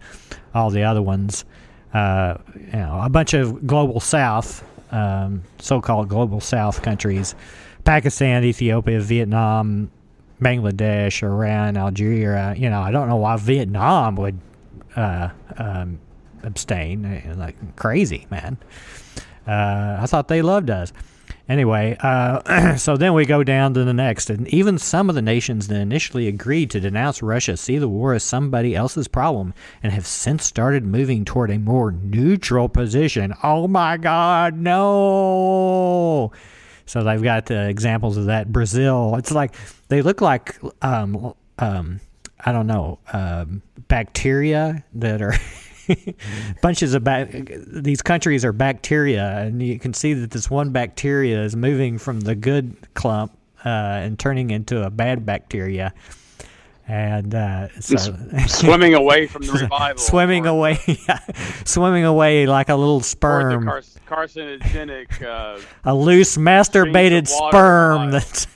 all 0.54 0.70
the 0.70 0.84
other 0.84 1.02
ones, 1.02 1.44
uh, 1.92 2.36
you 2.54 2.78
know, 2.78 3.00
a 3.02 3.08
bunch 3.08 3.34
of 3.34 3.66
global 3.66 3.98
South 3.98 4.64
um, 4.90 5.42
so-called 5.58 6.08
global 6.08 6.40
South 6.40 6.82
countries: 6.82 7.34
Pakistan, 7.84 8.44
Ethiopia, 8.44 9.00
Vietnam, 9.00 9.90
Bangladesh, 10.40 11.22
Iran, 11.22 11.76
Algeria. 11.76 12.54
You 12.56 12.70
know, 12.70 12.80
I 12.80 12.90
don't 12.90 13.08
know 13.08 13.16
why 13.16 13.36
Vietnam 13.36 14.16
would 14.16 14.38
uh, 14.96 15.28
um, 15.56 15.98
abstain. 16.42 17.34
Like 17.36 17.76
crazy, 17.76 18.26
man. 18.30 18.56
Uh, 19.46 19.98
I 20.00 20.06
thought 20.06 20.28
they 20.28 20.42
loved 20.42 20.70
us. 20.70 20.92
Anyway, 21.50 21.96
uh, 21.98 22.76
so 22.76 22.96
then 22.96 23.12
we 23.12 23.26
go 23.26 23.42
down 23.42 23.74
to 23.74 23.82
the 23.82 23.92
next. 23.92 24.30
And 24.30 24.46
even 24.54 24.78
some 24.78 25.08
of 25.08 25.16
the 25.16 25.22
nations 25.22 25.66
that 25.66 25.80
initially 25.80 26.28
agreed 26.28 26.70
to 26.70 26.78
denounce 26.78 27.24
Russia 27.24 27.56
see 27.56 27.76
the 27.76 27.88
war 27.88 28.14
as 28.14 28.22
somebody 28.22 28.76
else's 28.76 29.08
problem 29.08 29.52
and 29.82 29.92
have 29.92 30.06
since 30.06 30.44
started 30.44 30.84
moving 30.84 31.24
toward 31.24 31.50
a 31.50 31.58
more 31.58 31.90
neutral 31.90 32.68
position. 32.68 33.34
Oh 33.42 33.66
my 33.66 33.96
God, 33.96 34.54
no! 34.54 36.30
So 36.86 37.02
they've 37.02 37.20
got 37.20 37.50
uh, 37.50 37.54
examples 37.54 38.16
of 38.16 38.26
that. 38.26 38.52
Brazil, 38.52 39.16
it's 39.16 39.32
like 39.32 39.56
they 39.88 40.02
look 40.02 40.20
like, 40.20 40.56
um, 40.82 41.34
um, 41.58 41.98
I 42.38 42.52
don't 42.52 42.68
know, 42.68 43.00
um, 43.12 43.62
bacteria 43.88 44.84
that 44.94 45.20
are. 45.20 45.34
bunches 46.62 46.94
of 46.94 47.04
bac- 47.04 47.30
these 47.66 48.02
countries 48.02 48.44
are 48.44 48.52
bacteria, 48.52 49.38
and 49.38 49.62
you 49.62 49.78
can 49.78 49.94
see 49.94 50.14
that 50.14 50.30
this 50.30 50.50
one 50.50 50.70
bacteria 50.70 51.42
is 51.42 51.56
moving 51.56 51.98
from 51.98 52.20
the 52.20 52.34
good 52.34 52.76
clump 52.94 53.36
uh, 53.64 53.68
and 53.68 54.18
turning 54.18 54.50
into 54.50 54.84
a 54.84 54.90
bad 54.90 55.26
bacteria. 55.26 55.92
And 56.88 57.36
uh, 57.36 57.68
so, 57.78 57.96
swimming 58.48 58.94
away 58.94 59.28
from 59.28 59.42
the 59.42 59.52
revival, 59.62 60.02
swimming 60.02 60.46
away, 60.46 60.76
swimming 61.64 62.04
away 62.04 62.46
like 62.46 62.68
a 62.68 62.74
little 62.74 63.00
sperm, 63.00 63.64
car- 63.64 63.82
carcinogenic, 64.08 65.22
uh, 65.22 65.60
a 65.84 65.94
loose 65.94 66.36
masturbated 66.36 67.28
sperm 67.28 68.10
that's 68.10 68.48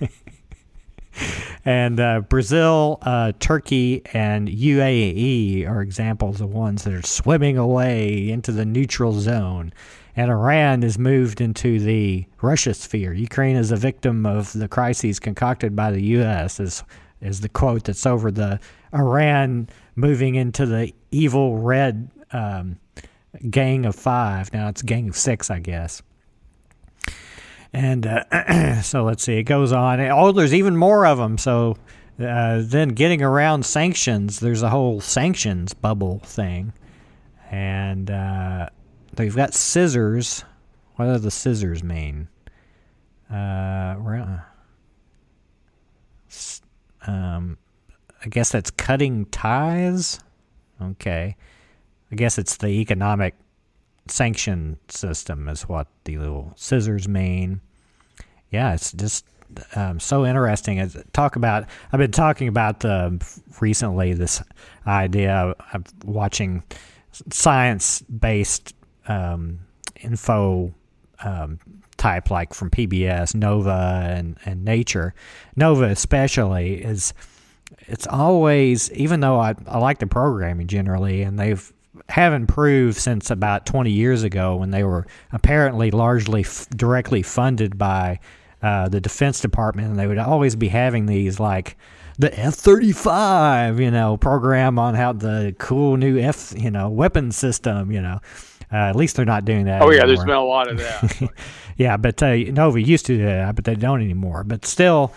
and 1.65 2.01
uh, 2.01 2.21
Brazil, 2.21 2.99
uh, 3.03 3.33
Turkey, 3.39 4.03
and 4.12 4.49
UAE 4.49 5.69
are 5.69 5.83
examples 5.83 6.41
of 6.41 6.53
ones 6.53 6.85
that 6.85 6.93
are 6.93 7.03
swimming 7.03 7.59
away 7.59 8.31
into 8.31 8.53
the 8.53 8.65
neutral 8.65 9.12
zone. 9.12 9.73
And 10.17 10.31
Iran 10.31 10.83
is 10.83 10.99
moved 10.99 11.41
into 11.41 11.81
the 11.81 12.27
Russia 12.41 12.75
sphere. 12.75 13.12
Ukraine 13.12 13.57
is 13.57 13.73
a 13.73 13.77
victim 13.77 14.27
of 14.27 14.53
the 14.53 14.69
crises 14.69 15.19
concocted 15.19 15.75
by 15.75 15.91
the 15.91 16.03
U.S. 16.03 16.61
is 16.61 16.85
is 17.21 17.41
the 17.41 17.49
quote 17.49 17.85
that's 17.85 18.05
over 18.05 18.31
the 18.31 18.61
Iran 18.93 19.69
moving 19.97 20.35
into 20.35 20.67
the 20.67 20.93
evil 21.11 21.57
red 21.57 22.11
um, 22.33 22.79
gang 23.51 23.87
of 23.87 23.95
five. 23.95 24.53
Now 24.53 24.69
it's 24.69 24.83
gang 24.83 25.09
of 25.09 25.17
six, 25.17 25.51
I 25.51 25.59
guess. 25.59 26.03
And 27.75 28.07
uh, 28.07 28.83
so 28.83 29.03
let's 29.03 29.25
see, 29.25 29.39
it 29.39 29.43
goes 29.43 29.72
on. 29.72 30.01
Oh, 30.01 30.31
there's 30.31 30.55
even 30.55 30.77
more 30.77 31.05
of 31.05 31.18
them. 31.18 31.37
So 31.37 31.77
uh, 32.20 32.62
then 32.62 32.91
getting 32.91 33.20
around 33.20 33.66
sanctions, 33.66 34.39
there's 34.39 34.62
a 34.62 34.70
whole 34.70 35.01
sanctions 35.01 35.75
bubble 35.75 36.20
thing. 36.20 36.72
And 37.51 38.11
uh, 38.11 38.68
they've 39.14 39.35
got 39.35 39.55
scissors. 39.55 40.45
What 40.95 41.07
do 41.07 41.18
the 41.18 41.33
scissors 41.33 41.83
mean? 41.83 42.29
Uh, 43.29 43.97
um, 47.07 47.59
I 48.25 48.29
guess 48.29 48.53
that's 48.53 48.70
cutting 48.70 49.27
ties. 49.27 50.20
Okay. 50.81 51.37
I 52.12 52.14
guess 52.14 52.39
it's 52.39 52.57
the 52.57 52.68
economic 52.68 53.35
sanction 54.07 54.79
system 54.89 55.49
is 55.49 55.62
what 55.62 55.89
the 56.05 56.18
little 56.18 56.53
scissors 56.57 57.09
mean. 57.09 57.61
Yeah, 58.55 58.74
it's 58.74 58.92
just 58.92 59.24
um, 59.74 60.00
so 60.00 60.24
interesting. 60.24 60.78
Is 60.78 60.96
talk 61.12 61.36
about 61.36 61.66
I've 61.92 61.98
been 61.98 62.11
talking 62.11 62.48
about 62.48 62.84
um, 62.84 63.20
recently 63.61 64.14
this 64.14 64.42
idea 64.86 65.55
of 65.72 65.84
watching 66.05 66.62
science 67.30 68.02
based 68.02 68.74
um, 69.09 69.61
info 70.00 70.72
um, 71.22 71.59
type 71.96 72.30
like 72.30 72.55
from 72.55 72.70
PBS, 72.70 73.34
Nova, 73.34 74.02
and, 74.07 74.36
and 74.44 74.64
Nature. 74.64 75.14
Nova 75.57 75.84
especially 75.84 76.82
is 76.82 77.12
it's 77.80 78.07
always 78.07 78.90
even 78.92 79.20
though 79.20 79.40
I, 79.40 79.55
I 79.66 79.78
like 79.78 79.98
the 79.98 80.07
programming 80.07 80.66
generally 80.66 81.22
and 81.22 81.38
they've 81.38 81.72
have 82.09 82.32
improved 82.32 82.98
since 82.98 83.30
about 83.30 83.66
20 83.66 83.90
years 83.90 84.22
ago 84.22 84.57
when 84.57 84.70
they 84.70 84.82
were 84.84 85.07
apparently 85.32 85.90
largely 85.90 86.40
f- 86.40 86.68
directly 86.70 87.22
funded 87.22 87.78
by 87.78 88.18
uh, 88.65 88.89
the 88.89 88.99
Defense 88.99 89.41
Department, 89.41 89.89
and 89.89 89.99
they 89.99 90.07
would 90.07 90.17
always 90.17 90.57
be 90.57 90.69
having 90.69 91.05
these 91.05 91.39
like 91.39 91.77
the 92.19 92.37
F 92.41 92.55
35, 92.55 93.79
you 93.79 93.91
know, 93.91 94.17
program 94.17 94.79
on 94.79 94.95
how 94.95 95.12
the 95.12 95.55
cool 95.59 95.99
new 95.99 96.19
F, 96.19 96.55
you 96.57 96.71
know, 96.71 96.89
weapon 96.89 97.31
system, 97.31 97.93
you 97.93 98.01
know. 98.01 98.21
Uh, 98.73 98.77
at 98.77 98.97
least 98.97 99.17
they're 99.17 99.27
not 99.27 99.45
doing 99.45 99.67
that. 99.67 99.83
Oh, 99.83 99.91
yeah, 99.91 100.07
there's 100.07 100.25
been 100.25 100.31
a 100.31 100.43
lot 100.43 100.71
of 100.71 100.79
that. 100.79 101.31
yeah, 101.77 101.99
but 101.99 102.23
uh, 102.23 102.35
Nova 102.35 102.81
used 102.81 103.05
to 103.05 103.19
do 103.19 103.25
that, 103.25 103.55
but 103.55 103.67
they 103.67 103.75
don't 103.75 104.01
anymore. 104.01 104.45
But 104.45 104.65
still, 104.65 105.12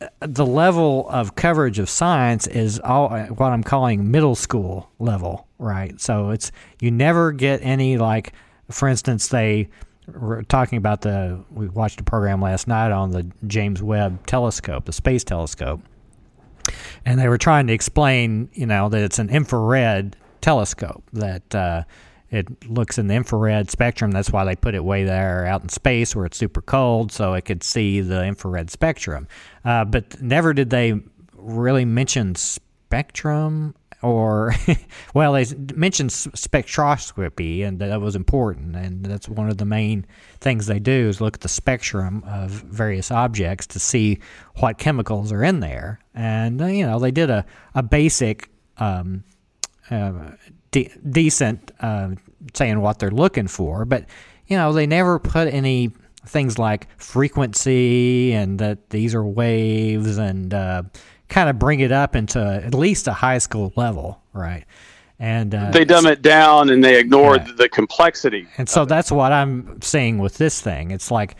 uh, 0.00 0.08
the 0.18 0.44
level 0.44 1.08
of 1.10 1.36
coverage 1.36 1.78
of 1.78 1.88
science 1.88 2.48
is 2.48 2.80
all 2.80 3.14
uh, 3.14 3.26
what 3.26 3.52
I'm 3.52 3.62
calling 3.62 4.10
middle 4.10 4.34
school 4.34 4.90
level, 4.98 5.46
right? 5.60 5.98
So 6.00 6.30
it's 6.30 6.50
you 6.80 6.90
never 6.90 7.30
get 7.30 7.60
any 7.62 7.98
like, 7.98 8.32
for 8.68 8.88
instance, 8.88 9.28
they 9.28 9.68
were 10.18 10.42
talking 10.42 10.76
about 10.78 11.02
the 11.02 11.42
we 11.50 11.68
watched 11.68 12.00
a 12.00 12.04
program 12.04 12.40
last 12.40 12.68
night 12.68 12.92
on 12.92 13.10
the 13.10 13.30
James 13.46 13.82
Webb 13.82 14.26
Telescope, 14.26 14.84
the 14.84 14.92
space 14.92 15.24
telescope, 15.24 15.80
and 17.04 17.18
they 17.18 17.28
were 17.28 17.38
trying 17.38 17.66
to 17.68 17.72
explain, 17.72 18.48
you 18.52 18.66
know, 18.66 18.88
that 18.88 19.02
it's 19.02 19.18
an 19.18 19.30
infrared 19.30 20.16
telescope 20.40 21.02
that. 21.12 21.54
Uh, 21.54 21.82
it 22.32 22.70
looks 22.70 22.96
in 22.96 23.08
the 23.08 23.14
infrared 23.14 23.70
spectrum. 23.72 24.12
That's 24.12 24.30
why 24.30 24.44
they 24.44 24.54
put 24.54 24.76
it 24.76 24.84
way 24.84 25.02
there 25.02 25.46
out 25.46 25.62
in 25.62 25.68
space 25.68 26.14
where 26.14 26.26
it's 26.26 26.36
super 26.36 26.62
cold, 26.62 27.10
so 27.10 27.34
it 27.34 27.44
could 27.44 27.64
see 27.64 28.00
the 28.00 28.24
infrared 28.24 28.70
spectrum. 28.70 29.26
Uh, 29.64 29.84
but 29.84 30.22
never 30.22 30.54
did 30.54 30.70
they 30.70 31.00
really 31.34 31.84
mention 31.84 32.36
spectrum 32.36 33.74
or, 34.02 34.54
well, 35.14 35.32
they 35.32 35.44
mentioned 35.74 36.10
spectroscopy, 36.10 37.66
and 37.66 37.78
that 37.80 38.00
was 38.00 38.16
important. 38.16 38.76
And 38.76 39.04
that's 39.04 39.28
one 39.28 39.48
of 39.50 39.58
the 39.58 39.64
main 39.64 40.06
things 40.40 40.66
they 40.66 40.78
do 40.78 41.08
is 41.08 41.20
look 41.20 41.36
at 41.36 41.40
the 41.40 41.48
spectrum 41.48 42.22
of 42.26 42.50
various 42.50 43.10
objects 43.10 43.66
to 43.68 43.78
see 43.78 44.18
what 44.56 44.78
chemicals 44.78 45.32
are 45.32 45.44
in 45.44 45.60
there. 45.60 46.00
And, 46.14 46.60
uh, 46.62 46.66
you 46.66 46.86
know, 46.86 46.98
they 46.98 47.10
did 47.10 47.30
a, 47.30 47.44
a 47.74 47.82
basic. 47.82 48.50
Um, 48.78 49.24
uh, 49.90 50.30
de- 50.70 50.90
decent 51.10 51.72
uh, 51.80 52.10
saying 52.54 52.80
what 52.80 52.98
they're 52.98 53.10
looking 53.10 53.48
for, 53.48 53.84
but 53.84 54.06
you 54.46 54.56
know 54.56 54.72
they 54.72 54.86
never 54.86 55.18
put 55.18 55.52
any 55.52 55.90
things 56.26 56.58
like 56.58 56.88
frequency 57.00 58.32
and 58.32 58.58
that 58.58 58.90
these 58.90 59.14
are 59.14 59.24
waves 59.24 60.18
and 60.18 60.52
uh, 60.52 60.82
kind 61.30 61.48
of 61.48 61.58
bring 61.58 61.80
it 61.80 61.92
up 61.92 62.14
into 62.14 62.38
at 62.38 62.74
least 62.74 63.08
a 63.08 63.12
high 63.14 63.38
school 63.38 63.72
level, 63.76 64.20
right? 64.34 64.64
And 65.18 65.54
uh, 65.54 65.70
they 65.70 65.84
dumb 65.84 66.06
it 66.06 66.22
down 66.22 66.70
and 66.70 66.82
they 66.84 66.98
ignore 66.98 67.36
Yeah. 67.36 67.52
the 67.56 67.68
complexity. 67.68 68.46
and 68.58 68.68
so 68.68 68.84
that's 68.84 69.10
what 69.12 69.32
I'm 69.32 69.80
saying 69.82 70.18
with 70.18 70.36
this 70.38 70.60
thing. 70.60 70.90
It's 70.90 71.10
like 71.10 71.36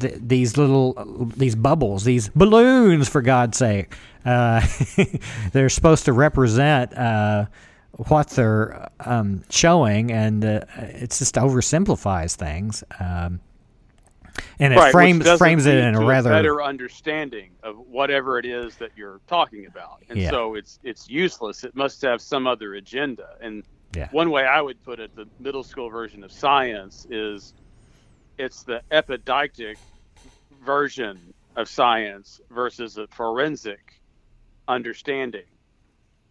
th- 0.00 0.14
these 0.20 0.56
little 0.56 0.92
these 1.36 1.54
bubbles, 1.54 2.04
these 2.04 2.28
balloons, 2.30 3.08
for 3.08 3.22
God's 3.22 3.56
sake. 3.58 3.94
Uh, 4.24 4.60
they're 5.52 5.68
supposed 5.70 6.04
to 6.04 6.12
represent 6.12 6.96
uh, 6.96 7.46
what 7.92 8.28
they're 8.30 8.88
um, 9.00 9.42
showing, 9.50 10.12
and 10.12 10.44
uh, 10.44 10.60
it 10.76 11.10
just 11.10 11.34
oversimplifies 11.36 12.36
things. 12.36 12.84
Um, 13.00 13.40
and 14.58 14.72
it 14.72 14.76
right, 14.76 14.92
frames 14.92 15.28
frames 15.38 15.66
it 15.66 15.76
in 15.76 15.94
a 15.94 16.04
rather 16.04 16.30
better 16.30 16.62
understanding 16.62 17.50
of 17.62 17.78
whatever 17.78 18.38
it 18.38 18.46
is 18.46 18.76
that 18.76 18.90
you're 18.96 19.20
talking 19.26 19.66
about, 19.66 20.02
and 20.08 20.18
Yeah. 20.18 20.30
so 20.30 20.54
it's 20.54 20.78
it's 20.82 21.08
useless. 21.08 21.64
It 21.64 21.74
must 21.74 22.02
have 22.02 22.20
some 22.20 22.46
other 22.46 22.74
agenda. 22.74 23.36
And 23.40 23.64
Yeah. 23.94 24.08
one 24.10 24.30
way 24.30 24.44
I 24.44 24.60
would 24.60 24.82
put 24.84 25.00
it, 25.00 25.14
the 25.14 25.26
middle 25.38 25.62
school 25.62 25.90
version 25.90 26.24
of 26.24 26.32
science 26.32 27.06
is 27.10 27.54
it's 28.38 28.62
the 28.62 28.82
epidictic 28.90 29.76
version 30.64 31.34
of 31.56 31.68
science 31.68 32.40
versus 32.50 32.96
a 32.96 33.06
forensic 33.08 34.00
understanding 34.68 35.44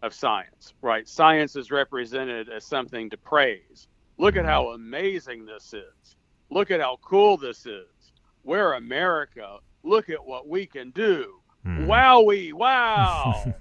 of 0.02 0.12
science. 0.12 0.74
Right? 0.82 1.06
Science 1.06 1.54
is 1.56 1.70
represented 1.70 2.48
as 2.48 2.64
something 2.64 3.10
to 3.10 3.16
praise. 3.16 3.88
Look 4.18 4.36
at 4.36 4.40
mm-hmm. 4.40 4.48
how 4.48 4.68
amazing 4.70 5.46
this 5.46 5.72
is. 5.74 6.16
Look 6.50 6.70
at 6.70 6.80
how 6.80 6.98
cool 7.02 7.36
this 7.36 7.64
is. 7.66 7.86
We're 8.44 8.72
America. 8.74 9.58
Look 9.82 10.10
at 10.10 10.24
what 10.24 10.48
we 10.48 10.66
can 10.66 10.90
do. 10.90 11.40
Hmm. 11.64 11.86
Wowie, 11.90 12.52
wow. 12.54 13.54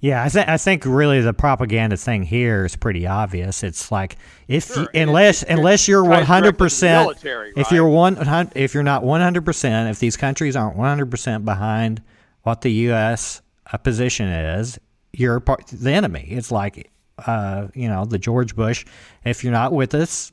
Yeah, 0.00 0.24
I, 0.24 0.28
th- 0.28 0.48
I 0.48 0.56
think 0.56 0.84
really 0.84 1.20
the 1.20 1.32
propaganda 1.32 1.96
thing 1.96 2.24
here 2.24 2.64
is 2.64 2.74
pretty 2.74 3.06
obvious. 3.06 3.62
It's 3.62 3.92
like 3.92 4.16
if 4.48 4.64
Sure, 4.66 4.88
you, 4.92 5.00
unless 5.02 5.44
it's- 5.44 5.54
it 5.54 5.58
unless 5.60 5.86
you're 5.86 6.02
one 6.02 6.24
hundred 6.24 6.58
percent, 6.58 7.24
if 7.24 7.70
you're 7.70 7.86
one 7.88 8.16
if 8.56 8.74
you're 8.74 8.82
not 8.82 9.04
one 9.04 9.20
hundred 9.20 9.44
percent, 9.44 9.90
if 9.90 10.00
these 10.00 10.16
countries 10.16 10.56
aren't 10.56 10.76
one 10.76 10.88
hundred 10.88 11.08
percent 11.12 11.44
behind 11.44 12.02
what 12.42 12.62
the 12.62 12.72
U.S. 12.72 13.42
uh, 13.72 13.76
position 13.78 14.26
is, 14.26 14.76
you're 15.12 15.38
part, 15.38 15.68
the 15.68 15.92
enemy. 15.92 16.26
It's 16.30 16.50
like 16.50 16.90
uh, 17.24 17.68
you 17.72 17.86
know 17.88 18.04
the 18.04 18.18
George 18.18 18.56
Bush. 18.56 18.84
If 19.24 19.44
you're 19.44 19.52
not 19.52 19.72
with 19.72 19.94
us, 19.94 20.32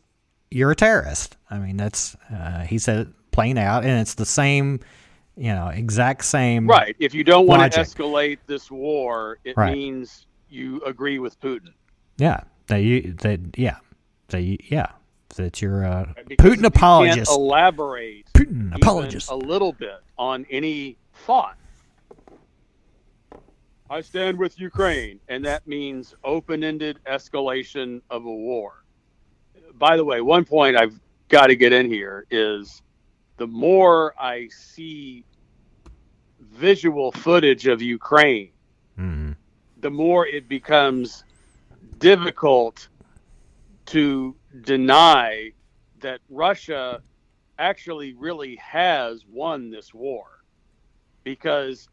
you're 0.52 0.72
a 0.72 0.76
terrorist. 0.76 1.38
I 1.50 1.58
mean 1.60 1.78
that's 1.78 2.16
uh, 2.34 2.62
he 2.62 2.78
said 2.80 3.00
it 3.00 3.08
plain 3.32 3.58
out, 3.58 3.84
and 3.84 4.00
it's 4.02 4.16
the 4.16 4.26
same, 4.26 4.80
you 5.38 5.54
know, 5.54 5.68
exact 5.68 6.26
same. 6.26 6.68
right. 6.68 6.95
If 7.00 7.14
you 7.14 7.24
don't 7.24 7.47
want 7.47 7.72
to 7.72 7.80
escalate 7.80 8.39
this 8.47 8.70
war, 8.72 9.39
it 9.43 9.56
Right. 9.56 9.74
means 9.74 10.26
you 10.50 10.82
agree 10.86 11.20
with 11.20 11.39
Putin. 11.39 11.74
Yeah. 12.18 12.41
That 12.68 12.78
you 12.84 13.14
that 13.22 13.39
yeah. 13.58 13.78
That 14.30 14.41
you, 14.41 14.58
yeah. 14.70 14.91
That 15.36 15.62
you're 15.62 15.84
a 15.84 16.14
Because 16.28 16.52
Putin 16.58 16.66
apologist. 16.66 17.32
elaborate 17.32 18.26
Putin 18.34 18.76
apologist. 18.76 19.30
a 19.30 19.36
little 19.36 19.74
bit 19.74 20.00
on 20.18 20.45
any 20.50 20.97
thought. 21.14 21.56
I 23.91 24.02
stand 24.02 24.38
with 24.38 24.60
Ukraine, 24.60 25.20
and 25.30 25.43
that 25.45 25.66
means 25.68 26.14
open-ended 26.24 27.00
escalation 27.08 28.02
of 28.12 28.26
a 28.26 28.32
war. 28.32 28.84
By 29.80 29.96
the 29.96 30.04
way, 30.04 30.20
one 30.20 30.44
point 30.44 30.76
I've 30.76 31.00
got 31.30 31.48
to 31.48 31.56
get 31.56 31.72
in 31.72 31.90
here 31.90 32.26
is 32.30 32.82
the 33.38 33.48
more 33.48 34.14
I 34.20 34.50
see 34.50 35.26
visual 36.42 37.12
footage 37.14 37.66
of 37.66 37.82
Ukraine, 37.82 38.52
Mhm. 38.98 39.38
the 39.78 39.90
more 39.90 40.28
it 40.28 40.50
becomes 40.50 41.24
difficult 41.98 42.90
to 43.86 44.36
deny 44.62 45.54
that 46.00 46.20
Russia 46.30 47.02
actually 47.58 48.14
really 48.14 48.58
has 48.58 49.26
won 49.26 49.70
this 49.70 49.94
war 49.94 50.26
because 51.24 51.88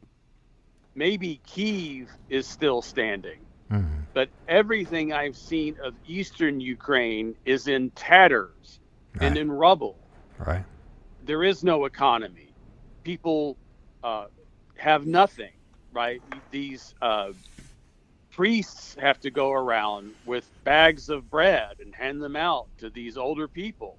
maybe 0.95 1.41
Kiev 1.47 2.11
is 2.29 2.49
still 2.49 2.83
standing, 2.83 3.47
Mhm. 3.71 3.96
But 4.17 4.31
everything 4.49 5.13
I've 5.13 5.37
seen 5.37 5.77
of 5.85 5.93
eastern 6.07 6.59
Ukraine 6.59 7.35
is 7.45 7.69
in 7.69 7.91
tatters 7.91 8.81
and 9.21 9.37
in 9.37 9.53
rubble. 9.53 9.99
Right. 10.39 10.65
There 11.25 11.45
is 11.45 11.63
no 11.63 11.85
economy. 11.85 12.49
People 13.05 13.59
uh, 14.03 14.29
have 14.79 15.07
nothing, 15.07 15.53
right? 15.93 16.23
These 16.51 16.95
uh, 17.03 17.33
priests 18.31 18.97
have 18.99 19.21
to 19.21 19.31
go 19.31 19.53
around 19.53 20.13
with 20.25 20.51
bags 20.65 21.11
of 21.11 21.29
bread 21.29 21.77
and 21.81 21.95
hand 21.95 22.23
them 22.23 22.37
out 22.37 22.69
to 22.79 22.89
these 22.89 23.19
older 23.19 23.47
people. 23.47 23.99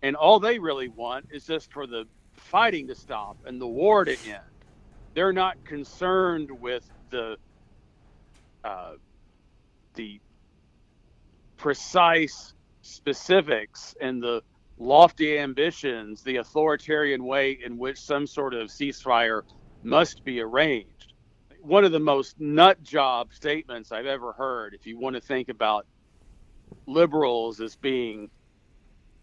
And 0.00 0.16
all 0.16 0.40
they 0.40 0.58
really 0.58 0.88
want 0.88 1.26
is 1.30 1.44
just 1.44 1.70
for 1.70 1.86
the 1.86 2.06
fighting 2.32 2.86
to 2.86 2.94
stop 2.94 3.36
and 3.44 3.60
the 3.60 3.66
war 3.66 4.06
to 4.06 4.16
end. 4.24 4.40
They're 5.12 5.34
not 5.34 5.62
concerned 5.66 6.50
with 6.50 6.90
the 7.10 7.36
uh, 8.64 8.92
the 9.94 10.20
precise 11.56 12.54
specifics 12.82 13.94
and 14.00 14.22
the 14.22 14.42
lofty 14.78 15.38
ambitions, 15.38 16.22
the 16.22 16.36
authoritarian 16.36 17.24
way 17.24 17.58
in 17.64 17.78
which 17.78 18.00
some 18.00 18.26
sort 18.26 18.54
of 18.54 18.68
ceasefire 18.68 19.42
must 19.82 20.24
be 20.24 20.40
arranged. 20.40 21.14
One 21.60 21.84
of 21.84 21.92
the 21.92 22.00
most 22.00 22.40
nut 22.40 22.82
job 22.82 23.32
statements 23.32 23.92
I've 23.92 24.06
ever 24.06 24.32
heard, 24.32 24.74
if 24.74 24.86
you 24.86 24.98
want 24.98 25.14
to 25.14 25.20
think 25.20 25.48
about 25.48 25.86
liberals 26.86 27.60
as 27.60 27.76
being 27.76 28.28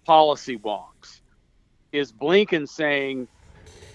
policy 0.05 0.57
wonks, 0.57 1.21
is 1.91 2.13
Blinken 2.13 2.67
saying 2.67 3.27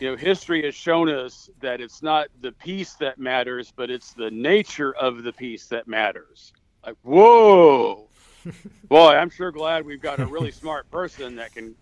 you 0.00 0.10
know, 0.10 0.16
history 0.16 0.64
has 0.64 0.74
shown 0.74 1.08
us 1.08 1.48
that 1.60 1.80
it's 1.80 2.02
not 2.02 2.28
the 2.40 2.52
peace 2.52 2.94
that 2.94 3.18
matters, 3.18 3.72
but 3.74 3.90
it's 3.90 4.12
the 4.12 4.30
nature 4.30 4.94
of 4.94 5.22
the 5.22 5.32
peace 5.32 5.66
that 5.66 5.86
matters. 5.86 6.52
Like, 6.84 6.96
whoa, 7.02 8.08
boy, 8.88 9.14
I'm 9.14 9.30
sure 9.30 9.50
glad 9.50 9.84
we've 9.86 10.02
got 10.02 10.20
a 10.20 10.26
really 10.26 10.50
smart 10.50 10.90
person 10.90 11.36
that 11.36 11.54
can 11.54 11.74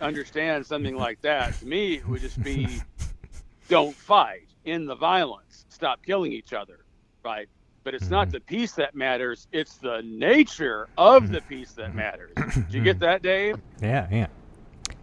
understand 0.00 0.64
something 0.64 0.96
like 0.96 1.20
that. 1.22 1.58
To 1.60 1.66
me, 1.66 1.94
it 1.94 2.08
would 2.08 2.20
just 2.20 2.42
be 2.42 2.80
don't 3.68 3.94
fight 3.94 4.48
in 4.64 4.86
the 4.86 4.94
violence, 4.94 5.66
stop 5.68 6.04
killing 6.04 6.32
each 6.32 6.52
other, 6.52 6.80
right? 7.24 7.48
But 7.84 7.94
it's 7.94 8.10
not 8.10 8.28
mm-hmm. 8.28 8.32
the 8.32 8.40
peace 8.40 8.72
that 8.72 8.94
matters, 8.94 9.46
it's 9.52 9.76
the 9.76 10.02
nature 10.04 10.88
of 10.98 11.30
the 11.30 11.40
peace 11.42 11.72
that 11.72 11.94
matters. 11.94 12.34
Did 12.54 12.74
you 12.74 12.82
get 12.82 12.98
that, 13.00 13.22
Dave? 13.22 13.60
Yeah, 13.80 14.08
yeah. 14.10 14.26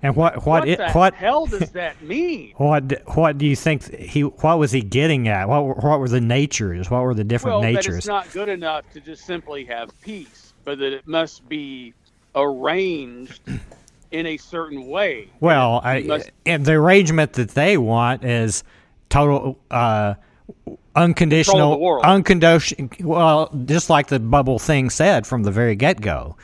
And 0.04 0.16
what 0.18 0.36
what 0.38 0.46
What 0.46 0.68
it, 0.68 0.78
the 0.80 0.92
what 0.92 1.14
hell 1.14 1.46
does 1.46 1.72
that 1.72 2.02
mean? 2.04 2.54
what 2.58 3.08
what 3.16 3.38
do 3.38 3.46
you 3.46 3.56
think 3.56 3.96
he 3.96 4.22
what 4.22 4.60
was 4.60 4.72
he 4.74 4.82
getting 4.82 5.28
at? 5.30 5.48
What 5.48 5.64
were- 5.66 5.74
what 5.76 6.00
were 6.00 6.10
the 6.10 6.20
natures? 6.22 6.92
What 6.92 7.04
were 7.04 7.14
the 7.14 7.24
different 7.24 7.62
well, 7.62 7.72
natures? 7.72 7.98
it's 8.00 8.08
not 8.08 8.30
good 8.34 8.50
enough 8.50 8.84
to 8.94 9.00
just 9.00 9.26
simply 9.26 9.64
have 9.66 9.90
peace, 10.02 10.54
but 10.66 10.78
that 10.80 10.92
it 10.94 11.08
must 11.08 11.48
be 11.48 11.94
arranged 12.36 13.40
in 14.12 14.26
a 14.26 14.36
certain 14.38 14.88
way. 14.90 15.30
Well, 15.40 15.80
I, 15.84 16.02
must- 16.02 16.32
and 16.46 16.66
the 16.66 16.74
arrangement 16.74 17.34
that 17.34 17.52
they 17.52 17.78
want 17.78 18.26
is 18.26 18.64
total 19.10 19.58
uh, 19.72 20.16
unconditional, 20.98 21.56
Control 21.58 21.74
of 21.74 21.80
the 21.80 21.84
world. 21.86 22.06
unconditional. 22.06 22.90
Well, 23.00 23.50
just 23.66 23.90
like 23.90 24.08
the 24.08 24.20
bubble 24.20 24.60
thing 24.60 24.90
said 24.90 25.26
from 25.26 25.44
the 25.44 25.52
very 25.52 25.76
get 25.78 26.02
go, 26.02 26.36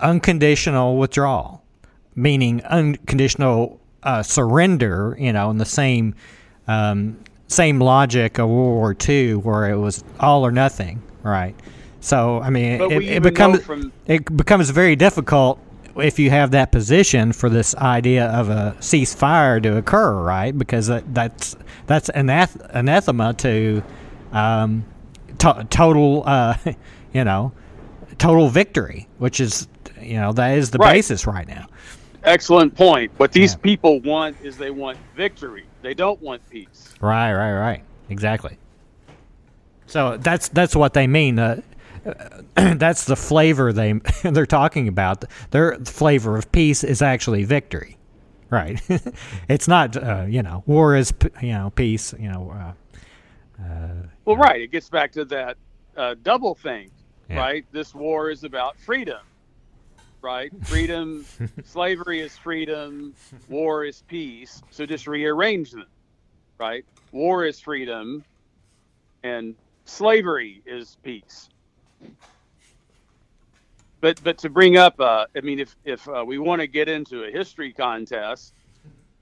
unconditional 0.00 0.96
withdrawal, 0.98 1.59
meaning 2.20 2.62
unconditional 2.64 3.80
uh, 4.02 4.22
surrender. 4.22 5.16
You 5.18 5.32
know, 5.32 5.50
in 5.50 5.58
the 5.58 5.64
same 5.64 6.14
um, 6.68 7.18
same 7.48 7.80
logic 7.80 8.38
of 8.38 8.48
World 8.48 8.74
War 8.74 8.96
II, 9.08 9.34
where 9.36 9.70
it 9.70 9.76
was 9.76 10.04
all 10.20 10.46
or 10.46 10.52
nothing, 10.52 11.02
right? 11.22 11.54
So, 12.02 12.40
I 12.40 12.48
mean, 12.50 12.80
it, 12.80 13.02
it 13.02 13.22
becomes 13.22 13.62
from- 13.64 13.92
it 14.06 14.36
becomes 14.36 14.70
very 14.70 14.96
difficult 14.96 15.58
if 15.96 16.18
you 16.18 16.30
have 16.30 16.52
that 16.52 16.70
position 16.72 17.32
for 17.32 17.50
this 17.50 17.74
idea 17.74 18.26
of 18.26 18.48
a 18.48 18.74
ceasefire 18.78 19.62
to 19.62 19.76
occur, 19.76 20.14
right? 20.22 20.56
Because 20.56 20.86
that, 20.86 21.12
that's 21.12 21.56
that's 21.86 22.08
anath- 22.10 22.64
anathema 22.70 23.34
to 23.34 23.82
um, 24.32 24.84
to- 25.38 25.66
total, 25.68 26.22
uh, 26.24 26.56
you 27.12 27.24
know, 27.24 27.52
total 28.18 28.48
victory, 28.48 29.08
which 29.18 29.40
is 29.40 29.66
you 30.00 30.14
know 30.14 30.32
that 30.32 30.56
is 30.56 30.70
the 30.70 30.78
Right. 30.78 30.92
basis 30.94 31.26
right 31.26 31.48
now. 31.48 31.66
Excellent 32.24 32.74
point. 32.74 33.10
What 33.16 33.32
these 33.32 33.52
Yeah. 33.54 33.58
people 33.58 34.00
want 34.00 34.36
is 34.42 34.56
they 34.58 34.70
want 34.70 34.98
victory. 35.16 35.64
They 35.82 35.94
don't 35.94 36.20
want 36.20 36.46
peace. 36.50 36.94
Right, 37.00 37.32
right, 37.32 37.52
right. 37.58 37.82
Exactly. 38.10 38.58
So 39.86 40.16
that's 40.18 40.48
that's 40.48 40.76
what 40.76 40.92
they 40.94 41.06
mean. 41.06 41.38
Uh, 41.38 41.60
that's 42.54 43.04
the 43.04 43.16
flavor 43.16 43.72
they 43.72 43.92
they're 44.22 44.46
talking 44.46 44.88
about. 44.88 45.24
Their 45.50 45.76
flavor 45.84 46.36
of 46.36 46.50
peace 46.52 46.84
is 46.84 47.02
actually 47.02 47.44
victory, 47.44 47.96
right? 48.50 48.80
it's 49.48 49.66
not 49.68 49.96
uh, 49.96 50.26
you 50.28 50.42
know 50.42 50.62
war 50.66 50.96
is 50.96 51.12
you 51.42 51.52
know 51.52 51.70
peace. 51.74 52.14
You 52.18 52.28
know, 52.30 52.74
uh, 53.60 53.62
Well, 54.24 54.36
right. 54.36 54.60
It 54.60 54.70
gets 54.70 54.88
back 54.88 55.12
to 55.12 55.24
that 55.26 55.56
uh, 55.96 56.14
doublethink, 56.22 56.90
Yeah. 57.28 57.38
right? 57.38 57.64
This 57.72 57.94
war 57.94 58.30
is 58.30 58.44
about 58.44 58.78
freedom, 58.78 59.20
right? 60.22 60.52
Freedom, 60.64 61.24
slavery 61.64 62.20
is 62.20 62.36
freedom, 62.36 63.14
war 63.48 63.84
is 63.84 64.02
peace. 64.08 64.62
So 64.70 64.86
just 64.86 65.06
rearrange 65.06 65.72
them, 65.72 65.86
right? 66.58 66.84
War 67.12 67.44
is 67.44 67.60
freedom, 67.60 68.24
and 69.22 69.54
slavery 69.84 70.62
is 70.66 70.96
peace. 71.02 71.48
But 74.00 74.22
but 74.22 74.38
to 74.38 74.48
bring 74.48 74.76
up, 74.76 74.98
uh, 74.98 75.26
I 75.36 75.40
mean, 75.40 75.60
if 75.60 75.76
if 75.84 76.08
uh, 76.08 76.24
we 76.26 76.38
want 76.38 76.60
to 76.60 76.66
get 76.66 76.88
into 76.88 77.24
a 77.24 77.30
history 77.30 77.72
contest, 77.72 78.54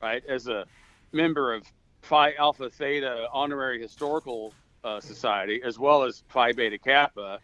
right? 0.01 0.23
As 0.29 0.47
a 0.47 0.67
member 1.13 1.53
of 1.53 1.65
Phi 2.03 2.35
Alpha 2.35 2.71
Theta 2.71 3.27
Honorary 3.33 3.81
Historical 3.83 4.55
uh, 4.85 5.01
Society, 5.01 5.61
as 5.65 5.79
well 5.79 6.05
as 6.05 6.23
Phi 6.29 6.53
Beta 6.53 6.79
Kappa, 6.79 7.41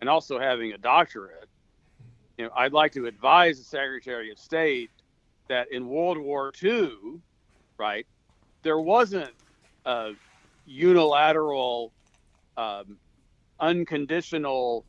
and 0.00 0.08
also 0.08 0.38
having 0.38 0.72
a 0.72 0.78
doctorate, 0.78 1.47
you 2.38 2.46
know, 2.46 2.52
I'd 2.56 2.74
like 2.74 2.92
to 2.94 3.06
advise 3.06 3.58
the 3.58 3.64
Secretary 3.64 4.32
of 4.32 4.38
State 4.40 4.92
that 5.48 5.68
in 5.72 5.88
World 5.88 6.18
War 6.18 6.52
II, 6.62 6.90
right, 7.78 8.06
there 8.64 8.80
wasn't 8.80 9.32
a 9.86 10.12
unilateral, 10.66 11.94
um, 12.56 12.98
unconditional 13.60 14.86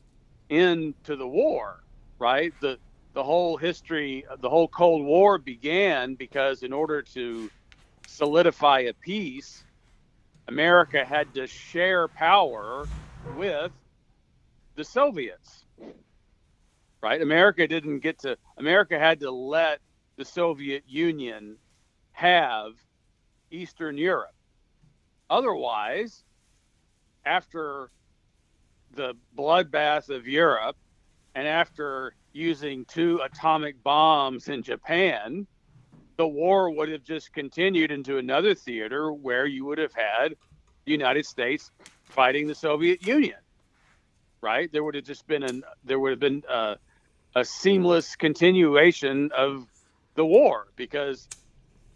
end 0.50 0.94
to 1.04 1.16
the 1.16 1.28
war, 1.28 1.80
right? 2.20 2.54
The 2.60 2.78
the 3.14 3.24
whole 3.24 3.56
history, 3.56 4.24
the 4.40 4.50
whole 4.50 4.68
Cold 4.68 5.04
War 5.04 5.38
began 5.38 6.14
because 6.16 6.62
in 6.62 6.72
order 6.72 7.02
to 7.14 7.50
solidify 8.06 8.80
a 8.80 8.94
peace, 8.94 9.66
America 10.48 11.04
had 11.04 11.34
to 11.34 11.46
share 11.46 12.08
power 12.08 12.90
with 13.24 13.72
the 14.76 14.84
Soviets. 14.84 15.59
Right? 17.02 17.22
America 17.22 17.66
didn't 17.66 18.00
get 18.00 18.18
to 18.20 18.36
America 18.58 18.98
had 18.98 19.20
to 19.20 19.30
let 19.30 19.80
the 20.16 20.24
Soviet 20.24 20.84
Union 20.86 21.56
have 22.12 22.72
Eastern 23.50 23.96
Europe. 23.96 24.34
Otherwise, 25.30 26.24
after 27.24 27.90
the 28.92 29.14
bloodbath 29.36 30.10
of 30.14 30.26
Europe 30.26 30.76
and 31.34 31.46
after 31.46 32.14
using 32.32 32.84
two 32.84 33.20
atomic 33.22 33.82
bombs 33.82 34.48
in 34.48 34.62
Japan, 34.62 35.46
the 36.16 36.28
war 36.28 36.70
would 36.70 36.90
have 36.90 37.02
just 37.02 37.32
continued 37.32 37.90
into 37.90 38.18
another 38.18 38.54
theater 38.54 39.12
where 39.12 39.46
you 39.46 39.64
would 39.64 39.78
have 39.78 39.94
had 39.94 40.34
the 40.84 40.92
United 40.92 41.24
States 41.24 41.70
fighting 42.04 42.46
the 42.46 42.54
Soviet 42.54 43.06
Union. 43.06 43.38
Right? 44.42 44.70
There 44.72 44.84
would 44.84 44.94
have 44.94 45.04
just 45.04 45.26
been 45.26 45.42
an 45.42 45.62
there 45.84 45.98
would 45.98 46.10
have 46.10 46.20
been 46.20 46.42
uh, 46.48 46.76
a 47.34 47.44
seamless 47.44 48.16
continuation 48.16 49.30
of 49.32 49.66
the 50.14 50.24
war 50.24 50.68
because 50.76 51.28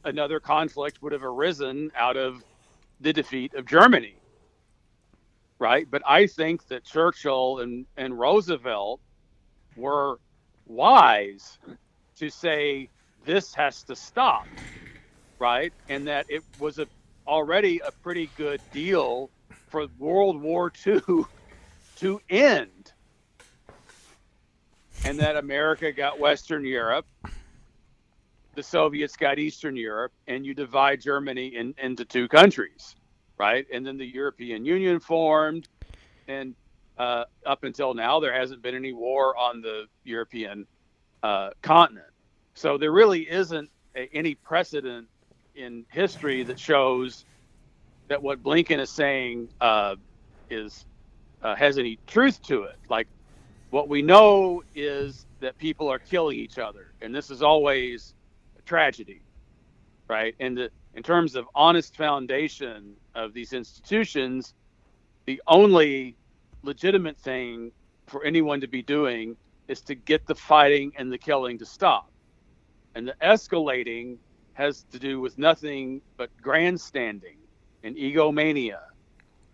another 0.05 0.41
conflict 0.41 1.03
would 1.03 1.13
have 1.13 1.25
arisen 1.25 1.91
out 1.97 2.17
of 2.17 2.45
the 3.01 3.13
defeat 3.13 3.55
of 3.55 3.67
Germany. 3.67 4.17
Right? 5.59 5.87
But 5.91 6.03
I 6.07 6.27
think 6.27 6.67
that 6.69 6.85
Churchill 6.85 7.61
and, 7.61 7.87
and 7.97 8.19
Roosevelt 8.19 9.01
were 9.77 10.19
wise 10.67 11.59
to 12.17 12.31
say 12.31 12.89
this 13.25 13.55
has 13.55 13.83
to 13.85 13.97
stop, 13.97 14.47
right? 15.39 15.73
And 15.89 16.07
that 16.07 16.27
it 16.29 16.43
was 16.59 16.79
a 16.79 16.87
already 17.27 17.81
a 17.81 17.91
pretty 17.91 18.31
good 18.37 18.61
deal 18.73 19.31
for 19.69 19.87
World 19.99 20.41
War 20.41 20.73
II 20.87 21.01
to 21.97 22.21
end, 22.29 22.93
and 25.05 25.19
that 25.21 25.37
America 25.37 25.93
got 25.93 26.19
Western 26.19 26.65
Europe, 26.65 27.07
the 28.55 28.63
Soviets 28.63 29.17
got 29.17 29.39
Eastern 29.39 29.77
Europe, 29.77 30.13
and 30.27 30.47
you 30.47 30.55
divide 30.55 31.01
Germany 31.01 31.49
in, 31.49 31.75
into 31.83 32.05
two 32.05 32.29
countries, 32.29 32.97
right? 33.39 33.67
And 33.73 33.87
then 33.87 33.99
the 33.99 34.07
European 34.07 34.65
Union 34.65 35.01
formed, 35.01 35.69
and 36.29 36.55
uh, 36.99 37.25
up 37.45 37.65
until 37.65 37.95
now, 37.95 38.21
there 38.21 38.33
hasn't 38.33 38.63
been 38.63 38.75
any 38.75 38.93
war 38.93 39.37
on 39.37 39.61
the 39.61 39.87
European 40.05 40.67
uh, 41.23 41.51
continent. 41.63 42.07
So 42.55 42.79
there 42.79 42.93
really 42.93 43.29
isn't 43.29 43.71
a, 43.97 44.09
any 44.15 44.35
precedent 44.37 45.09
in 45.55 45.85
history 45.91 46.43
that 46.45 46.59
shows 46.59 47.25
that 48.09 48.23
what 48.23 48.43
Blinken 48.43 48.79
is 48.79 48.91
saying 48.91 49.49
uh, 49.61 49.97
is 50.51 50.87
uh, 51.43 51.55
has 51.55 51.79
any 51.79 51.99
truth 52.07 52.43
to 52.43 52.63
it. 52.65 52.77
Like 52.89 53.09
what 53.75 53.89
we 53.89 54.03
know 54.03 54.63
is 54.77 55.27
that 55.41 55.59
people 55.59 55.89
are 55.89 55.99
killing 55.99 56.39
each 56.39 56.59
other, 56.59 56.93
and 57.03 57.13
this 57.13 57.29
is 57.29 57.43
always 57.43 58.15
a 58.57 58.63
tragedy, 58.63 59.21
right? 60.09 60.37
And 60.39 60.57
the, 60.57 60.71
in 60.95 61.03
terms 61.03 61.35
of 61.35 61.47
honest 61.57 61.97
foundation 61.97 62.95
of 63.17 63.35
these 63.35 63.53
institutions, 63.53 64.55
the 65.27 65.43
only 65.49 66.17
legitimate 66.63 67.19
thing 67.19 67.73
for 68.07 68.25
anyone 68.25 68.61
to 68.61 68.69
be 68.69 68.81
doing 68.81 69.37
is 69.67 69.81
to 69.81 69.97
get 69.97 70.25
the 70.29 70.37
fighting 70.37 70.93
and 70.97 71.13
the 71.13 71.19
killing 71.19 71.59
to 71.59 71.67
stop. 71.67 72.09
And 72.95 73.09
the 73.09 73.17
escalating 73.21 74.19
has 74.53 74.85
to 74.93 75.01
do 75.01 75.21
with 75.21 75.37
nothing 75.37 76.01
but 76.17 76.31
grandstanding 76.41 77.39
and 77.83 77.97
egomania 77.97 78.83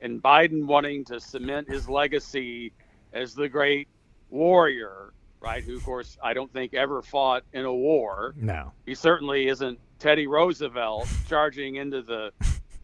and 0.03 0.23
Biden 0.23 0.67
wanting 0.67 1.07
to 1.07 1.21
cement 1.21 1.71
his 1.71 1.89
legacy 1.89 2.75
as 3.15 3.35
the 3.35 3.49
great 3.49 3.89
warrior, 4.31 5.13
right? 5.41 5.63
Who, 5.65 5.77
of 5.77 5.85
course, 5.85 6.17
I 6.23 6.33
don't 6.35 6.53
think 6.53 6.75
ever 6.75 7.03
fought 7.03 7.45
in 7.53 7.65
a 7.65 7.73
war. 7.75 8.35
No. 8.37 8.73
He 8.87 8.95
certainly 8.95 9.49
isn't 9.49 9.79
Teddy 9.99 10.27
Roosevelt 10.27 11.09
charging 11.29 11.77
into 11.77 12.03
the 12.03 12.33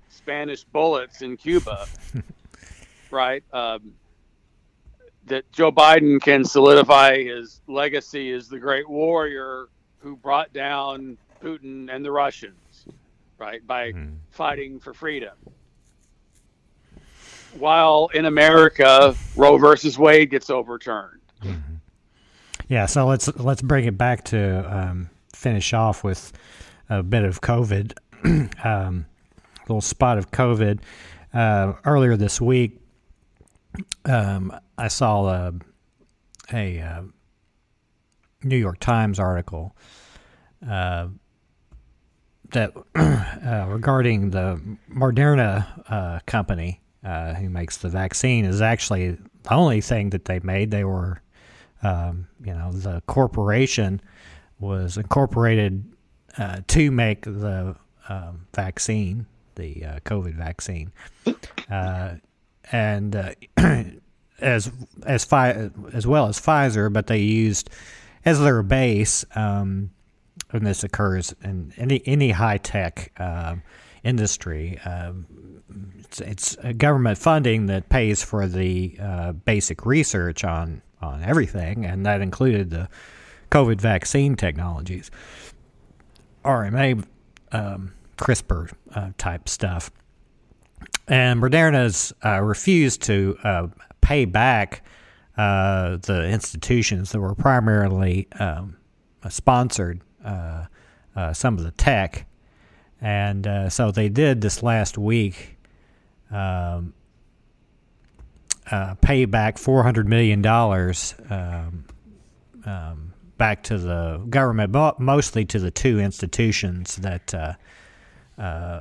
Spanish 0.08 0.64
bullets 0.64 1.22
in 1.22 1.36
Cuba, 1.36 1.86
right? 3.10 3.42
Um, 3.52 3.92
that 5.26 5.50
Joe 5.52 5.72
Biden 5.72 6.20
can 6.20 6.44
solidify 6.44 7.22
his 7.24 7.60
legacy 7.66 8.30
as 8.32 8.48
the 8.48 8.58
great 8.58 8.88
warrior 8.88 9.66
who 9.98 10.16
brought 10.16 10.52
down 10.52 11.18
Putin 11.42 11.94
and 11.94 12.04
the 12.04 12.12
Russians, 12.12 12.86
right, 13.38 13.66
by 13.66 13.92
Mhm. 13.92 14.16
fighting 14.30 14.78
for 14.78 14.94
freedom. 14.94 15.34
While 17.58 18.08
in 18.14 18.26
America, 18.26 19.14
Roe 19.34 19.56
versus 19.56 19.98
Wade 19.98 20.30
gets 20.30 20.50
overturned. 20.50 21.20
Yeah, 22.68 22.86
so 22.86 23.06
let's 23.06 23.28
let's 23.36 23.62
bring 23.62 23.84
it 23.84 23.96
back 23.96 24.24
to 24.24 24.76
um, 24.76 25.10
finish 25.32 25.72
off 25.72 26.02
with 26.02 26.32
a 26.88 27.02
bit 27.02 27.24
of 27.24 27.40
COVID, 27.40 27.92
um, 28.64 29.06
a 29.58 29.62
little 29.62 29.80
spot 29.80 30.18
of 30.18 30.30
COVID. 30.30 30.80
Uh, 31.32 31.74
earlier 31.84 32.16
this 32.16 32.40
week, 32.40 32.80
um, 34.04 34.58
I 34.78 34.88
saw 34.88 35.26
a, 35.28 35.52
a 36.52 36.80
uh, 36.80 37.02
New 38.42 38.56
York 38.56 38.80
Times 38.80 39.20
article 39.20 39.76
uh, 40.68 41.08
that 42.50 42.72
uh, 42.94 43.66
regarding 43.68 44.30
the 44.30 44.60
Moderna 44.90 45.66
uh, 45.90 46.20
company 46.26 46.80
who 47.38 47.48
makes 47.48 47.76
the 47.76 47.88
vaccine 47.88 48.44
is 48.44 48.60
actually 48.60 49.10
the 49.10 49.54
only 49.54 49.80
thing 49.80 50.10
that 50.10 50.24
they 50.24 50.40
made. 50.40 50.72
They 50.72 50.82
were 50.82 51.20
um, 51.86 52.26
you 52.44 52.52
know, 52.52 52.72
the 52.72 53.00
corporation 53.06 54.00
was 54.58 54.96
incorporated 54.96 55.84
uh, 56.36 56.60
to 56.66 56.90
make 56.90 57.22
the 57.22 57.76
um, 58.08 58.46
vaccine, 58.54 59.26
the 59.54 59.84
uh, 59.84 59.98
COVID 60.00 60.34
vaccine, 60.34 60.90
uh, 61.70 62.14
and 62.72 63.14
uh, 63.14 63.30
as 64.40 64.70
as 65.04 65.24
Pfi- 65.24 65.94
as 65.94 66.06
well 66.06 66.26
as 66.26 66.40
Pfizer, 66.40 66.92
but 66.92 67.06
they 67.06 67.18
used 67.18 67.70
as 68.24 68.40
their 68.40 68.62
base. 68.62 69.24
Um, 69.34 69.90
and 70.52 70.66
this 70.66 70.84
occurs 70.84 71.34
in 71.42 71.72
any 71.76 72.02
any 72.06 72.30
high 72.30 72.58
tech 72.58 73.12
um, 73.20 73.62
industry. 74.02 74.78
Um, 74.84 75.26
it's, 75.98 76.20
it's 76.20 76.56
government 76.76 77.18
funding 77.18 77.66
that 77.66 77.88
pays 77.88 78.22
for 78.22 78.46
the 78.46 78.96
uh, 79.00 79.32
basic 79.32 79.84
research 79.84 80.44
on 80.44 80.82
on 81.00 81.22
everything, 81.22 81.84
and 81.84 82.04
that 82.06 82.20
included 82.20 82.70
the 82.70 82.88
COVID 83.50 83.80
vaccine 83.80 84.36
technologies, 84.36 85.10
RNA, 86.44 87.04
um, 87.52 87.92
CRISPR 88.16 88.72
uh, 88.94 89.10
type 89.18 89.48
stuff. 89.48 89.90
And 91.08 91.40
Moderna's 91.40 92.12
uh, 92.24 92.40
refused 92.40 93.02
to 93.02 93.38
uh, 93.44 93.66
pay 94.00 94.24
back 94.24 94.84
uh, 95.36 95.98
the 96.02 96.28
institutions 96.28 97.12
that 97.12 97.20
were 97.20 97.34
primarily 97.34 98.26
um, 98.40 98.76
sponsored 99.28 100.00
uh, 100.24 100.64
uh, 101.14 101.32
some 101.32 101.58
of 101.58 101.64
the 101.64 101.70
tech. 101.72 102.26
And 103.00 103.72
so 103.72 103.90
they 103.90 104.08
did 104.08 104.40
this 104.40 104.62
last 104.62 104.96
week 104.96 105.58
um, 106.30 106.94
uh, 108.70 108.94
pay 108.96 109.24
back 109.24 109.56
$400 109.56 110.06
million 110.06 110.44
um, 111.30 111.84
um, 112.64 113.12
back 113.38 113.62
to 113.64 113.78
the 113.78 114.24
government, 114.28 114.72
mo- 114.72 114.96
mostly 114.98 115.44
to 115.46 115.58
the 115.58 115.70
two 115.70 116.00
institutions 116.00 116.96
that 116.96 117.34
uh, 117.34 117.54
uh, 118.38 118.80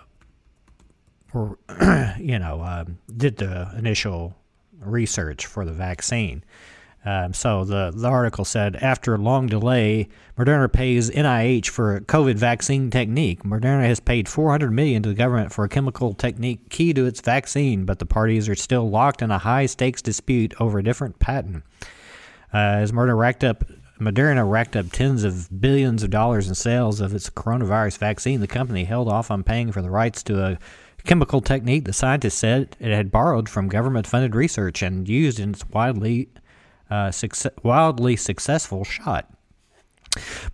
were, 1.34 1.58
you 2.20 2.40
know, 2.40 2.62
um, 2.62 2.98
did 3.16 3.38
the 3.38 3.72
initial 3.78 4.36
research 4.80 5.46
for 5.46 5.66
the 5.66 5.74
vaccine. 5.74 6.44
Um, 7.06 7.34
so 7.34 7.64
the, 7.64 7.92
the 7.96 8.08
article 8.08 8.46
said 8.46 8.76
after 8.78 9.14
a 9.14 9.20
long 9.20 9.46
delay, 9.46 10.10
Moderna 10.38 10.72
pays 10.72 11.12
NIH 11.12 11.68
for 11.68 11.96
a 11.96 12.02
COVID 12.02 12.36
vaccine 12.36 12.90
technique. 12.90 13.44
Moderna 13.44 13.86
has 13.86 14.00
paid 14.00 14.28
400 14.28 14.72
million 14.72 15.04
to 15.04 15.10
the 15.10 15.16
government 15.16 15.54
for 15.54 15.64
a 15.64 15.70
chemical 15.70 16.14
technique 16.14 16.70
key 16.70 16.94
to 16.94 17.06
its 17.06 17.22
vaccine, 17.22 17.86
but 17.86 18.00
the 18.00 18.08
parties 18.08 18.50
are 18.50 18.56
still 18.56 18.90
locked 18.90 19.22
in 19.22 19.30
a 19.30 19.38
high 19.38 19.68
stakes 19.68 20.02
dispute 20.02 20.56
over 20.60 20.80
a 20.80 20.84
different 20.84 21.20
patent. 21.20 21.64
Uh, 22.52 22.58
as 22.82 22.92
Moderna 22.92 23.18
racked 23.18 23.44
up 23.44 23.64
Moderna 24.00 24.50
racked 24.50 24.76
up 24.76 24.92
tens 24.92 25.24
of 25.24 25.62
billions 25.62 26.04
of 26.04 26.10
dollars 26.10 26.50
in 26.50 26.56
sales 26.56 27.00
of 27.00 27.14
its 27.14 27.30
coronavirus 27.30 27.98
vaccine. 27.98 28.42
The 28.42 28.48
company 28.48 28.84
held 28.84 29.08
off 29.08 29.32
on 29.32 29.44
paying 29.44 29.72
for 29.72 29.82
the 29.82 29.90
rights 29.90 30.22
to 30.24 30.44
a 30.44 30.60
chemical 31.06 31.40
technique 31.40 31.86
the 31.86 31.94
scientists 31.94 32.34
said 32.34 32.76
it 32.80 32.92
had 32.92 33.12
borrowed 33.12 33.48
from 33.48 33.70
government-funded 33.70 34.36
research 34.36 34.82
and 34.82 35.08
used 35.08 35.40
in 35.40 35.52
its 35.52 35.66
widely 35.70 36.28
uh, 36.90 37.12
success, 37.12 37.54
wildly 37.64 38.16
successful 38.16 38.84
shot. 38.84 39.30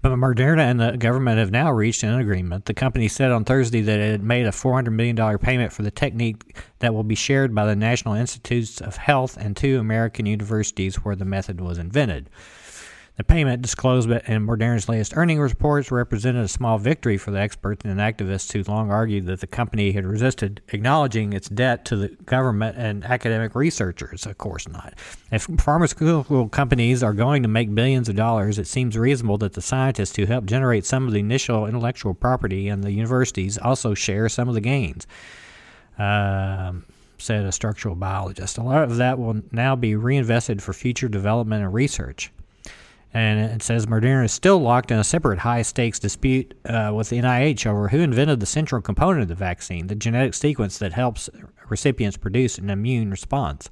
But 0.01 0.11
Moderna 0.13 0.61
and 0.61 0.79
the 0.79 0.97
government 0.97 1.37
have 1.37 1.51
now 1.51 1.71
reached 1.71 2.01
an 2.03 2.19
agreement. 2.19 2.65
The 2.65 2.73
company 2.73 3.07
said 3.07 3.31
on 3.31 3.45
Thursday 3.45 3.81
that 3.81 3.99
it 3.99 4.11
had 4.11 4.23
made 4.23 4.47
a 4.47 4.51
$400 4.51 4.91
million 4.91 5.37
payment 5.37 5.71
for 5.71 5.83
the 5.83 5.91
technique 5.91 6.57
that 6.79 6.93
will 6.93 7.03
be 7.03 7.15
shared 7.15 7.53
by 7.53 7.65
the 7.65 7.75
National 7.75 8.15
Institutes 8.15 8.81
of 8.81 8.97
Health 8.97 9.37
and 9.37 9.55
two 9.55 9.79
American 9.79 10.25
universities 10.25 10.95
where 10.97 11.15
the 11.15 11.25
method 11.25 11.61
was 11.61 11.77
invented. 11.77 12.29
The 13.21 13.25
payment 13.25 13.61
disclosed 13.61 14.09
in 14.09 14.47
Moderna's 14.47 14.89
latest 14.89 15.15
earnings 15.15 15.39
reports 15.41 15.91
represented 15.91 16.43
a 16.43 16.47
small 16.47 16.79
victory 16.79 17.19
for 17.19 17.29
the 17.29 17.39
experts 17.39 17.85
and 17.85 17.99
activists 17.99 18.51
who 18.51 18.63
long 18.63 18.89
argued 18.89 19.27
that 19.27 19.41
the 19.41 19.45
company 19.45 19.91
had 19.91 20.07
resisted 20.07 20.59
acknowledging 20.69 21.31
its 21.31 21.47
debt 21.47 21.85
to 21.85 21.95
the 21.95 22.07
government 22.25 22.79
and 22.79 23.05
academic 23.05 23.53
researchers. 23.53 24.25
Of 24.25 24.39
course 24.39 24.67
not. 24.67 24.95
If 25.31 25.43
pharmaceutical 25.59 26.49
companies 26.49 27.03
are 27.03 27.13
going 27.13 27.43
to 27.43 27.47
make 27.47 27.75
billions 27.75 28.09
of 28.09 28.15
dollars, 28.15 28.57
it 28.57 28.65
seems 28.65 28.97
reasonable 28.97 29.37
that 29.37 29.53
the 29.53 29.61
scientists 29.61 30.15
who 30.15 30.25
helped 30.25 30.47
generate 30.47 30.87
some 30.87 31.05
of 31.05 31.13
the 31.13 31.19
initial 31.19 31.67
intellectual 31.67 32.15
property 32.15 32.69
and 32.69 32.83
the 32.83 32.91
universities 32.91 33.55
also 33.59 33.93
share 33.93 34.29
some 34.29 34.49
of 34.49 34.55
the 34.55 34.61
gains. 34.61 35.05
Um, 35.99 36.85
said 37.19 37.45
a 37.45 37.51
structural 37.51 37.93
biologist. 37.93 38.57
A 38.57 38.63
lot 38.63 38.81
of 38.81 38.97
that 38.97 39.19
will 39.19 39.43
now 39.51 39.75
be 39.75 39.95
reinvested 39.95 40.63
for 40.63 40.73
future 40.73 41.07
development 41.07 41.63
and 41.63 41.71
research. 41.71 42.31
And 43.13 43.39
it 43.39 43.61
says 43.61 43.85
Moderna 43.85 44.25
is 44.25 44.31
still 44.31 44.59
locked 44.59 44.89
in 44.89 44.97
a 44.97 45.03
separate 45.03 45.39
high 45.39 45.63
stakes 45.63 45.99
dispute 45.99 46.53
uh, 46.65 46.91
with 46.95 47.09
the 47.09 47.17
NIH 47.17 47.67
over 47.67 47.89
who 47.89 47.99
invented 47.99 48.39
the 48.39 48.45
central 48.45 48.81
component 48.81 49.23
of 49.23 49.27
the 49.27 49.35
vaccine, 49.35 49.87
the 49.87 49.95
genetic 49.95 50.33
sequence 50.33 50.77
that 50.77 50.93
helps 50.93 51.29
recipients 51.67 52.17
produce 52.17 52.57
an 52.57 52.69
immune 52.69 53.11
response. 53.11 53.69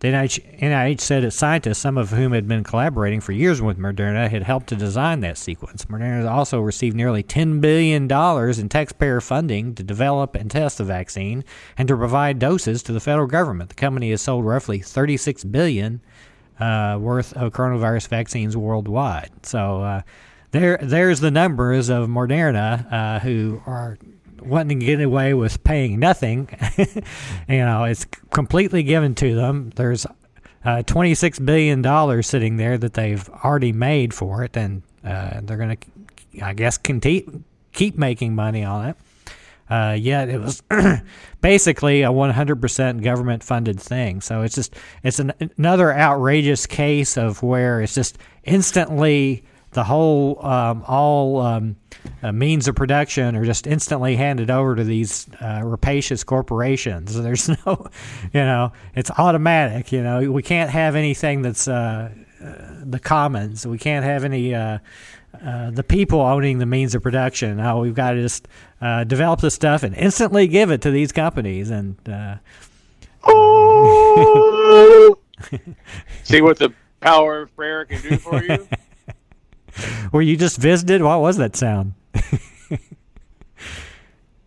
The 0.00 0.08
NIH, 0.08 0.60
NIH 0.60 1.00
said 1.00 1.24
its 1.24 1.36
scientists, 1.36 1.78
some 1.78 1.96
of 1.96 2.10
whom 2.10 2.32
had 2.32 2.46
been 2.46 2.64
collaborating 2.64 3.20
for 3.20 3.32
years 3.32 3.62
with 3.62 3.78
Moderna, 3.78 4.28
had 4.28 4.42
helped 4.42 4.66
to 4.68 4.76
design 4.76 5.20
that 5.20 5.38
sequence. 5.38 5.86
Moderna 5.86 6.28
also 6.30 6.60
received 6.60 6.94
nearly 6.96 7.22
$10 7.22 7.60
billion 7.60 8.10
in 8.10 8.68
taxpayer 8.68 9.20
funding 9.22 9.74
to 9.74 9.82
develop 9.82 10.34
and 10.34 10.50
test 10.50 10.78
the 10.78 10.84
vaccine 10.84 11.42
and 11.78 11.88
to 11.88 11.96
provide 11.96 12.38
doses 12.38 12.82
to 12.82 12.92
the 12.92 13.00
federal 13.00 13.26
government. 13.26 13.70
The 13.70 13.76
company 13.76 14.10
has 14.10 14.20
sold 14.20 14.44
roughly 14.44 14.80
$36 14.80 15.50
billion 15.50 16.02
uh, 16.60 16.98
worth 17.00 17.32
of 17.34 17.52
coronavirus 17.52 18.08
vaccines 18.08 18.56
worldwide. 18.56 19.30
So 19.42 19.82
uh, 19.82 20.02
there, 20.50 20.78
there's 20.80 21.20
the 21.20 21.30
numbers 21.30 21.88
of 21.88 22.08
Moderna 22.08 22.92
uh, 22.92 23.18
who 23.20 23.62
are 23.66 23.98
wanting 24.40 24.80
to 24.80 24.86
get 24.86 25.00
away 25.00 25.34
with 25.34 25.62
paying 25.64 25.98
nothing. 25.98 26.48
you 27.48 27.58
know, 27.58 27.84
it's 27.84 28.04
completely 28.30 28.82
given 28.82 29.14
to 29.16 29.34
them. 29.34 29.72
There's 29.74 30.06
uh, 30.64 30.82
$26 30.82 31.44
billion 31.44 32.22
sitting 32.22 32.56
there 32.56 32.78
that 32.78 32.94
they've 32.94 33.28
already 33.28 33.72
made 33.72 34.14
for 34.14 34.44
it, 34.44 34.56
and 34.56 34.82
uh, 35.04 35.40
they're 35.42 35.56
going 35.56 35.76
to, 35.76 36.44
I 36.44 36.54
guess, 36.54 36.78
continue, 36.78 37.42
keep 37.72 37.98
making 37.98 38.34
money 38.34 38.64
on 38.64 38.88
it. 38.88 38.96
Uh, 39.68 39.96
yet 39.98 40.28
it 40.28 40.40
was 40.40 40.62
basically 41.40 42.02
a 42.02 42.08
100% 42.08 43.02
government 43.02 43.42
funded 43.42 43.80
thing. 43.80 44.20
So 44.20 44.42
it's 44.42 44.54
just, 44.54 44.74
it's 45.02 45.18
an, 45.18 45.32
another 45.56 45.92
outrageous 45.92 46.66
case 46.66 47.16
of 47.16 47.42
where 47.42 47.80
it's 47.80 47.94
just 47.94 48.18
instantly 48.44 49.44
the 49.72 49.84
whole, 49.84 50.44
um, 50.44 50.84
all 50.86 51.40
um, 51.40 51.76
uh, 52.22 52.30
means 52.30 52.68
of 52.68 52.76
production 52.76 53.34
are 53.36 53.44
just 53.44 53.66
instantly 53.66 54.16
handed 54.16 54.50
over 54.50 54.76
to 54.76 54.84
these 54.84 55.26
uh, 55.40 55.62
rapacious 55.64 56.24
corporations. 56.24 57.14
There's 57.20 57.48
no, 57.48 57.88
you 58.32 58.40
know, 58.40 58.72
it's 58.94 59.10
automatic. 59.12 59.92
You 59.92 60.02
know, 60.02 60.30
we 60.30 60.42
can't 60.42 60.70
have 60.70 60.94
anything 60.94 61.42
that's 61.42 61.66
uh, 61.66 62.10
the 62.84 63.00
commons. 63.00 63.66
We 63.66 63.78
can't 63.78 64.04
have 64.04 64.24
any. 64.24 64.54
Uh, 65.44 65.70
the 65.70 65.84
people 65.84 66.20
owning 66.20 66.58
the 66.58 66.64
means 66.64 66.94
of 66.94 67.02
production. 67.02 67.58
Now 67.58 67.80
we've 67.80 67.94
got 67.94 68.12
to 68.12 68.22
just 68.22 68.48
uh, 68.80 69.04
develop 69.04 69.40
the 69.40 69.50
stuff 69.50 69.82
and 69.82 69.94
instantly 69.94 70.46
give 70.46 70.70
it 70.70 70.80
to 70.82 70.90
these 70.90 71.12
companies. 71.12 71.68
And 71.68 71.96
uh, 72.08 72.36
see 76.22 76.40
what 76.40 76.58
the 76.58 76.72
power 77.00 77.42
of 77.42 77.54
prayer 77.54 77.84
can 77.84 78.00
do 78.00 78.16
for 78.16 78.42
you. 78.42 78.66
were 80.12 80.22
you 80.22 80.38
just 80.38 80.56
visited? 80.56 81.02
What 81.02 81.20
was 81.20 81.36
that 81.36 81.56
sound? 81.56 81.92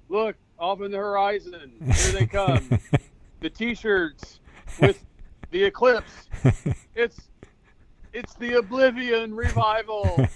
look 0.09 0.35
off 0.57 0.81
in 0.81 0.89
the 0.89 0.97
horizon. 0.97 1.73
Here 1.79 2.11
they 2.13 2.25
come. 2.25 2.79
the 3.41 3.51
T-shirts 3.51 4.39
with 4.81 5.05
the 5.51 5.63
eclipse. 5.63 6.27
It's 6.95 7.21
it's 8.13 8.33
the 8.33 8.55
Oblivion 8.55 9.35
revival. 9.35 10.27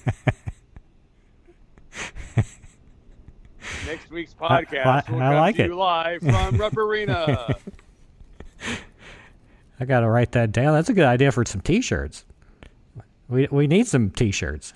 Next 3.86 4.10
week's 4.12 4.34
podcast 4.34 4.86
I- 4.86 5.12
will 5.12 5.22
I 5.22 5.28
come 5.30 5.36
like 5.36 5.56
to 5.58 5.64
it. 5.64 5.68
you 5.68 5.76
live 5.76 6.22
from 6.22 6.58
Rupp 6.58 6.78
Arena. 6.78 7.56
I 9.80 9.86
gotta 9.86 10.08
write 10.10 10.32
that 10.34 10.52
down. 10.52 10.74
That's 10.74 10.90
a 10.90 10.94
good 10.94 11.06
idea 11.06 11.32
for 11.32 11.44
some 11.46 11.62
T-shirts. 11.62 12.26
We 13.28 13.48
we 13.52 13.66
need 13.68 13.88
some 13.88 14.10
T-shirts. 14.12 14.74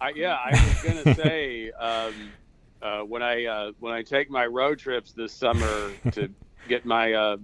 I, 0.00 0.10
yeah, 0.16 0.34
I 0.34 0.50
was 0.50 0.82
gonna 1.04 1.14
say 1.22 1.70
um, 1.72 2.12
uh, 2.82 3.00
when 3.02 3.22
I 3.22 3.44
uh, 3.44 3.72
when 3.78 3.92
I 3.92 4.02
take 4.02 4.30
my 4.30 4.46
road 4.46 4.78
trips 4.78 5.12
this 5.12 5.32
summer 5.32 5.92
to 6.12 6.28
get 6.68 6.84
my 6.84 7.12
uh, 7.12 7.36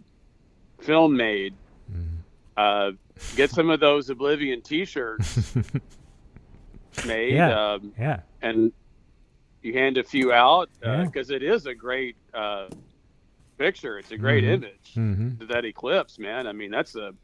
film 0.81 1.17
made, 1.17 1.55
uh, 2.57 2.91
get 3.37 3.51
some 3.51 3.71
of 3.71 3.79
those 3.81 4.11
Oblivion 4.11 4.61
T-shirts 4.63 5.55
made, 7.07 7.35
Yeah. 7.35 7.73
um, 7.75 7.93
Yeah, 7.99 8.21
and 8.43 8.73
you 9.63 9.73
hand 9.73 9.99
a 9.99 10.03
few 10.05 10.33
out 10.33 10.71
Yeah. 10.83 11.05
because 11.05 11.31
it 11.31 11.43
is 11.43 11.67
a 11.67 11.75
great 11.75 12.17
uh, 12.35 12.69
picture. 13.59 13.99
It's 13.99 14.11
a 14.11 14.17
great 14.19 14.45
Mhm. 14.45 14.49
image. 14.55 14.95
hmm 14.95 15.29
That 15.47 15.65
eclipse, 15.65 16.19
man. 16.19 16.47
I 16.47 16.53
mean, 16.53 16.71
that's 16.71 16.95
a 16.97 17.15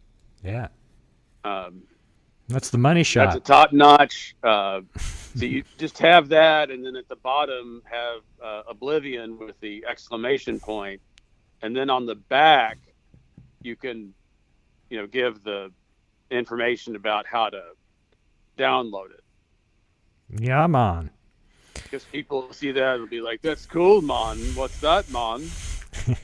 yeah. 0.43 0.69
um, 1.45 1.83
That's 2.49 2.71
the 2.71 2.79
money 2.79 3.03
shot. 3.03 3.25
That's 3.27 3.37
a 3.37 3.41
top 3.41 3.73
notch. 3.73 4.37
Uh, 4.43 4.83
so 4.97 5.45
you 5.45 5.65
just 5.79 5.99
have 5.99 6.29
that, 6.29 6.71
and 6.71 6.85
then 6.85 6.95
at 6.95 7.09
the 7.09 7.17
bottom 7.17 7.83
have 7.91 8.21
uh, 8.43 8.63
Oblivion 8.69 9.39
with 9.39 9.59
the 9.61 9.85
exclamation 9.89 10.61
point, 10.61 11.01
and 11.63 11.75
then 11.75 11.91
on 11.91 12.07
the 12.07 12.15
back 12.15 12.79
you 13.63 13.75
can, 13.75 14.15
you 14.91 14.99
know, 14.99 15.07
give 15.09 15.43
the 15.43 15.73
information 16.31 16.95
about 16.95 17.27
how 17.27 17.49
to 17.49 17.63
download 18.57 19.11
it. 19.11 19.25
Yeah, 20.31 20.65
I'm. 20.65 21.11
Because 21.75 22.05
people 22.05 22.53
see 22.53 22.73
that 22.73 22.97
and 22.97 23.09
be 23.11 23.21
like, 23.21 23.43
"That's 23.43 23.67
cool, 23.67 24.01
man. 24.03 24.39
What's 24.55 24.81
that, 24.81 25.11
man?" 25.11 25.49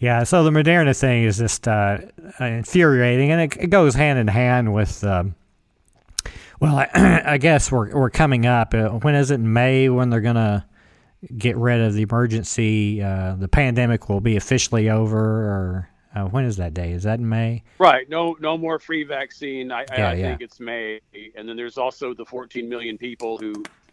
Yeah, 0.00 0.24
so 0.24 0.42
the 0.42 0.50
Moderna 0.50 0.98
thing 0.98 1.24
is 1.24 1.36
just 1.36 1.68
uh, 1.68 1.98
infuriating, 2.40 3.32
and 3.32 3.40
it, 3.42 3.56
it 3.60 3.66
goes 3.66 3.94
hand 3.94 4.18
in 4.18 4.28
hand 4.28 4.72
with. 4.72 5.04
Um, 5.04 5.34
well, 6.58 6.76
I, 6.76 7.22
I 7.34 7.38
guess 7.38 7.70
we're 7.70 7.94
we're 7.94 8.10
coming 8.10 8.46
up. 8.46 8.72
Uh, 8.72 8.88
when 8.88 9.14
is 9.14 9.30
it? 9.30 9.38
May 9.38 9.90
when 9.90 10.08
they're 10.08 10.22
gonna 10.22 10.66
get 11.36 11.54
rid 11.58 11.82
of 11.82 11.92
the 11.92 12.00
emergency? 12.00 13.02
Uh, 13.02 13.34
the 13.34 13.46
pandemic 13.46 14.08
will 14.08 14.22
be 14.22 14.36
officially 14.36 14.88
over, 14.88 15.20
or 15.20 15.90
uh, 16.14 16.24
when 16.24 16.44
is 16.44 16.56
that 16.56 16.74
day? 16.74 16.92
Is 16.92 17.04
that 17.04 17.18
in 17.20 17.28
May? 17.28 17.62
Right. 17.78 18.08
No, 18.08 18.36
no 18.40 18.56
more 18.58 18.78
free 18.78 19.04
vaccine. 19.04 19.70
I, 19.70 19.84
Yeah, 19.92 20.10
I 20.10 20.14
yeah. 20.14 20.28
think 20.28 20.40
it's 20.42 20.58
May, 20.60 21.00
and 21.36 21.48
then 21.48 21.56
there's 21.56 21.78
also 21.78 22.14
the 22.14 22.24
14 22.24 22.68
million 22.68 22.98
people 22.98 23.38
who 23.38 23.52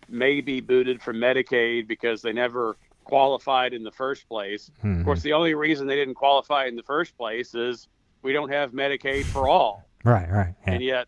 may 0.10 0.42
be 0.42 0.62
booted 0.62 1.02
from 1.02 1.18
Medicaid 1.18 1.88
because 1.88 2.22
they 2.22 2.34
never 2.34 2.78
qualified 3.04 3.74
in 3.74 3.84
the 3.84 3.92
first 3.92 4.28
place. 4.28 4.72
Mhm. 4.84 5.00
Of 5.00 5.06
course, 5.06 5.22
the 5.22 5.34
only 5.34 5.54
reason 5.54 5.88
they 5.88 5.96
didn't 5.96 6.16
qualify 6.16 6.66
in 6.66 6.76
the 6.76 6.84
first 6.84 7.16
place 7.18 7.54
is 7.56 7.88
we 8.22 8.34
don't 8.34 8.50
have 8.50 8.72
Medicaid 8.72 9.24
for 9.26 9.48
all, 9.48 9.88
Right, 10.04 10.30
right. 10.30 10.54
Yeah. 10.66 10.74
and 10.74 10.84
yet, 10.84 11.08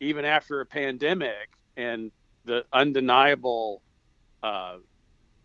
even 0.00 0.24
after 0.24 0.60
a 0.60 0.66
pandemic 0.66 1.50
and 1.76 2.10
the 2.44 2.64
undeniable 2.72 3.82
uh, 4.42 4.76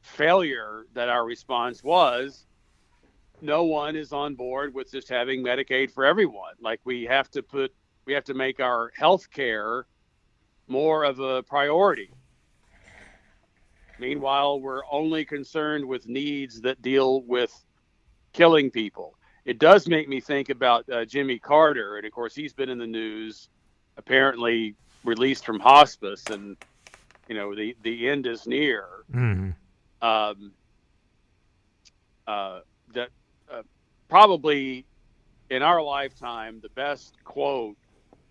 failure 0.01 0.85
that 0.93 1.09
our 1.09 1.25
response 1.25 1.83
was, 1.83 2.45
no 3.41 3.63
one 3.63 3.95
is 3.95 4.11
on 4.11 4.35
board 4.35 4.73
with 4.73 4.91
just 4.91 5.09
having 5.09 5.43
Medicaid 5.43 5.91
for 5.91 6.05
everyone. 6.05 6.53
Like 6.61 6.79
we 6.83 7.05
have 7.05 7.29
to 7.31 7.43
put, 7.43 7.73
we 8.05 8.13
have 8.13 8.25
to 8.25 8.33
make 8.33 8.59
our 8.59 8.91
health 8.95 9.29
care 9.31 9.85
more 10.67 11.03
of 11.03 11.19
a 11.19 11.43
priority. 11.43 12.11
Meanwhile, 13.97 14.61
we're 14.61 14.81
only 14.89 15.25
concerned 15.25 15.85
with 15.85 16.07
needs 16.07 16.61
that 16.61 16.81
deal 16.81 17.21
with 17.23 17.53
killing 18.33 18.71
people. 18.71 19.15
It 19.45 19.59
does 19.59 19.87
make 19.87 20.07
me 20.07 20.21
think 20.21 20.49
about 20.49 20.89
uh, 20.89 21.05
Jimmy 21.05 21.39
Carter, 21.39 21.97
and 21.97 22.05
of 22.05 22.11
course, 22.11 22.35
he's 22.35 22.53
been 22.53 22.69
in 22.69 22.77
the 22.77 22.87
news, 22.87 23.49
apparently 23.97 24.75
released 25.03 25.45
from 25.45 25.59
hospice, 25.59 26.23
and 26.27 26.55
you 27.27 27.35
know 27.35 27.55
the 27.55 27.75
the 27.83 28.07
end 28.07 28.27
is 28.27 28.45
near. 28.47 28.85
Mhm. 29.11 29.55
Um, 30.01 30.51
uh, 32.27 32.61
that 32.93 33.09
probably 34.09 34.85
in 35.49 35.61
our 35.61 35.81
lifetime 35.81 36.59
the 36.61 36.69
best 36.69 37.15
quote, 37.23 37.77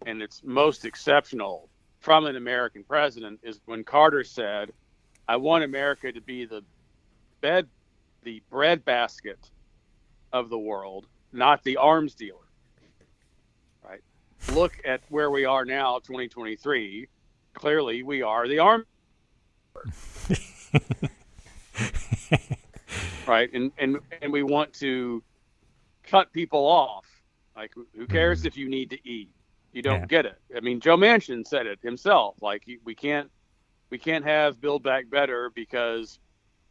and 0.06 0.20
it's 0.20 0.42
most 0.44 0.84
exceptional 0.84 1.68
from 2.00 2.26
an 2.26 2.36
American 2.36 2.84
president 2.84 3.40
is 3.42 3.60
when 3.64 3.84
Carter 3.84 4.24
said, 4.24 4.72
"I 5.26 5.36
want 5.36 5.64
America 5.64 6.12
to 6.12 6.20
be 6.20 6.44
the 6.44 6.62
bed, 7.40 7.68
the 8.22 8.42
breadbasket 8.50 9.50
of 10.32 10.50
the 10.50 10.58
world, 10.58 11.06
not 11.32 11.62
the 11.64 11.76
arms 11.76 12.14
dealer." 12.14 12.38
Right. 13.82 14.02
Look 14.52 14.78
at 14.84 15.00
where 15.08 15.30
we 15.30 15.44
are 15.44 15.64
now, 15.64 15.98
2023. 16.00 17.08
Clearly, 17.54 18.02
we 18.02 18.22
are 18.22 18.46
the 18.46 18.58
arm. 18.58 18.84
right 23.26 23.52
and 23.52 23.70
and 23.78 23.98
and 24.22 24.32
we 24.32 24.42
want 24.42 24.72
to 24.72 25.22
cut 26.08 26.32
people 26.32 26.64
off 26.66 27.04
like 27.56 27.72
who- 27.74 28.06
cares 28.06 28.44
if 28.44 28.56
you 28.56 28.68
need 28.68 28.88
to 28.90 28.98
eat 29.08 29.28
you 29.72 29.82
don't 29.82 30.00
Yeah. 30.00 30.06
get 30.06 30.26
it 30.26 30.38
i 30.56 30.60
mean 30.60 30.80
joe 30.80 30.96
manchin 30.96 31.46
said 31.46 31.66
it 31.66 31.78
himself 31.82 32.36
like 32.40 32.62
we 32.84 32.94
can't 32.94 33.30
we 33.90 33.98
can't 33.98 34.24
have 34.24 34.60
build 34.60 34.82
back 34.82 35.08
better 35.10 35.50
because 35.54 36.18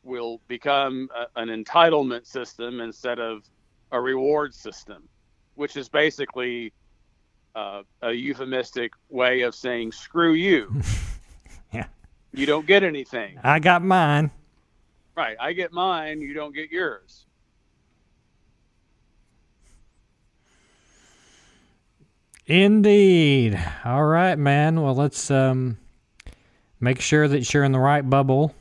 we'll 0.03 0.39
become 0.47 1.09
a, 1.15 1.39
an 1.39 1.49
entitlement 1.49 2.25
system 2.25 2.79
instead 2.79 3.19
of 3.19 3.43
a 3.91 3.99
reward 4.01 4.53
system 4.53 5.07
which 5.55 5.77
is 5.77 5.87
basically 5.89 6.73
uh, 7.55 7.81
a 8.01 8.11
euphemistic 8.11 8.91
way 9.09 9.41
of 9.41 9.53
saying 9.55 9.91
screw 9.91 10.33
you 10.33 10.73
Yeah. 11.73 11.85
you 12.33 12.45
don't 12.47 12.65
get 12.65 12.83
anything 12.83 13.39
I 13.43 13.59
got 13.59 13.83
mine. 13.83 14.31
Right. 15.15 15.35
I 15.39 15.53
get 15.53 15.71
mine, 15.73 16.21
you 16.21 16.33
don't 16.33 16.53
get 16.53 16.69
yours. 16.71 17.25
Indeed. 22.47 23.59
All 23.83 24.05
right, 24.05 24.37
man. 24.37 24.81
Well, 24.81 24.95
let's 24.95 25.29
um, 25.29 25.77
make 26.79 27.01
sure 27.01 27.27
that 27.27 27.53
you're 27.53 27.65
in 27.65 27.73
the 27.73 27.79
right 27.79 28.09
bubble. 28.09 28.55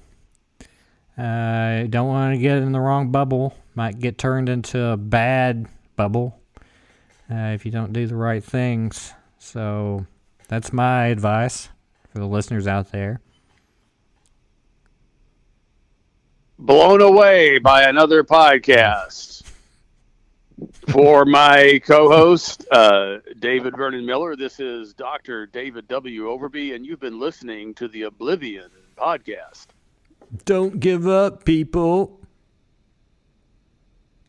Uh, 1.17 1.85
don't 1.85 2.09
want 2.09 2.35
to 2.35 2.39
get 2.39 2.59
in 2.59 2.73
the 2.73 2.81
wrong 2.81 3.13
bubble. 3.13 3.55
Might 3.77 4.01
get 4.01 4.19
turned 4.19 4.49
into 4.49 4.85
a 4.85 4.97
bad 4.97 5.67
bubble 5.95 6.41
uh, 7.31 7.53
if 7.55 7.65
you 7.65 7.71
don't 7.71 7.93
do 7.93 8.09
the 8.09 8.17
right 8.17 8.43
things. 8.43 9.13
So 9.39 10.05
that's 10.49 10.73
my 10.73 11.07
advice 11.07 11.69
for 12.13 12.19
the 12.19 12.27
listeners 12.27 12.67
out 12.67 12.91
there. 12.91 13.21
Blown 16.59 17.03
away 17.03 17.59
by 17.59 17.83
another 17.83 18.25
podcast. 18.25 19.46
For 20.89 21.25
my 21.25 21.81
co 21.85 22.09
host, 22.09 22.65
uh, 22.71 23.19
David 23.41 23.77
Vernon 23.77 24.07
Miller, 24.07 24.37
this 24.37 24.61
is 24.61 24.95
Dr. 24.95 25.47
David 25.47 25.89
W. 25.89 26.27
Overby, 26.27 26.75
and 26.75 26.87
you've 26.87 27.01
been 27.01 27.19
listening 27.19 27.75
to 27.75 27.89
the 27.89 28.03
Oblivion 28.03 28.71
podcast. 28.97 29.67
Don't 30.45 30.79
give 30.79 31.09
up, 31.09 31.45
people. 31.45 32.21